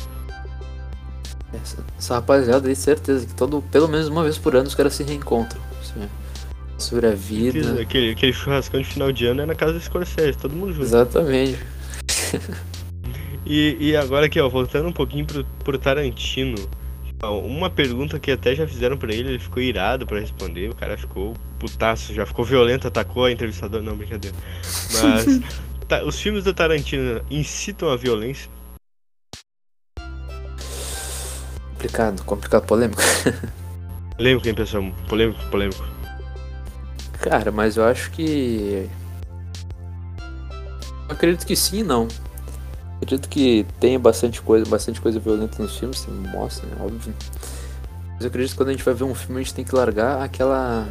[1.53, 4.95] Essa, essa rapaziada aí, certeza que todo, pelo menos uma vez por ano os caras
[4.95, 5.61] se reencontram.
[5.81, 6.09] Assim,
[6.79, 7.81] sobre a vida.
[7.81, 10.85] Aquele, aquele churrascão de final de ano é na casa do Scorsese, todo mundo junto.
[10.85, 11.59] Exatamente.
[13.45, 16.57] e, e agora aqui, ó, voltando um pouquinho pro, pro Tarantino.
[17.23, 20.97] Uma pergunta que até já fizeram para ele, ele ficou irado para responder, o cara
[20.97, 24.35] ficou putaço, já ficou violento, atacou a entrevistadora, não, brincadeira.
[24.91, 25.41] Mas
[25.87, 28.51] tá, os filmes do Tarantino incitam a violência?
[31.73, 33.03] Complicado, complicado, polêmico.
[34.17, 34.85] Polêmico, hein, pessoal?
[35.09, 35.83] Polêmico, polêmico.
[37.21, 38.87] Cara, mas eu acho que.
[41.09, 42.07] Eu acredito que sim e não.
[43.01, 46.77] Acredito que tenha bastante coisa, bastante coisa violenta nos filmes, tem, mostra, né?
[46.79, 47.15] óbvio.
[48.13, 49.75] Mas eu acredito que quando a gente vai ver um filme, a gente tem que
[49.75, 50.87] largar aquela.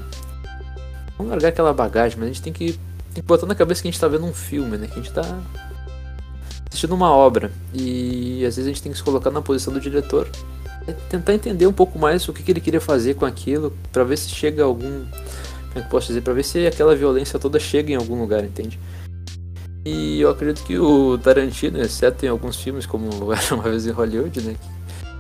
[1.20, 2.74] Não largar aquela bagagem, mas a gente tem que,
[3.14, 4.88] tem que botar na cabeça que a gente tá vendo um filme, né?
[4.88, 5.40] Que a gente tá
[6.68, 7.52] assistindo uma obra.
[7.74, 10.28] E às vezes a gente tem que se colocar na posição do diretor.
[11.10, 14.18] Tentar entender um pouco mais o que, que ele queria fazer com aquilo, para ver
[14.18, 15.06] se chega algum.
[15.06, 16.22] Como é que posso dizer?
[16.22, 18.80] Pra ver se aquela violência toda chega em algum lugar, entende?
[19.90, 23.92] E eu acredito que o Tarantino, exceto em alguns filmes, como Era Uma Vez em
[23.92, 24.56] Hollywood, né?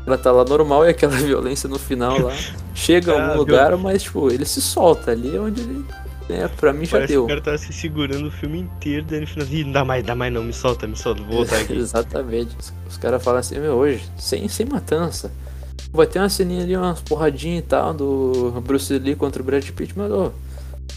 [0.05, 2.35] Ela tá lá normal e aquela violência no final lá
[2.73, 5.85] chega a algum ah, lugar, mas tipo, ele se solta ali é onde ele.
[6.29, 7.25] É, pra mim já Parece deu.
[7.25, 9.83] Que o cara tá se segurando o filme inteiro, daí no final, Ih, não dá
[9.83, 11.73] mais, dá mais não, me solta, me solta, vou voltar aqui.
[11.75, 12.55] Exatamente.
[12.59, 15.31] Os, os caras falam assim, meu, hoje, sem, sem matança.
[15.91, 19.67] Vai ter uma ceninha ali, umas porradinhas e tal, do Bruce Lee contra o Brad
[19.71, 20.31] Pitt, mas ó,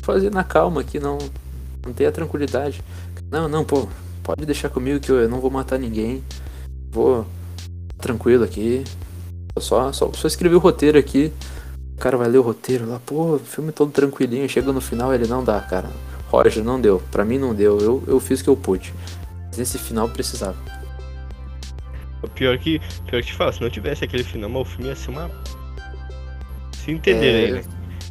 [0.03, 1.17] fazer na calma aqui, não,
[1.87, 2.83] não tem a tranquilidade.
[3.33, 3.89] Não, não, pô,
[4.23, 6.23] pode deixar comigo que eu não vou matar ninguém.
[6.91, 7.27] Vou
[7.97, 8.85] tranquilo aqui.
[9.59, 11.33] Só, só, só escrevi o roteiro aqui.
[11.95, 14.47] O cara vai ler o roteiro lá, pô, filme todo tranquilinho.
[14.51, 15.89] Chega no final ele não dá, cara.
[16.29, 17.03] Roger, não deu.
[17.11, 17.79] Pra mim não deu.
[17.81, 18.93] Eu, eu fiz o que eu pude.
[19.47, 20.57] Mas esse final precisava.
[22.35, 25.11] Pior que, pior que te falo, se não tivesse aquele final, o filme ia ser
[25.11, 25.31] uma.
[26.85, 27.53] Se entender é...
[27.53, 27.65] né?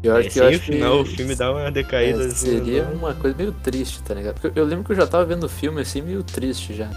[0.04, 1.12] Eu acho é, que eu acho final, que...
[1.12, 2.24] o filme dá uma decaída.
[2.24, 4.40] É, seria assim, uma coisa meio triste, tá ligado?
[4.40, 6.90] Porque eu lembro que eu já tava vendo o filme assim, meio triste já.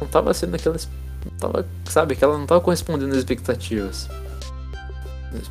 [0.00, 0.88] Não tava sendo aquelas.
[1.24, 4.08] Não tava, sabe, que ela não tava correspondendo às expectativas.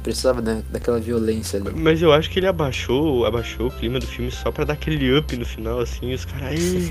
[0.02, 1.70] Precisava né, daquela violência ali.
[1.76, 5.16] Mas eu acho que ele abaixou, abaixou o clima do filme só pra dar aquele
[5.16, 6.60] up no final, assim, os caras.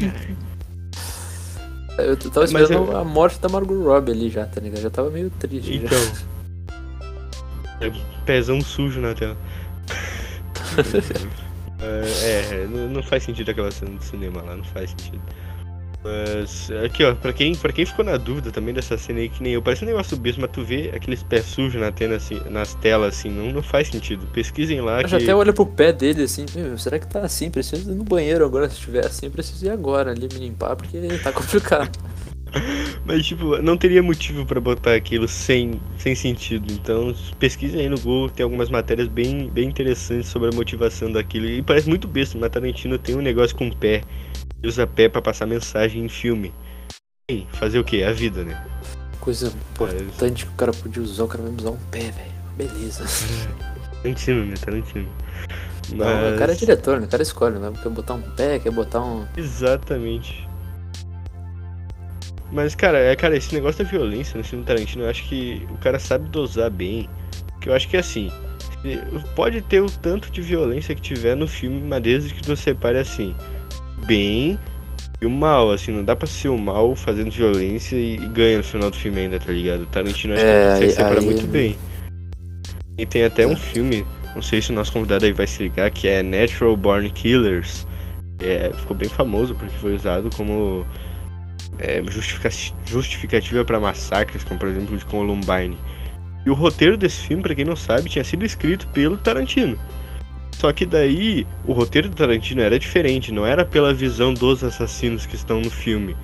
[1.99, 2.97] eu tava esperando eu...
[2.97, 4.81] a morte da Margot Robbie ali já, tá ligado?
[4.81, 5.75] Já tava meio triste.
[5.75, 5.99] Então.
[7.81, 7.91] Já.
[8.25, 9.37] É pezão sujo na tela.
[11.81, 15.21] é, é não, não, faz sentido aquela cena do cinema lá, não faz sentido.
[16.03, 19.43] Mas aqui ó, pra quem, pra quem ficou na dúvida também dessa cena aí, que
[19.43, 22.41] nem eu, parece um negócio besta, mas tu vê aqueles pés sujos na tela, assim,
[22.51, 24.27] nas telas assim, não, não faz sentido.
[24.27, 25.01] Pesquisem lá.
[25.01, 25.11] Eu que...
[25.11, 26.47] já até olha pro pé dele assim,
[26.79, 27.51] será que tá assim?
[27.51, 30.99] Preciso ir no banheiro agora, se estiver assim, preciso ir agora ali me limpar, porque
[31.23, 31.99] tá complicado.
[33.05, 36.73] Mas, tipo, não teria motivo para botar aquilo sem, sem sentido.
[36.73, 41.47] Então, pesquise aí no Google, tem algumas matérias bem, bem interessantes sobre a motivação daquilo.
[41.47, 44.03] E parece muito besta, mas Tarantino tem um negócio com o pé.
[44.63, 46.53] Ele usa pé para passar mensagem em filme.
[47.31, 48.03] E fazer o que?
[48.03, 48.63] A vida, né?
[49.21, 52.35] Coisa importante que o cara podia usar, o cara vai usar um pé, velho.
[52.57, 53.05] Beleza.
[54.03, 54.55] Tarantino, né?
[54.63, 55.09] Tarantino.
[55.93, 57.07] Não, o cara é diretor, né?
[57.07, 57.73] O cara escolhe, né?
[57.83, 59.27] Quer botar um pé, quer botar um.
[59.37, 60.44] Exatamente.
[62.55, 65.77] Mas, cara, é, cara, esse negócio da violência no filme Tarantino, eu acho que o
[65.79, 67.09] cara sabe dosar bem.
[67.61, 68.31] Que eu acho que é assim.
[69.35, 72.99] Pode ter o tanto de violência que tiver no filme, mas desde que você pare
[72.99, 73.35] assim,
[74.07, 74.57] bem
[75.21, 78.59] e o mal, assim, não dá pra ser o mal fazendo violência e, e ganha
[78.59, 79.87] no final do filme ainda, tá ligado?
[79.87, 81.77] Tarantino acho É, que aí- separa aí- muito bem.
[82.97, 84.07] E tem até um filme,
[84.37, 87.85] não sei se o nosso convidado aí vai se ligar, que é Natural Born Killers.
[88.41, 90.87] É, ficou bem famoso porque foi usado como
[91.79, 92.51] é, justifica-
[92.87, 95.77] justificativa pra massacres, como por exemplo de Columbine.
[96.47, 99.79] E o roteiro desse filme, pra quem não sabe, tinha sido escrito pelo Tarantino.
[100.53, 105.27] Só que daí o roteiro do Tarantino era diferente, não era pela visão dos assassinos
[105.27, 106.15] que estão no filme.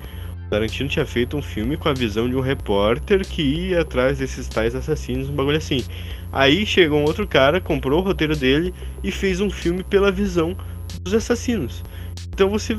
[0.45, 4.19] O Tarantino tinha feito um filme com a visão de um repórter que ia atrás
[4.19, 5.83] desses tais assassinos, um bagulho assim.
[6.31, 8.73] Aí chegou um outro cara, comprou o roteiro dele
[9.03, 10.55] e fez um filme pela visão
[11.01, 11.83] dos assassinos.
[12.29, 12.77] Então você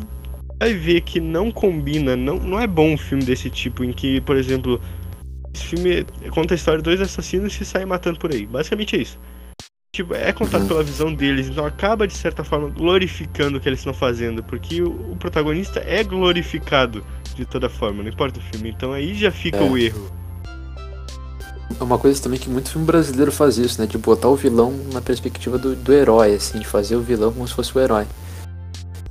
[0.62, 4.20] vai ver que não combina, não, não é bom um filme desse tipo em que,
[4.20, 4.80] por exemplo,
[5.52, 8.47] esse filme conta a história de dois assassinos que saem matando por aí.
[8.47, 9.18] Basicamente é isso.
[9.93, 13.80] Tipo, é contado pela visão deles, então acaba de certa forma glorificando o que eles
[13.80, 18.70] estão fazendo, porque o, o protagonista é glorificado de toda forma, não importa o filme.
[18.70, 19.68] Então aí já fica É.
[19.68, 20.12] o erro.
[21.78, 23.86] É uma coisa também que muito filme brasileiro faz isso, né?
[23.89, 27.48] De botar o vilão na perspectiva do, do herói, assim, de fazer o vilão como
[27.48, 28.06] se fosse o herói.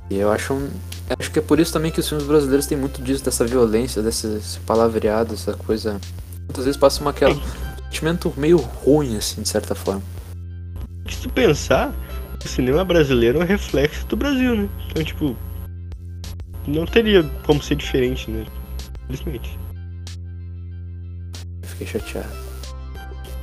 [0.08, 0.70] E eu acho um.
[1.18, 4.02] Acho que é por isso também que os filmes brasileiros têm muito disso, dessa violência,
[4.02, 6.00] desses palavreados, essa coisa.
[6.40, 10.02] Muitas vezes passa uma aquela, um sentimento meio ruim, assim, de certa forma.
[11.08, 11.92] Se tu pensar,
[12.44, 14.68] o cinema brasileiro é um reflexo do Brasil, né?
[14.90, 15.36] Então, tipo,
[16.66, 18.46] não teria como ser diferente, né?
[19.04, 19.58] Infelizmente.
[21.64, 22.28] Fiquei chateado.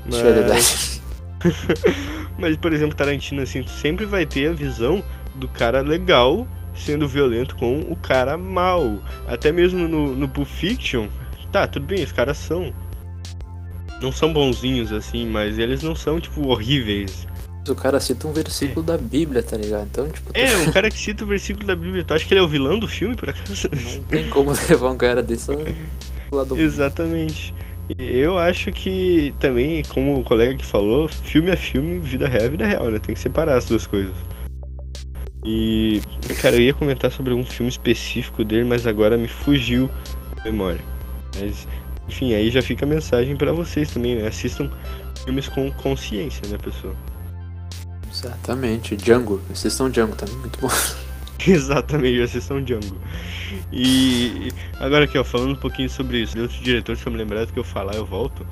[0.05, 1.01] Mas-.
[2.37, 5.03] Mas, por exemplo, Tarantino, assim, tu sempre vai ter a visão
[5.35, 6.47] do cara legal
[6.79, 8.99] sendo violento com o cara mal.
[9.27, 11.07] Até mesmo no, no Pulp Fiction,
[11.51, 12.73] tá, tudo bem, os caras são.
[14.01, 17.27] Não são bonzinhos, assim, mas eles não são, tipo, horríveis.
[17.67, 19.87] O cara cita um versículo da Bíblia, tá ligado?
[19.91, 22.03] Então, tipo, É, um cara que cita o versículo da Bíblia.
[22.03, 23.69] Tu acha que ele é o vilão do filme, por acaso?
[23.71, 25.51] não tem como levar um cara desse
[26.31, 27.53] lado Exatamente.
[27.97, 32.49] Eu acho que também, como o colega que falou, filme é filme, vida real é
[32.49, 32.99] vida real, né?
[32.99, 34.13] Tem que separar as duas coisas.
[35.43, 36.01] E,
[36.41, 39.89] cara, eu ia comentar sobre um filme específico dele, mas agora me fugiu
[40.37, 40.81] a memória.
[41.39, 41.67] Mas,
[42.07, 44.27] enfim, aí já fica a mensagem pra vocês também, né?
[44.27, 44.69] Assistam
[45.23, 46.95] filmes com consciência, né, pessoal?
[48.11, 49.41] Exatamente, Django.
[49.51, 50.69] Assistam Django também, muito bom.
[51.47, 52.97] Exatamente, assistam Django.
[53.71, 57.17] E agora aqui, ó, falando um pouquinho sobre isso, de outros diretores que eu me
[57.17, 58.45] lembrar do que eu falar, eu volto.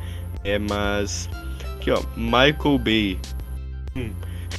[0.44, 1.30] É, mas.
[1.76, 3.20] Aqui, ó, Michael Bay.
[3.96, 4.12] Hum.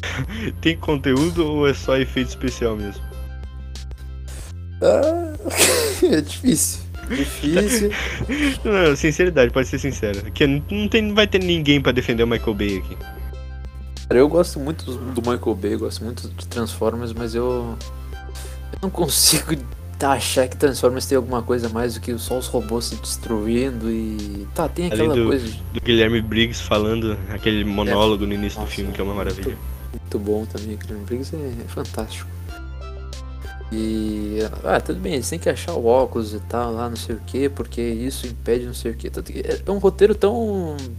[0.61, 3.03] Tem conteúdo ou é só efeito especial mesmo?
[6.03, 6.81] é difícil.
[7.09, 7.91] Difícil.
[8.65, 10.31] Não, sinceridade, pode ser sincero.
[10.33, 12.97] Que não, tem, não vai ter ninguém pra defender o Michael Bay aqui.
[14.09, 17.77] Cara, eu gosto muito do Michael Bay, gosto muito de Transformers, mas eu.
[18.73, 19.57] Eu não consigo
[20.03, 24.47] achar que Transformers tem alguma coisa mais do que só os robôs se destruindo e.
[24.55, 28.59] Tá, tem Além aquela do- coisa de- Do Guilherme Briggs falando aquele monólogo no início
[28.59, 29.45] do Nossa, filme, que é uma maravilha.
[29.57, 29.78] muito
[30.19, 32.28] bom também, aquele Briggs é, é fantástico.
[33.70, 34.39] E.
[34.65, 37.20] Ah, tudo bem, eles têm que achar o óculos e tal lá, não sei o
[37.20, 39.09] que, porque isso impede não sei o que.
[39.09, 40.32] É um roteiro tão.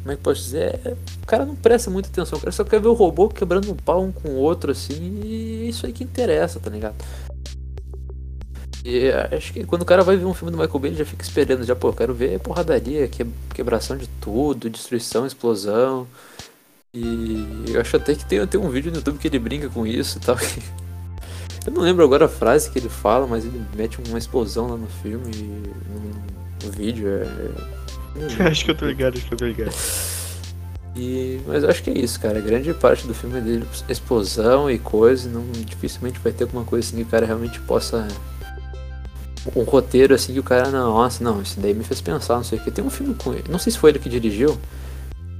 [0.03, 0.79] Como é que posso dizer?
[0.85, 3.71] É- o cara não presta muita atenção, o cara só quer ver o robô quebrando
[3.71, 6.95] um pau um com o outro assim, e é isso aí que interessa, tá ligado?
[8.85, 11.05] E acho que quando o cara vai ver um filme do Michael Bay, ele já
[11.05, 16.07] fica esperando, já, pô, eu quero ver porradaria, que- quebração de tudo, destruição, explosão.
[16.93, 19.85] E eu acho até que tem, tem um vídeo no YouTube que ele brinca com
[19.85, 20.35] isso e tal.
[21.65, 24.77] Eu não lembro agora a frase que ele fala, mas ele mete uma explosão lá
[24.77, 27.07] no filme, no, no vídeo.
[27.07, 29.73] É, é- acho que eu tô ligado, acho que eu tô ligado.
[30.95, 32.39] E, mas eu acho que é isso, cara.
[32.41, 35.29] Grande parte do filme é dele explosão e coisa.
[35.29, 38.07] Não, dificilmente vai ter alguma coisa assim que o cara realmente possa.
[39.55, 42.43] Um roteiro assim que o cara, não, nossa, não, isso daí me fez pensar, não
[42.43, 42.71] sei o que.
[42.71, 43.45] Tem um filme com ele.
[43.49, 44.57] Não sei se foi ele que dirigiu,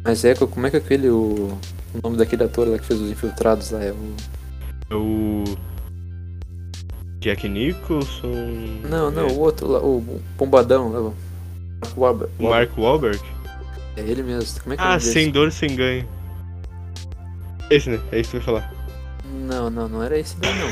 [0.03, 1.09] mas é como é que aquele.
[1.09, 1.57] O,
[1.93, 4.15] o nome daquele ator lá que fez os infiltrados lá é o.
[4.89, 5.43] É o.
[7.19, 8.81] Jack Nicholson.
[8.89, 11.13] Não, não, é, o outro lá, o Pombadão, lá, o
[11.81, 12.33] Mark Wahlberg.
[12.39, 13.19] O Mark Wahlberg?
[13.97, 14.61] É ele mesmo.
[14.61, 15.11] Como é que é Ah, desse?
[15.11, 16.07] sem dor, sem ganho.
[17.69, 17.99] Esse, né?
[18.11, 18.73] É isso que eu ia falar.
[19.47, 20.69] Não, não, não era esse daí não.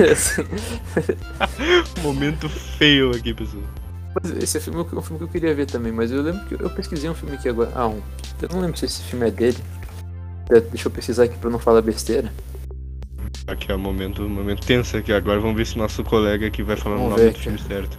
[2.02, 3.62] Momento feio aqui, pessoal.
[4.42, 6.70] Esse é filme, um filme que eu queria ver também, mas eu lembro que eu
[6.70, 7.70] pesquisei um filme aqui agora.
[7.74, 8.00] Ah, um.
[8.42, 9.58] Eu não lembro se esse filme é dele.
[10.50, 12.32] É, Deixa eu pesquisar aqui pra não falar besteira.
[13.46, 15.12] Aqui é o momento, momento tenso aqui.
[15.12, 17.58] Agora vamos ver se nosso colega aqui vai falar o Vamos nome ver do filme
[17.58, 17.98] certo.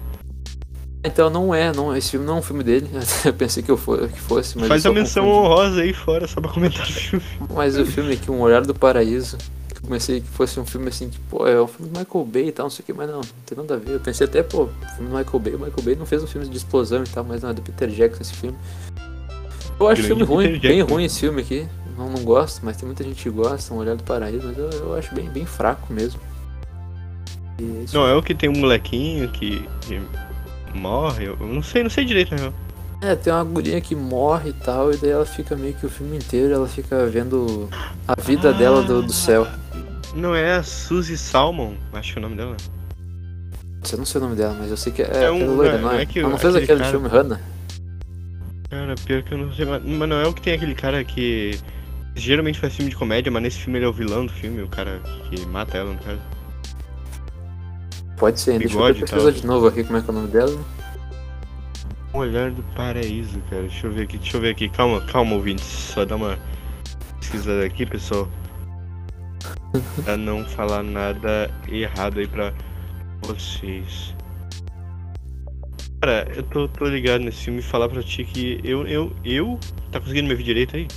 [1.03, 2.87] Então não é, não, esse filme não é um filme dele.
[3.25, 5.45] Eu pensei que, eu fo- que fosse, mas Faz a menção confundi.
[5.47, 7.25] honrosa aí fora, só pra comentar o filme.
[7.55, 9.37] Mas o filme aqui, Um Olhar do Paraíso,
[9.89, 12.51] pensei que fosse um filme assim, que, pô, é um filme do Michael Bay e
[12.51, 13.91] tal, não sei o que, mas não, não tem nada a ver.
[13.93, 16.47] Eu pensei até, pô, filme do Michael Bay, o Michael Bay não fez um filme
[16.47, 18.57] de explosão e tal, mas não, é do Peter Jackson esse filme.
[19.79, 20.93] Eu acho filme ruim, Peter bem Jackson.
[20.93, 21.67] ruim esse filme aqui.
[21.97, 24.69] Não, não gosto, mas tem muita gente que gosta, Um Olhar do Paraíso, mas eu,
[24.69, 26.19] eu acho bem, bem fraco mesmo.
[27.59, 30.01] É isso Não, é o que tem um molequinho que, que
[30.73, 31.25] morre.
[31.25, 32.53] Eu não sei, não sei direito, real.
[33.01, 35.89] É, tem uma guria que morre e tal, e daí ela fica meio que o
[35.89, 37.67] filme inteiro, ela fica vendo
[38.07, 39.47] a vida dela do, do céu.
[40.15, 42.57] Não é a Suzy Salmon, acho que é o nome dela.
[43.91, 45.77] Eu não sei o nome dela, mas eu sei que é, É um- aquela loira,
[45.77, 46.01] não não é- é?
[46.01, 47.41] é que ela não fez aquele aquele cara- filme Hannah?
[48.69, 51.03] Cara, pior que eu não sei, mas mas não é o que tem aquele cara
[51.03, 51.59] que
[52.15, 54.67] geralmente faz filme de comédia, mas nesse filme ele é o vilão do filme, o
[54.67, 56.19] cara que mata ela, no caso.
[58.17, 60.27] Pode ser, deixa eu Bigode pesquisar de novo aqui como é que é o nome
[60.27, 60.59] dela.
[62.13, 63.63] Um olhar do paraíso, cara.
[63.63, 64.69] Deixa eu ver aqui, deixa eu ver aqui.
[64.69, 65.65] Calma, calma, ouvintes.
[65.65, 66.37] Só dá uma
[67.19, 68.27] pesquisada aqui, pessoal.
[70.03, 72.53] pra não falar nada errado aí pra
[73.21, 74.13] vocês.
[76.01, 79.59] Cara, eu tô, tô ligado nesse filme e falar pra ti que eu, eu, eu.
[79.91, 80.87] Tá conseguindo me ouvir direito aí?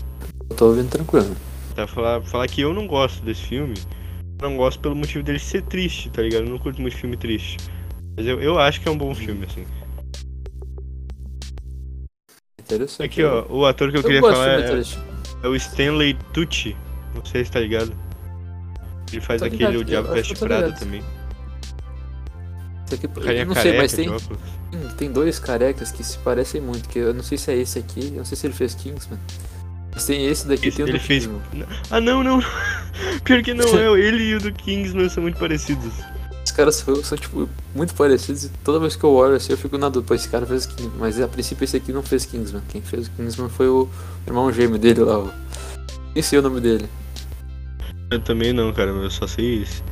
[0.49, 1.37] Eu tô ouvindo tranquilo.
[1.75, 3.75] Tá, falar, falar que eu não gosto desse filme.
[4.41, 6.45] Não gosto pelo motivo dele ser triste, tá ligado?
[6.45, 7.59] Eu não curto muito filme triste.
[8.17, 9.67] Mas eu, eu acho que é um bom filme, assim.
[12.59, 13.03] Interessante.
[13.03, 14.83] Aqui, ó, o ator que eu, Eu queria falar é,
[15.43, 16.75] é o Stanley Tucci.
[17.15, 18.04] Não sei se tá ligado.
[19.15, 21.03] Ele faz Tô aquele ligado, O Diabo Veste Prada também.
[22.87, 24.39] Esse aqui, Carinha eu não sei, mas tem, óculos.
[24.99, 28.09] tem, dois carecas que se parecem muito, que eu não sei se é esse aqui,
[28.13, 29.19] eu não sei se ele fez Kingsman.
[29.93, 31.67] Mas tem esse daqui, Esse tem o ele do fez- Kingsman.
[31.91, 32.41] Ah, não, não.
[33.25, 34.01] Pior que não é.
[34.01, 35.93] Ele e o do Kingsman são muito parecidos.
[36.45, 39.57] Os caras são, são, tipo, muito parecidos e toda vez que eu olho assim eu
[39.57, 40.93] fico na dúvida, pô, esse cara fez Kingsman.
[40.99, 42.63] Mas a princípio esse aqui não fez Kingsman.
[42.69, 43.89] Quem fez o Kingsman foi o
[44.27, 45.31] irmão gêmeo dele lá, o...
[46.09, 46.89] Esqueci o nome dele.
[48.15, 49.83] Eu também não, cara, eu só sei isso.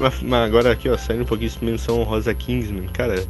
[0.00, 2.88] Mas, mas agora aqui, ó, saindo um pouquinho de menção Rosa Kingsman.
[2.88, 3.24] Cara,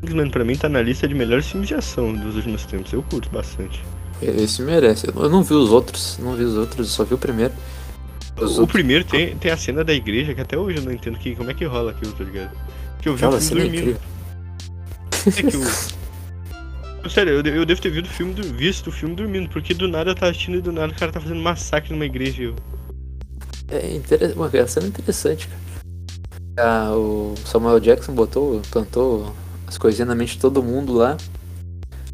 [0.00, 2.92] Kingsman pra mim tá na lista de melhores filmes de ação dos últimos tempos.
[2.92, 3.82] Eu curto bastante.
[4.22, 5.08] Esse merece.
[5.08, 7.52] Eu não vi os outros, não vi os outros, eu só vi o primeiro.
[8.36, 10.92] Os O outros- primeiro tem, tem a cena da igreja que até hoje eu não
[10.92, 12.50] entendo que, como é que rola aquilo, tá ligado?
[13.00, 14.00] Que eu vi o filme é dormindo.
[15.26, 15.96] É que o...
[17.10, 20.10] Sério, eu, eu devo ter visto o, filme, visto o filme dormindo, porque do nada
[20.10, 22.42] eu tava assistindo e do nada o cara tá fazendo massacre numa igreja.
[22.42, 22.56] e Eu...
[23.68, 25.66] É interessante, mano, a cena interessante, cara.
[26.58, 29.34] Ah, o Samuel Jackson botou, plantou
[29.66, 31.16] as coisinhas na mente de todo mundo lá.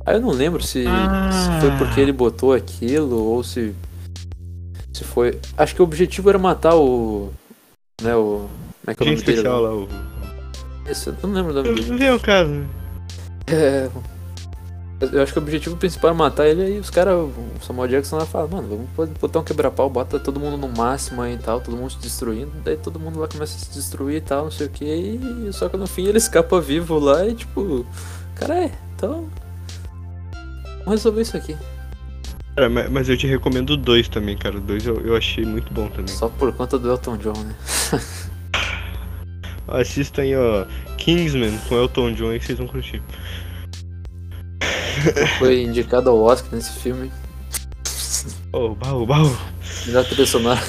[0.05, 3.75] Aí eu não lembro se, se foi porque ele botou aquilo ou se.
[4.93, 5.39] Se foi.
[5.57, 7.31] Acho que o objetivo era matar o.
[8.01, 8.49] Né, o.
[8.85, 9.43] Como é que é o nome dele?
[9.43, 9.75] lá?
[9.75, 9.89] o...
[10.89, 11.91] Esse, eu não lembro o nome dele.
[11.91, 12.67] Não vem o caso, né?
[13.47, 13.89] É.
[15.11, 18.19] Eu acho que o objetivo principal é matar ele aí os caras, o Samuel Jackson
[18.19, 21.61] lá fala, mano, vamos botar um quebra-pau, bota todo mundo no máximo aí e tal,
[21.61, 24.51] todo mundo se destruindo, daí todo mundo lá começa a se destruir e tal, não
[24.53, 27.85] sei o que, e só que no fim ele escapa vivo lá e tipo,
[28.37, 29.27] cara é, então.
[30.85, 31.57] Vamos resolver isso aqui.
[32.55, 34.61] Cara, ma- mas eu te recomendo 2 também, cara.
[34.61, 36.15] 2 eu, eu achei muito bom também.
[36.15, 37.55] Só por conta do Elton John, né?
[39.69, 40.67] Assista aí, ó,
[40.99, 43.03] Kingsman com Elton John aí que vocês vão curtir.
[45.39, 47.11] Foi indicado ao Oscar nesse filme.
[48.53, 49.37] Ô, baú, baú.
[49.87, 50.61] Melhor trilha sonora.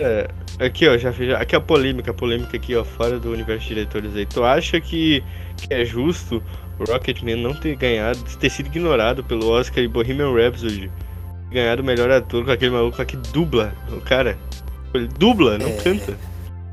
[0.00, 0.28] É,
[0.58, 1.32] aqui, ó, já fiz.
[1.34, 4.26] Aqui a polêmica, a polêmica aqui, ó, fora do universo de diretores aí.
[4.26, 5.22] Tu acha que,
[5.56, 6.42] que é justo
[6.78, 10.90] o Rocketman não ter ganhado, ter sido ignorado pelo Oscar e Bohemian Rhapsody?
[11.50, 14.36] Ganhado o melhor ator com aquele maluco lá que dubla o cara.
[14.92, 16.16] Ele dubla, não É, canta.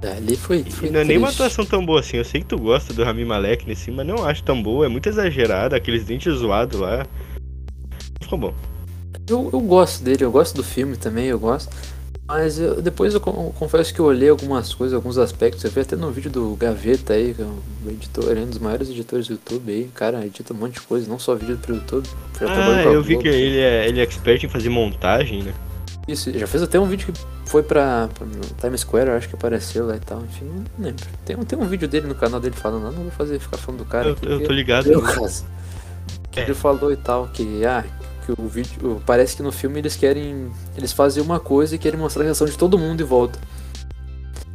[0.04, 0.64] Ali foi.
[0.64, 2.18] foi não é nem uma atuação tão boa assim.
[2.18, 4.86] Eu sei que tu gosta do Rami Malek nesse, mas não acho tão boa.
[4.86, 7.06] É muito exagerada, aqueles dentes zoados lá.
[8.22, 8.54] Ficou bom.
[9.30, 11.70] Eu, eu gosto dele, eu gosto do filme também, eu gosto.
[12.28, 15.64] Mas eu- depois eu con- confesso que eu olhei algumas coisas, alguns aspectos.
[15.64, 17.60] Eu vi até no vídeo do Gaveta aí, que é um
[17.92, 19.90] editor, é um dos maiores editores do YouTube aí.
[19.94, 22.08] Cara edita um monte de coisa, não só vídeo pro YouTube.
[22.42, 23.24] Ah, eu vi Globo.
[23.24, 25.54] que ele é, ele é expert em fazer montagem, né?
[26.12, 28.28] Isso, já fez até um vídeo que foi pra, pra
[28.60, 30.22] Times Square, acho que apareceu lá e tal.
[30.24, 31.06] Enfim, não lembro.
[31.26, 33.58] Tem, um- tem um vídeo dele no canal dele falando, não, não vou fazer ficar
[33.58, 34.08] falando do cara.
[34.10, 34.88] Eu, aqui, eu tô ligado.
[36.36, 36.42] É.
[36.44, 37.84] ele falou e tal, que, ah,
[38.26, 39.02] que o vídeo.
[39.06, 40.50] Parece que no filme eles querem.
[40.78, 43.38] Eles fazem uma coisa e querem mostrar a reação de todo mundo em volta.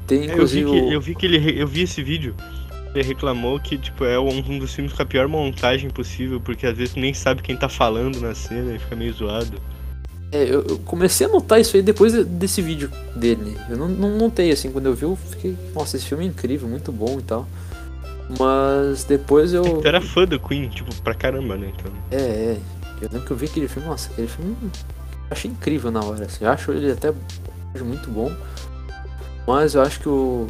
[0.07, 0.71] Tem É, eu vi inclusive.
[0.71, 1.61] que, eu vi que ele.
[1.61, 2.35] Eu vi esse vídeo.
[2.95, 6.75] Ele reclamou que, tipo, é um, dos filmes com a pior montagem possível, porque às
[6.79, 9.61] vezes nem sabe quem tá falando na cena e fica meio zoado.
[10.37, 13.57] É, eu, eu comecei a notar isso aí depois desse vídeo dele.
[13.71, 16.69] Eu não, não notei, assim, quando eu vi, eu fiquei, nossa, esse filme é incrível,
[16.69, 17.49] muito bom e tal.
[18.39, 19.63] Mas depois eu.
[19.63, 21.73] Tu era fã do Queen, tipo, pra caramba, né?
[21.75, 21.93] Então...
[22.11, 22.59] É, é.
[23.01, 24.71] Eu lembro que eu vi aquele filme, nossa, aquele filme eu
[25.31, 26.45] achei incrível na hora, assim.
[26.45, 27.13] Eu acho ele até
[27.81, 28.31] muito bom.
[29.47, 30.47] Mas eu acho que o,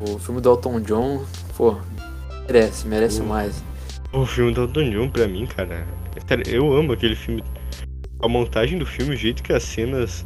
[0.00, 1.24] o filme do Elton John,
[1.56, 1.76] pô,
[2.46, 3.62] merece, merece o, mais.
[4.12, 5.86] O filme do Elton John, pra mim, cara,
[6.46, 7.44] eu amo aquele filme.
[8.22, 10.24] A montagem do filme, o jeito que as cenas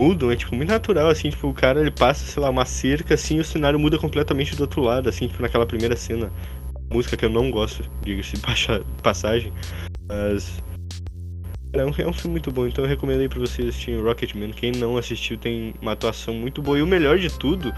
[0.00, 3.14] mudam, é tipo muito natural, assim, tipo, o cara ele passa, sei lá, uma cerca
[3.14, 6.30] assim e o cenário muda completamente do outro lado, assim, tipo, naquela primeira cena.
[6.90, 8.36] Música que eu não gosto, diga-se
[9.02, 9.52] passagem.
[10.08, 10.62] Mas.
[11.72, 14.52] É um, é um filme muito bom, então eu recomendo aí pra vocês assistirem Rocketman.
[14.52, 16.78] Quem não assistiu tem uma atuação muito boa.
[16.78, 17.74] E o melhor de tudo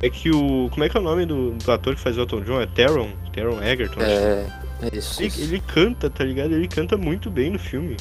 [0.00, 0.68] é que o.
[0.70, 2.60] Como é que é o nome do, do ator que faz o Elton John?
[2.60, 3.10] É Taron?
[3.32, 4.02] Taron Egerton?
[4.02, 4.46] É,
[4.82, 5.20] é isso.
[5.20, 5.42] Ele, isso.
[5.42, 6.52] ele canta, tá ligado?
[6.52, 7.96] Ele canta muito bem no filme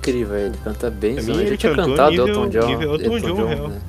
[0.00, 1.14] incrível, ele canta bem.
[1.14, 2.66] Pra mim, ele tinha cantado nível, Elton John.
[2.66, 3.68] Nível Elton, Elton John, John real.
[3.68, 3.80] Né?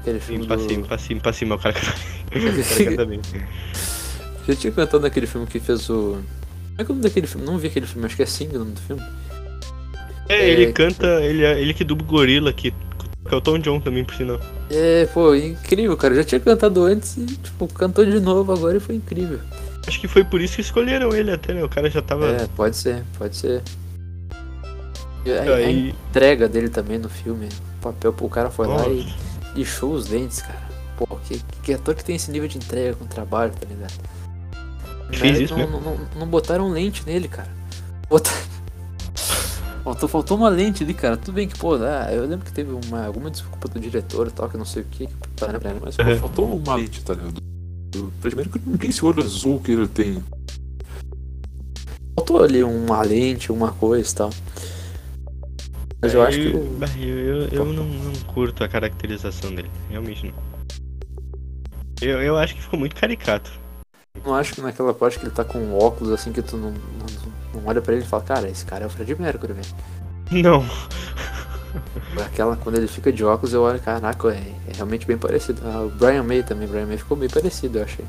[0.00, 0.68] Aquele filme pra do...
[0.68, 1.94] cima, pra cima, pra cima, o cara canta
[2.36, 2.50] bem.
[2.60, 3.20] o cara canta bem.
[4.46, 6.18] Já tinha cantado naquele filme que fez o...
[6.76, 7.46] Como é que é o nome daquele filme?
[7.46, 9.02] Não vi aquele filme, acho que é Sing o nome do filme.
[10.28, 13.58] É, é ele canta, ele, é, ele que dubla gorila aqui, que é o Tom
[13.58, 14.40] John também, por sinal.
[14.70, 16.14] É, pô, incrível, cara.
[16.14, 19.38] Já tinha cantado antes e, tipo, cantou de novo agora e foi incrível.
[19.86, 21.62] Acho que foi por isso que escolheram ele até, né?
[21.62, 22.26] O cara já tava.
[22.26, 23.62] É, pode ser, pode ser.
[25.26, 27.48] A, a, entrega dele também no filme.
[27.78, 29.06] O papel, o cara foi lá e
[29.54, 30.62] lixou os dentes, cara.
[30.96, 33.94] Pô, que, que ator que tem esse nível de entrega com trabalho, tá ligado?
[35.12, 37.50] Fez isso não, não, não, botaram lente nele, cara.
[38.08, 38.54] Botaram...
[39.84, 41.16] Faltou, faltou uma lente ali, cara.
[41.16, 44.30] Tudo bem que, pô, ah, eu lembro que teve uma, alguma desculpa do diretor e
[44.30, 45.06] tal, que não sei o que.
[45.36, 47.42] Tá, né, mas pô, faltou uma lente, tá ligado?
[48.20, 50.24] Primeiro que não tem esse olho azul que ele tem.
[52.16, 54.30] Faltou ali uma lente, uma coisa e tal.
[56.02, 56.48] Mas eu, acho que.
[56.48, 60.34] Eu, eu, eu não, não, curto a caracterização dele, realmente não.
[62.00, 63.50] Eu, eu acho que ficou muito caricato.
[64.24, 67.06] Não acho que naquela parte que ele tá com óculos assim que tu não, não,
[67.54, 69.66] não olha pra ele e fala, cara, esse cara é o Fred Mercury, velho.
[70.30, 70.64] Não.
[72.24, 75.60] Aquela, quando ele fica de óculos, eu olho, caraca, é, é realmente bem parecido.
[75.64, 78.04] Ah, o Brian May também, o Brian May ficou bem parecido, eu achei.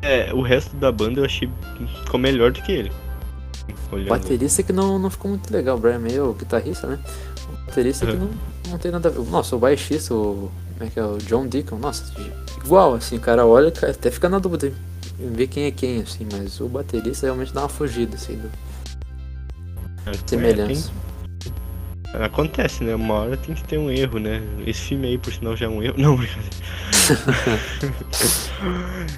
[0.00, 1.50] É, o resto da banda eu achei
[2.04, 2.92] ficou melhor do que ele.
[3.90, 4.08] Olhando.
[4.08, 5.76] Baterista que não, não ficou muito legal.
[5.76, 6.98] O Brian May, o guitarrista, né?
[7.48, 8.12] O baterista uhum.
[8.12, 8.30] que não,
[8.70, 9.20] não tem nada a ver.
[9.30, 10.50] Nossa, o baixista, o.
[10.76, 11.04] Como é que é?
[11.04, 12.04] O John Deacon, nossa,
[12.64, 14.72] igual, assim, o cara olha, até fica na dúvida
[15.18, 18.48] em ver quem é quem, assim, mas o baterista realmente dá uma fugida, assim, do.
[20.06, 20.90] É, semelhança.
[22.14, 22.94] Acontece, né?
[22.94, 24.42] Uma hora tem que ter um erro, né?
[24.66, 25.94] Esse filme aí, por sinal, já é um erro.
[25.98, 26.48] Não, brincadeira.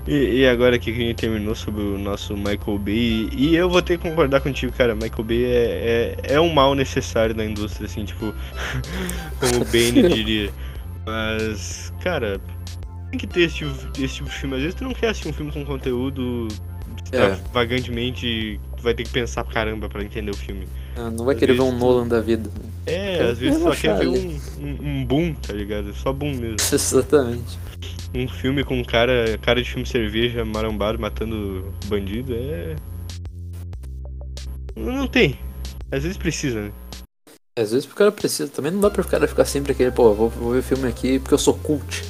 [0.09, 3.31] e, e, agora aqui que a gente terminou sobre o nosso Michael Bay.
[3.33, 4.95] E eu vou ter que concordar contigo, cara.
[4.95, 8.35] Michael Bay é, é, é um mal necessário na indústria, assim, tipo.
[9.39, 10.51] como o Bane diria.
[11.07, 12.41] Mas, cara,
[13.11, 14.57] tem que ter esse tipo, esse tipo de filme.
[14.57, 16.49] Às vezes tu não quer assistir um filme com conteúdo
[17.13, 17.37] é.
[17.53, 18.61] vagantemente.
[18.77, 20.67] Tu vai ter que pensar pra caramba pra entender o filme.
[20.97, 22.51] Ah, não vai às querer ver um Nolan da vida.
[22.87, 25.93] É, às vezes só quer ver um, um, um, boom, tá ligado?
[25.95, 26.57] Só boom mesmo.
[26.73, 27.59] Exatamente.
[28.15, 32.75] Um filme com um cara, cara de filme cerveja, marambado, matando bandido, é.
[34.75, 35.39] Não tem.
[35.93, 36.73] Às vezes precisa, né?
[37.57, 38.51] Às vezes o cara precisa.
[38.51, 41.35] Também não dá pra cara ficar sempre aquele, pô, vou, vou ver filme aqui porque
[41.35, 42.05] eu sou cult.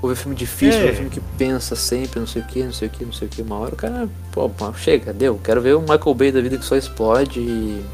[0.00, 0.82] Vou ver filme difícil, é.
[0.82, 3.12] vou ver filme que pensa sempre, não sei o que, não sei o que, não
[3.12, 3.42] sei o que.
[3.42, 5.40] Uma hora o cara, pô, chega, deu.
[5.42, 7.84] Quero ver o Michael Bay da vida que só explode e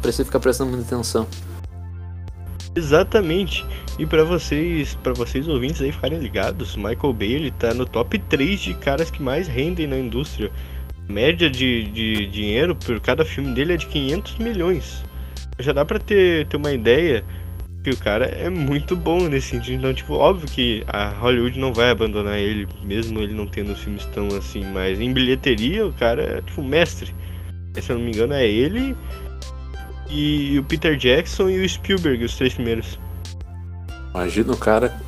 [0.00, 1.26] precisa ficar prestando muita atenção.
[2.74, 3.64] Exatamente.
[3.98, 8.18] E para vocês, para vocês ouvintes aí ficarem ligados, Michael Bay ele tá no top
[8.18, 10.50] 3 de caras que mais rendem na indústria.
[11.08, 15.04] Média de, de dinheiro por cada filme dele é de 500 milhões.
[15.58, 17.24] Já dá para ter, ter uma ideia
[17.82, 19.78] que o cara é muito bom nesse sentido.
[19.78, 24.04] Então, tipo, óbvio que a Hollywood não vai abandonar ele, mesmo ele não tendo filmes
[24.06, 27.14] tão assim, mas em bilheteria o cara é tipo mestre.
[27.80, 28.96] Se eu não me engano é ele
[30.10, 32.98] e o Peter Jackson e o Spielberg, os três primeiros.
[34.10, 35.00] Imagina o cara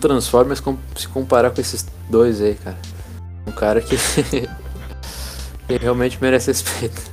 [0.00, 0.62] Transformers
[0.96, 2.78] se comparar com esses dois aí, cara.
[3.46, 3.96] Um cara que,
[5.68, 7.10] que realmente merece respeito.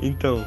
[0.00, 0.44] Então,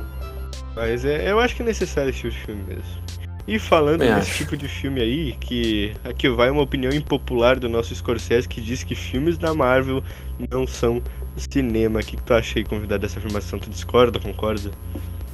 [0.75, 3.07] mas é, eu acho que é necessário esse tipo de filme mesmo.
[3.47, 4.37] E falando Bem nesse acho.
[4.39, 8.83] tipo de filme aí, que aqui vai uma opinião impopular do nosso Scorsese que diz
[8.83, 10.03] que filmes da Marvel
[10.51, 11.01] não são
[11.37, 11.99] cinema.
[12.01, 13.57] O que, que tu acha aí, convidado dessa afirmação?
[13.57, 14.69] Tu discorda, concorda?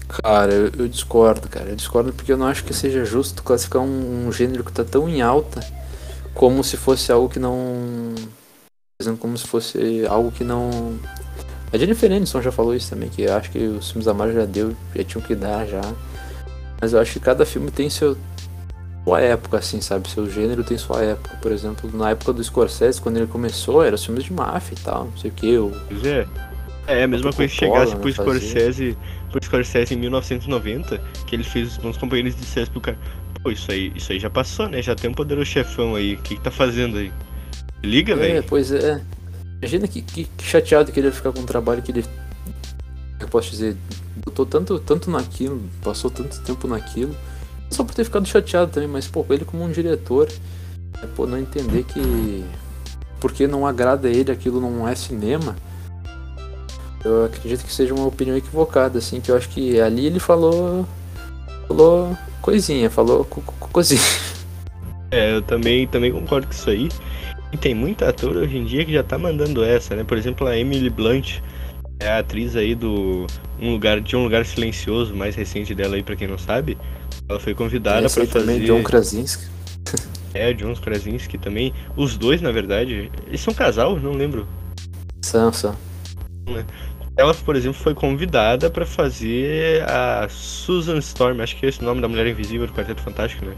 [0.07, 1.69] Cara, eu, eu, discordo, cara.
[1.69, 4.84] Eu discordo porque eu não acho que seja justo classificar um, um, gênero que tá
[4.84, 5.61] tão em alta
[6.34, 8.15] como se fosse algo que não.
[9.19, 10.97] Como se fosse algo que não.
[11.71, 14.35] A Jennifer Aniston já falou isso também, que eu acho que os filmes da Marvel
[14.35, 15.81] já deu, já tinham que dar já.
[16.80, 18.15] Mas eu acho que cada filme tem seu
[19.03, 20.09] sua época, assim, sabe?
[20.09, 21.38] Seu gênero tem sua época.
[21.41, 25.05] Por exemplo, na época do Scorsese, quando ele começou, era filmes de máfia e tal,
[25.05, 25.57] não sei o que.
[25.57, 25.71] O...
[26.88, 27.03] É.
[27.03, 28.11] A mesma coisa que chegasse pro.
[28.11, 28.97] Scorsese,
[29.31, 32.97] pro Scorsese em 1990, que ele fez os bons companheiros dissesse pro cara,
[33.41, 34.81] pô, isso aí, isso aí já passou, né?
[34.81, 37.11] Já tem um poderoso chefão aí, o que, que tá fazendo aí?
[37.84, 38.43] Liga, É, velho.
[38.47, 39.01] pois é.
[39.60, 42.05] Imagina que, que, que chateado que ele ia ficar com um trabalho que ele.
[43.19, 43.77] Eu posso dizer,
[44.18, 47.15] botou tanto, tanto naquilo, passou tanto tempo naquilo.
[47.69, 50.30] Só por ter ficado chateado também, mas pô, ele como um diretor,
[51.01, 52.43] é, pô, não entender que.
[53.19, 55.55] Porque não agrada ele aquilo não é cinema.
[57.05, 60.88] Eu acredito que seja uma opinião equivocada, assim, que eu acho que ali ele falou.
[61.67, 64.01] Falou coisinha, falou co- co- coisinha.
[65.11, 66.89] É, eu também, também concordo com isso aí.
[67.51, 70.03] E tem muita ator hoje em dia que já tá mandando essa, né?
[70.03, 71.39] Por exemplo, a Emily Blunt,
[71.99, 73.27] é a atriz aí do
[73.61, 76.77] um lugar de um lugar silencioso, mais recente dela aí pra quem não sabe.
[77.30, 79.43] Ela foi convidada pra aí também, fazer John Krasinski.
[80.35, 81.71] É, John Krasinski também.
[81.95, 84.47] Os dois, na verdade, eles são casal, não lembro.
[85.23, 85.75] Sansa.
[87.15, 91.85] Ela, por exemplo, foi convidada pra fazer a Susan Storm, acho que é esse o
[91.85, 93.56] nome da Mulher Invisível do Quarteto Fantástico, né?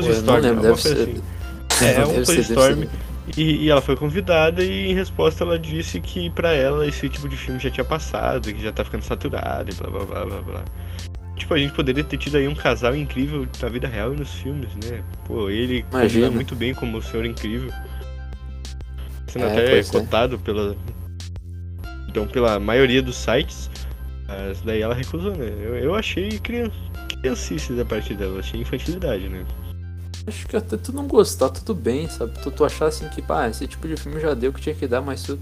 [0.00, 0.92] Susan não lembro, deve ser.
[0.92, 1.22] assim.
[1.82, 2.80] É, Deve um ser, deve Storm.
[2.80, 2.90] ser.
[3.38, 7.26] E, e ela foi convidada e em resposta ela disse que pra ela esse tipo
[7.26, 10.42] de filme já tinha passado, que já tá ficando saturado e blá blá blá blá
[10.42, 10.64] blá.
[11.34, 14.30] Tipo, a gente poderia ter tido aí um casal incrível na vida real e nos
[14.34, 15.02] filmes, né?
[15.26, 16.30] Pô, ele Imagina.
[16.30, 17.70] muito bem como o senhor incrível.
[19.26, 19.84] Sendo É, até é.
[19.84, 20.76] cotado pela.
[22.14, 23.68] Então, pela maioria dos sites.
[24.28, 25.48] Mas daí ela recusou, né?
[25.48, 26.70] Eu, eu achei crian...
[27.20, 29.44] criancice da parte dela, achei infantilidade, né?
[30.24, 32.38] Acho que até tu não gostar, tudo bem, sabe?
[32.40, 34.76] Tu, tu achar assim que, pá, esse tipo de filme já deu o que tinha
[34.76, 35.36] que dar, mas tu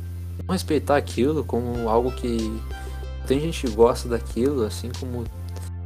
[0.46, 2.58] não respeitar aquilo como algo que.
[3.26, 5.24] Tem gente que gosta daquilo, assim como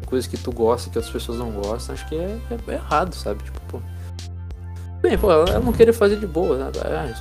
[0.07, 3.13] coisas que tu gosta que outras pessoas não gostam, acho que é, é- é errado,
[3.13, 3.43] sabe?
[3.43, 3.81] Tipo, pô.
[5.03, 6.73] Bem, pô, ela ela não querer fazer de boa, né?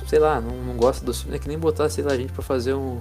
[0.06, 1.36] Sei lá, não, não gosta do filme.
[1.36, 3.00] É que nem botar, sei lá, a gente pra fazer um.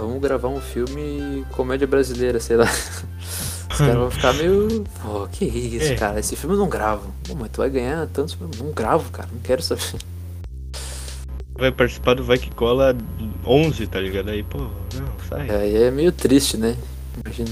[0.00, 2.66] Vamos gravar um filme comédia brasileira, sei lá.
[3.70, 4.84] Os caras vão ficar meio.
[5.02, 5.96] Pô, que isso, É.
[5.96, 6.18] cara?
[6.18, 7.12] Esse filme eu não gravo.
[7.26, 8.36] Pô, mas tu vai ganhar tantos.
[8.58, 9.28] Não gravo, cara.
[9.30, 9.82] Não quero saber.
[11.56, 12.96] Vai participar do Vai Que Cola
[13.46, 14.30] 11, tá ligado?
[14.30, 15.50] Aí, pô, não, sai.
[15.50, 16.76] Aí é meio triste, né?
[17.24, 17.50] Imagina.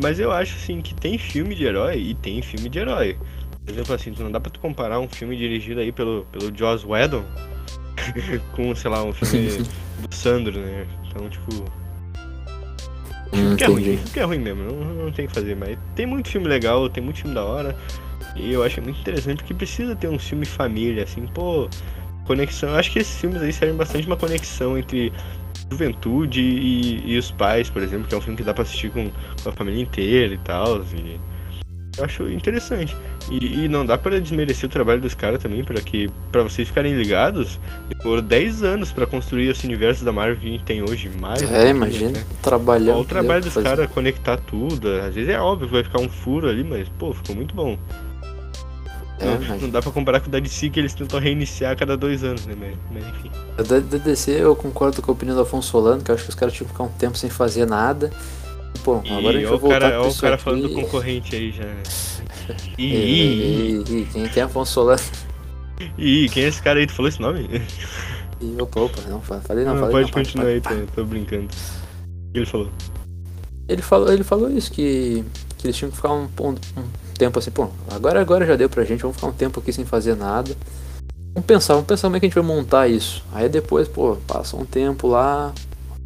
[0.00, 3.18] Mas eu acho assim que tem filme de herói e tem filme de herói.
[3.64, 6.86] Por exemplo, assim, não dá pra tu comparar um filme dirigido aí pelo, pelo Joss
[6.86, 7.24] Whedon
[8.54, 9.48] com, sei lá, um filme
[10.08, 10.86] do Sandro, né?
[11.16, 11.64] Então, tipo.
[13.32, 15.56] Filme que é ruim, filme que é ruim mesmo, não, não tem o que fazer,
[15.56, 17.76] mas tem muito filme legal, tem muito filme da hora.
[18.36, 21.68] E eu acho muito interessante porque precisa ter um filme família, assim, pô,
[22.24, 22.70] conexão.
[22.70, 25.12] Eu acho que esses filmes aí servem bastante uma conexão entre
[25.70, 28.90] juventude e, e os pais, por exemplo, que é um filme que dá pra assistir
[28.90, 29.10] com,
[29.42, 30.82] com a família inteira e tal.
[30.94, 31.18] E
[31.98, 32.96] eu acho interessante.
[33.30, 36.68] E, e não dá pra desmerecer o trabalho dos caras também, para que para vocês
[36.68, 37.58] ficarem ligados,
[37.88, 41.42] demorou 10 anos pra construir esse universo da Marvel que a gente tem hoje, mais.
[41.50, 42.10] É, imagina.
[42.18, 42.24] né?
[42.42, 43.00] Trabalhando.
[43.00, 46.08] O trabalho dos fazer- caras conectar tudo, às vezes é óbvio que vai ficar um
[46.08, 47.76] furo ali, mas pô, ficou muito bom.
[49.18, 51.72] É, não, mas- não dá pra comparar com o da DC que eles tentam reiniciar
[51.72, 52.54] a cada dois anos, né?
[52.58, 53.30] Mas, mas enfim.
[53.56, 56.36] Da DC eu concordo com a opinião do Afonso Solano, que eu acho que os
[56.36, 58.12] caras tinham que ficar um tempo sem fazer nada.
[58.86, 60.44] Pô, E agora a gente ó vai o voltar cara, ó o cara aqui.
[60.44, 61.64] falando do concorrente aí já.
[61.64, 61.82] né?
[62.78, 65.02] E, Ih, e- e- quem, quem é Afonso Solano?
[65.98, 66.86] ih, quem é esse cara aí?
[66.86, 67.48] Tu falou esse nome?
[68.40, 70.12] E, opa, opa, não, fa- falei não, Não, falei pode não.
[70.22, 71.46] continuar aí, tá, tô brincando.
[71.46, 72.70] O que ele falou?
[73.68, 75.24] Ele falou, ele falou isso, que,
[75.58, 76.84] que eles tinham que ficar um, um, um
[77.18, 79.84] tempo assim, pô, agora, agora já deu pra gente, vamos ficar um tempo aqui sem
[79.84, 80.54] fazer nada.
[81.34, 83.24] Vamos pensar, vamos pensar como é que a gente vai montar isso.
[83.32, 85.52] Aí depois, pô, passa um tempo lá.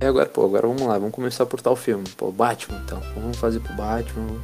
[0.01, 2.05] E agora, pô, agora vamos lá, vamos começar por tal filme.
[2.17, 3.03] Pô, Batman então.
[3.15, 4.39] Vamos fazer pro Batman.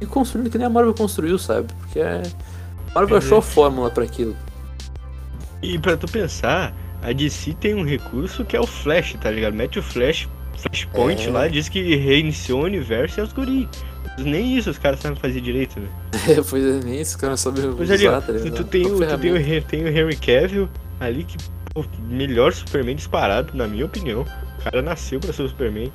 [0.00, 1.68] E construindo que nem a Marvel construiu, sabe?
[1.80, 2.22] Porque é.
[2.90, 3.18] A Marvel É.
[3.18, 4.36] achou a fórmula pra aquilo.
[5.62, 9.54] E pra tu pensar, a DC tem um recurso que é o Flash, tá ligado?
[9.54, 11.30] Mete o Flash, Flashpoint É.
[11.30, 13.68] lá, diz que reiniciou o universo e é os guri.
[14.18, 15.88] Nem isso os caras sabem fazer direito, né?
[16.50, 18.54] pois é, nem isso, cara, sabe Pois ali, ó, usar, tá tu, ligado?
[18.56, 20.68] tu tem, o, tu tem, o, tem o Henry Cavill
[21.00, 21.36] ali que,
[21.72, 24.24] pô, melhor Superman disparado, na minha opinião.
[24.68, 25.90] O cara nasceu pra ser o Superman.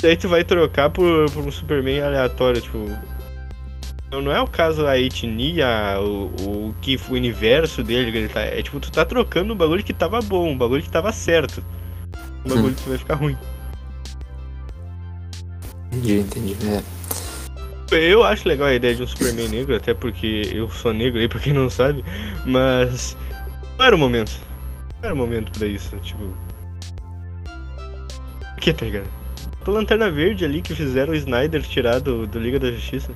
[0.00, 2.78] Daí tu vai trocar por, por um Superman aleatório, tipo.
[4.10, 8.28] Não, não é o caso a etnia, o, o que o universo dele, que ele
[8.28, 8.40] tá.
[8.40, 11.62] É tipo, tu tá trocando um bagulho que tava bom, um bagulho que tava certo.
[12.44, 13.36] Um bagulho que vai ficar ruim.
[15.92, 16.56] Entendi, entendi.
[16.66, 16.82] É.
[17.90, 21.28] Eu acho legal a ideia de um Superman negro, até porque eu sou negro aí,
[21.28, 22.04] pra quem não sabe,
[22.44, 23.16] mas
[23.78, 24.32] não era o momento.
[25.00, 26.47] Não era o momento pra isso, tipo.
[28.60, 29.08] Que, tá ligado?
[29.66, 33.12] a Lanterna Verde ali que fizeram o Snyder tirar do, do Liga da Justiça.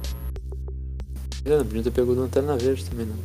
[1.45, 3.17] É, não podia ter pegado Lanterna Verde também, não.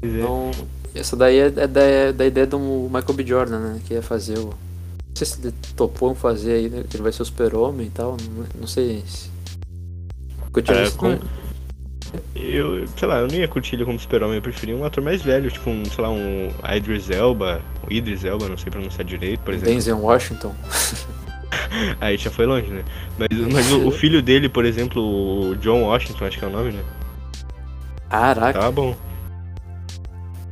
[0.00, 0.18] Pois é.
[0.20, 0.50] Então,
[0.94, 3.26] essa daí é da, é da ideia do Michael B.
[3.26, 3.80] Jordan, né?
[3.84, 4.46] Que ia fazer o.
[4.46, 6.84] Não sei se ele topou em fazer aí, né?
[6.88, 8.16] Que ele vai ser o super-homem e tal.
[8.36, 9.28] Não, não sei se.
[10.54, 11.18] Eu tinha É, visto, com- né?
[12.34, 15.22] Eu, sei lá, eu não ia curtir ele como super-homem, eu preferia um ator mais
[15.22, 19.40] velho, tipo um, sei lá, um Idris Elba, o Idris Elba, não sei pronunciar direito,
[19.40, 19.72] por exemplo.
[19.72, 20.54] Denzel Washington.
[22.00, 22.84] Aí já foi longe, né?
[23.18, 25.02] Mas, mas o, o filho dele, por exemplo,
[25.50, 26.82] o John Washington, acho que é o nome, né?
[28.08, 28.96] Caraca, Tá bom.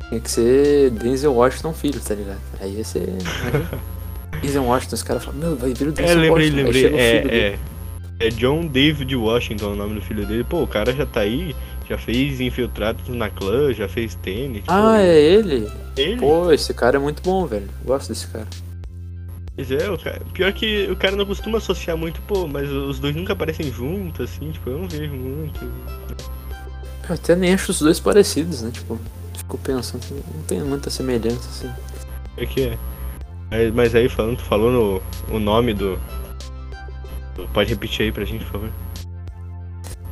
[0.08, 2.40] tinha que ser Denzel Washington filho, tá ligado?
[2.60, 3.06] Aí ia ser.
[4.42, 6.56] Denzel Washington, os caras falam, meu, vai vir o É, Denzel lembrei, Washington.
[6.56, 6.82] Lembrei.
[6.82, 6.96] dele.
[7.30, 7.58] É, é.
[8.20, 10.42] É John David Washington o nome do filho dele.
[10.44, 11.54] Pô, o cara já tá aí,
[11.88, 14.64] já fez infiltrados na clã, já fez tênis.
[14.66, 15.70] Ah, é ele?
[15.96, 16.16] ele.
[16.20, 17.68] Pô, esse cara é muito bom, velho.
[17.84, 18.46] Gosto desse cara.
[19.54, 22.98] Pois é, o cara, pior que o cara não costuma associar muito, pô, mas os
[23.00, 25.60] dois nunca aparecem juntos, assim, tipo, eu não vejo muito.
[27.08, 28.70] Eu até nem acho os dois parecidos, né?
[28.72, 28.98] Tipo,
[29.36, 30.02] fico pensando,
[30.34, 31.70] não tem muita semelhança assim.
[32.36, 32.78] É que é.
[33.50, 35.98] Mas, mas aí falando, tu falou no, o nome do-
[37.52, 38.70] Pode repetir aí pra gente, por favor.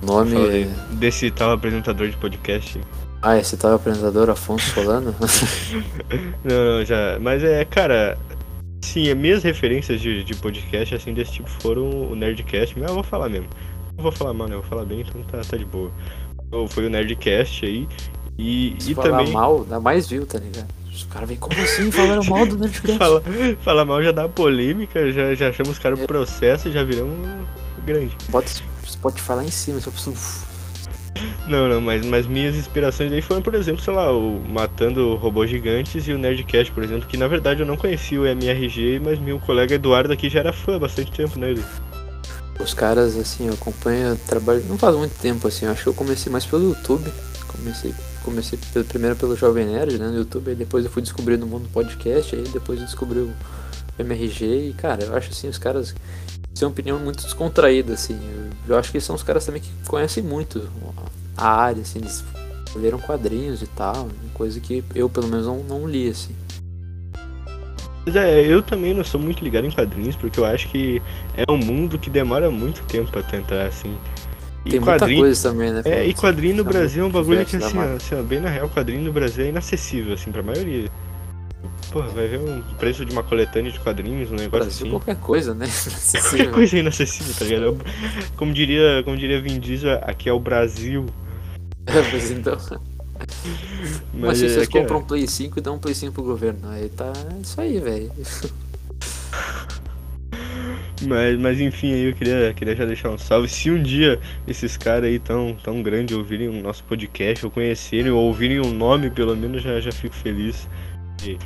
[0.02, 0.68] O nome é.
[0.92, 2.80] Desse tal apresentador de podcast.
[3.22, 5.14] Ah, esse tal apresentador Afonso Solano?
[6.44, 7.18] Não, não, já.
[7.20, 8.16] Mas é, cara.
[8.82, 12.94] Sim, as minhas referências de, de podcast assim desse tipo foram o Nerdcast, mas eu
[12.94, 13.48] vou falar mesmo.
[13.96, 14.54] Não vou falar mal, né?
[14.54, 15.90] Eu vou falar bem, então tá, tá de boa.
[16.68, 17.88] Foi o Nerdcast aí.
[18.38, 19.32] E, Se e falar também.
[19.32, 20.68] mal, dá mais view, tá ligado?
[20.96, 21.90] Os caras vêm, como assim?
[21.92, 22.96] Falaram mal do Nerdcast?
[22.98, 23.22] Fala,
[23.60, 27.14] fala mal já dá polêmica, já, já chama os caras pro processo e já viramos
[27.84, 28.16] grande.
[28.30, 28.50] Bota
[28.86, 30.46] Spotify lá em cima, só preciso.
[31.46, 35.50] Não, não, mas, mas minhas inspirações aí foram, por exemplo, sei lá, o Matando Robôs
[35.50, 39.18] Gigantes e o Nerdcast, por exemplo, que na verdade eu não conhecia o MRG, mas
[39.18, 41.64] meu colega Eduardo aqui já era fã há bastante tempo, né, Edu?
[42.58, 44.64] Os caras, assim, eu acompanho trabalho.
[44.66, 45.66] Não faz muito tempo, assim.
[45.66, 47.12] Eu acho que eu comecei mais pelo YouTube.
[47.48, 47.94] Comecei,
[48.26, 50.50] comecei pelo- primeiro pelo Jovem Nerd, né, no YouTube.
[50.50, 52.34] Aí depois eu fui descobrindo o mundo podcast.
[52.36, 53.32] Aí depois eu descobri o
[53.98, 54.68] MRG.
[54.70, 55.94] E, cara, eu acho, assim, os caras
[56.54, 58.18] têm uma opinião muito descontraída, assim.
[58.68, 60.68] Eu, eu acho que são os caras também que conhecem muito
[61.36, 62.00] a área, assim.
[62.00, 62.22] Eles
[62.74, 64.08] leram quadrinhos e tal.
[64.34, 66.34] Coisa que eu, pelo menos, não, não li, assim.
[68.04, 71.02] Mas é, eu também não sou muito ligado em quadrinhos, porque eu acho que
[71.36, 73.96] é um mundo que demora muito tempo pra tu entrar, assim.
[74.66, 75.82] E Tem muita coisa também, né?
[75.84, 78.40] É, e quadrinho no Tá Brasil é um bagulho que, assim, ó, assim, ó, bem
[78.40, 80.90] na real, quadrinho no Brasil é inacessível, assim, pra maioria.
[81.92, 84.90] Porra, vai ver um preço de uma coletânea de quadrinhos, um negócio Brasil, assim.
[84.90, 85.66] qualquer coisa, né?
[86.20, 87.62] Qualquer coisa é inacessível, tá ligado?
[87.64, 87.78] Eu-
[88.36, 91.06] Como diria, como diria Vin Diesel, aqui é o Brasil.
[91.86, 92.58] É, mas então.
[94.12, 96.12] Mas Mas se é, vocês é- compram um Play 5 e dão um Play 5
[96.12, 98.10] pro governo, aí tá é isso aí, velho.
[101.02, 103.48] Mas, mas enfim, aí eu queria, queria já deixar um salve.
[103.48, 104.18] Se um dia
[104.48, 108.72] esses caras aí tão, tão grandes ouvirem o nosso podcast, ou conhecerem, ou ouvirem o
[108.72, 110.66] nome, pelo menos já, já fico feliz.
[111.24, 111.38] E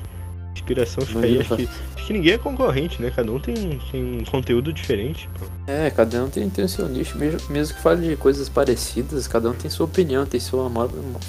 [0.54, 1.40] inspiração fica aí.
[1.40, 3.10] Acho que, acho que ninguém é concorrente, né?
[3.14, 5.28] Cada um tem, tem um conteúdo diferente.
[5.38, 5.46] Pô.
[5.66, 9.26] É, cada um tem, tem o seu nicho, mesmo, mesmo que fale de coisas parecidas,
[9.26, 10.70] cada um tem sua opinião, tem sua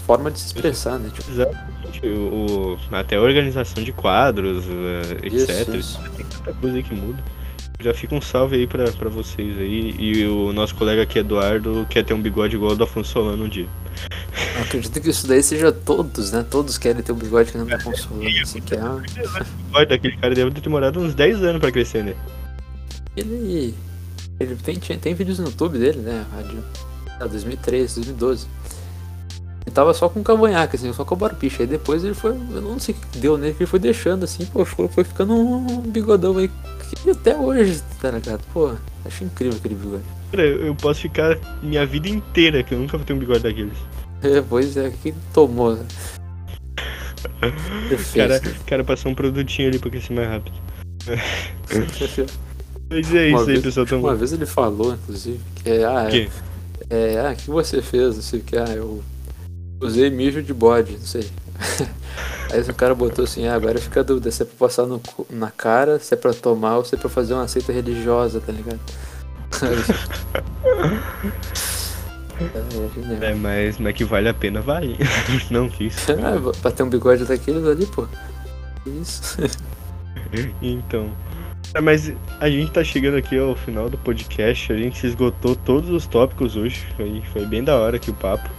[0.05, 1.09] forma de se expressar, né?
[1.13, 2.05] Tipo, Exatamente.
[2.05, 5.75] O, o- até a organização de quadros, eh, isso, etc.
[5.75, 5.99] isso.
[6.15, 7.23] Tem tanta coisa aí que muda.
[7.81, 9.95] Já fica um salve aí pra, pra vocês aí.
[9.97, 13.45] E o nosso colega aqui, Eduardo, quer ter um bigode igual ao do Afonso Solano
[13.45, 13.67] um dia.
[14.55, 16.45] Eu acredito que isso daí seja todos, né?
[16.49, 19.01] Todos querem ter o bigode que não tá consolando, assim, que é uma-
[19.73, 22.15] Olha, daquele cara deve ter demorado uns 10 anos pra crescer, né?
[23.17, 23.73] Ele.
[24.39, 26.25] Ele tem, tem vídeos no YouTube dele, né?
[26.33, 26.63] Rádio.
[27.19, 28.47] Ah, 2013, 2012.
[29.65, 31.61] Ele tava só com o cavanhaque, assim, só com a barbicha.
[31.63, 32.31] Aí depois ele foi.
[32.31, 35.03] Eu não sei o que deu nele, que ele foi deixando assim, pô, foi, foi
[35.03, 36.49] ficando um bigodão aí.
[36.95, 38.41] Que até hoje, tá ligado?
[38.53, 38.73] Pô,
[39.05, 40.03] acho incrível aquele bigode.
[40.31, 43.77] Cara, eu posso ficar minha vida inteira que eu nunca vou ter um bigode daqueles.
[44.23, 45.79] É, pois é, que tomou.
[48.15, 50.55] Cara, cara passou um produtinho ali pra crescer mais rápido.
[52.87, 53.85] Mas é isso Uma aí, vez- pessoal.
[53.87, 54.03] Tamo...
[54.07, 55.83] Uma vez ele falou, inclusive, que é.
[55.85, 56.29] Ah, O quê?
[56.89, 58.15] é, ah, que você fez?
[58.15, 59.03] Não sei o que, ah, eu
[59.79, 61.27] usei mijo de bode, não sei.
[62.51, 65.01] Aí o cara botou assim, ah, agora fica a dúvida se é pra passar no,
[65.29, 68.51] na cara, se é pra tomar ou se é pra fazer uma seita religiosa, tá
[68.51, 68.79] ligado?
[69.63, 69.71] é.
[73.21, 74.97] É, mas, mas que vale a pena, vale.
[75.51, 76.11] Não, que isso.
[76.11, 78.07] Ah, pra ter um bigode daqueles ali, pô.
[78.85, 79.37] Isso.
[80.61, 81.11] Então.
[81.73, 84.73] É, mas a gente tá chegando aqui ao final do podcast.
[84.73, 86.85] A gente esgotou todos os tópicos hoje.
[86.97, 88.49] Foi, foi bem da hora aqui o papo.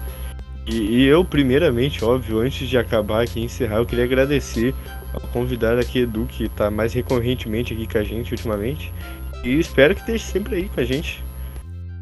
[0.67, 4.75] E, e eu, primeiramente, óbvio, antes de acabar aqui encerrar, eu queria agradecer
[5.13, 8.93] ao convidado aqui, Edu, que tá mais recorrentemente aqui com a gente ultimamente.
[9.43, 11.23] E espero que esteja sempre aí com a gente.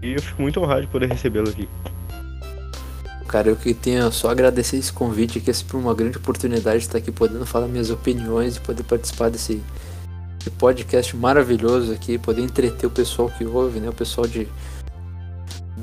[0.02, 1.68] E eu fico muito honrado de poder recebê-lo aqui.
[3.26, 6.86] Cara, eu que tenho só agradecer esse convite aqui, é sempre uma grande oportunidade de
[6.86, 9.62] estar aqui podendo falar minhas opiniões e poder participar desse
[10.58, 13.88] podcast maravilhoso aqui, poder entreter o pessoal que ouve, né?
[13.88, 14.48] O pessoal de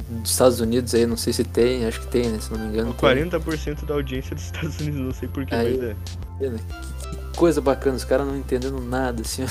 [0.09, 2.39] dos Estados Unidos aí, não sei se tem, acho que tem, né?
[2.39, 2.93] Se não me engano.
[2.93, 5.95] 40% da audiência dos Estados Unidos, não sei porquê, mas é.
[6.39, 9.43] Que, que coisa bacana, os caras não entendendo nada, assim.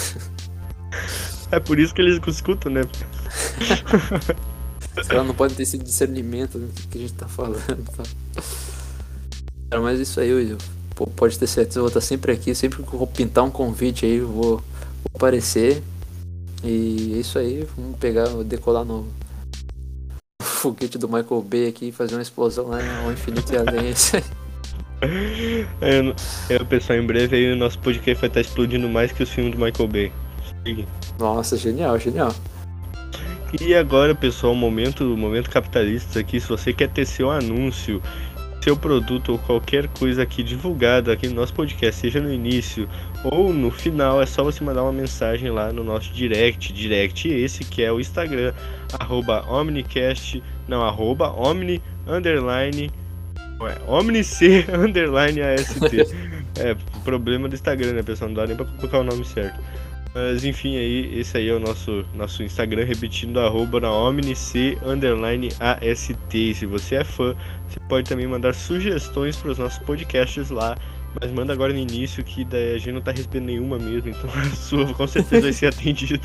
[1.52, 2.82] É por isso que eles escutam, né?
[5.00, 7.84] Os caras não podem ter esse discernimento do que a gente tá falando.
[7.96, 8.02] Tá?
[9.70, 10.56] Cara, mas isso aí, eu,
[11.14, 14.06] pode ter certeza, eu vou estar sempre aqui, sempre que eu vou pintar um convite
[14.06, 14.62] aí, eu vou, vou
[15.14, 15.82] aparecer.
[16.64, 19.06] E é isso aí, vamos pegar, vou decolar no
[20.56, 23.92] foguete do Michael Bay aqui e fazer uma explosão lá ao infinito e além.
[26.02, 26.14] No-
[26.50, 29.54] é, pessoal, em breve aí o nosso podcast vai estar explodindo mais que os filmes
[29.54, 30.12] do Michael Bay.
[31.18, 32.34] Nossa, genial, genial.
[33.60, 36.40] E agora, pessoal, momento, momento capitalista aqui.
[36.40, 38.02] Se você quer ter seu anúncio,
[38.60, 42.88] seu produto ou qualquer coisa aqui divulgado aqui no nosso podcast, seja no início
[43.32, 47.64] ou no final, é só você mandar uma mensagem lá no nosso direct, direct esse
[47.64, 48.52] que é o Instagram,
[48.98, 52.90] arroba omnicast, não, arroba omni, underline,
[53.60, 55.78] ué, omnic, underline ast.
[56.58, 58.28] é, problema do Instagram, né, pessoal?
[58.28, 59.60] Não dá nem pra colocar o nome certo.
[60.14, 65.50] Mas enfim, aí, esse aí é o nosso, nosso Instagram, repetindo, arroba na omnic, underline
[65.60, 66.16] ast.
[66.32, 67.34] E se você é fã,
[67.68, 70.74] você pode também mandar sugestões para os nossos podcasts lá.
[71.20, 74.28] Mas manda agora no início, que daí a gente não tá recebendo nenhuma mesmo, então
[74.34, 76.20] a sua com certeza vai ser atendida.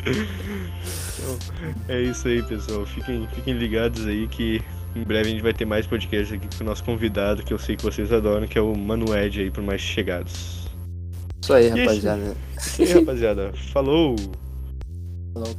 [0.00, 1.38] Então,
[1.88, 2.86] é isso aí, pessoal.
[2.86, 4.62] Fiquem, fiquem ligados aí que
[4.94, 7.58] em breve a gente vai ter mais podcasts aqui com o nosso convidado, que eu
[7.58, 10.68] sei que vocês adoram, que é o Mano Ed aí, por mais chegados.
[11.42, 12.36] Isso aí, E esse- rapaziada.
[12.78, 14.16] E aí, rapaziada, falou!
[15.34, 15.56] Falou.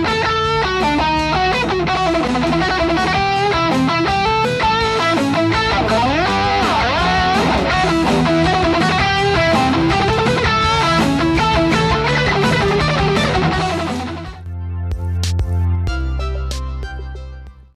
[0.00, 0.37] Thank you.
[2.40, 2.87] Thank you.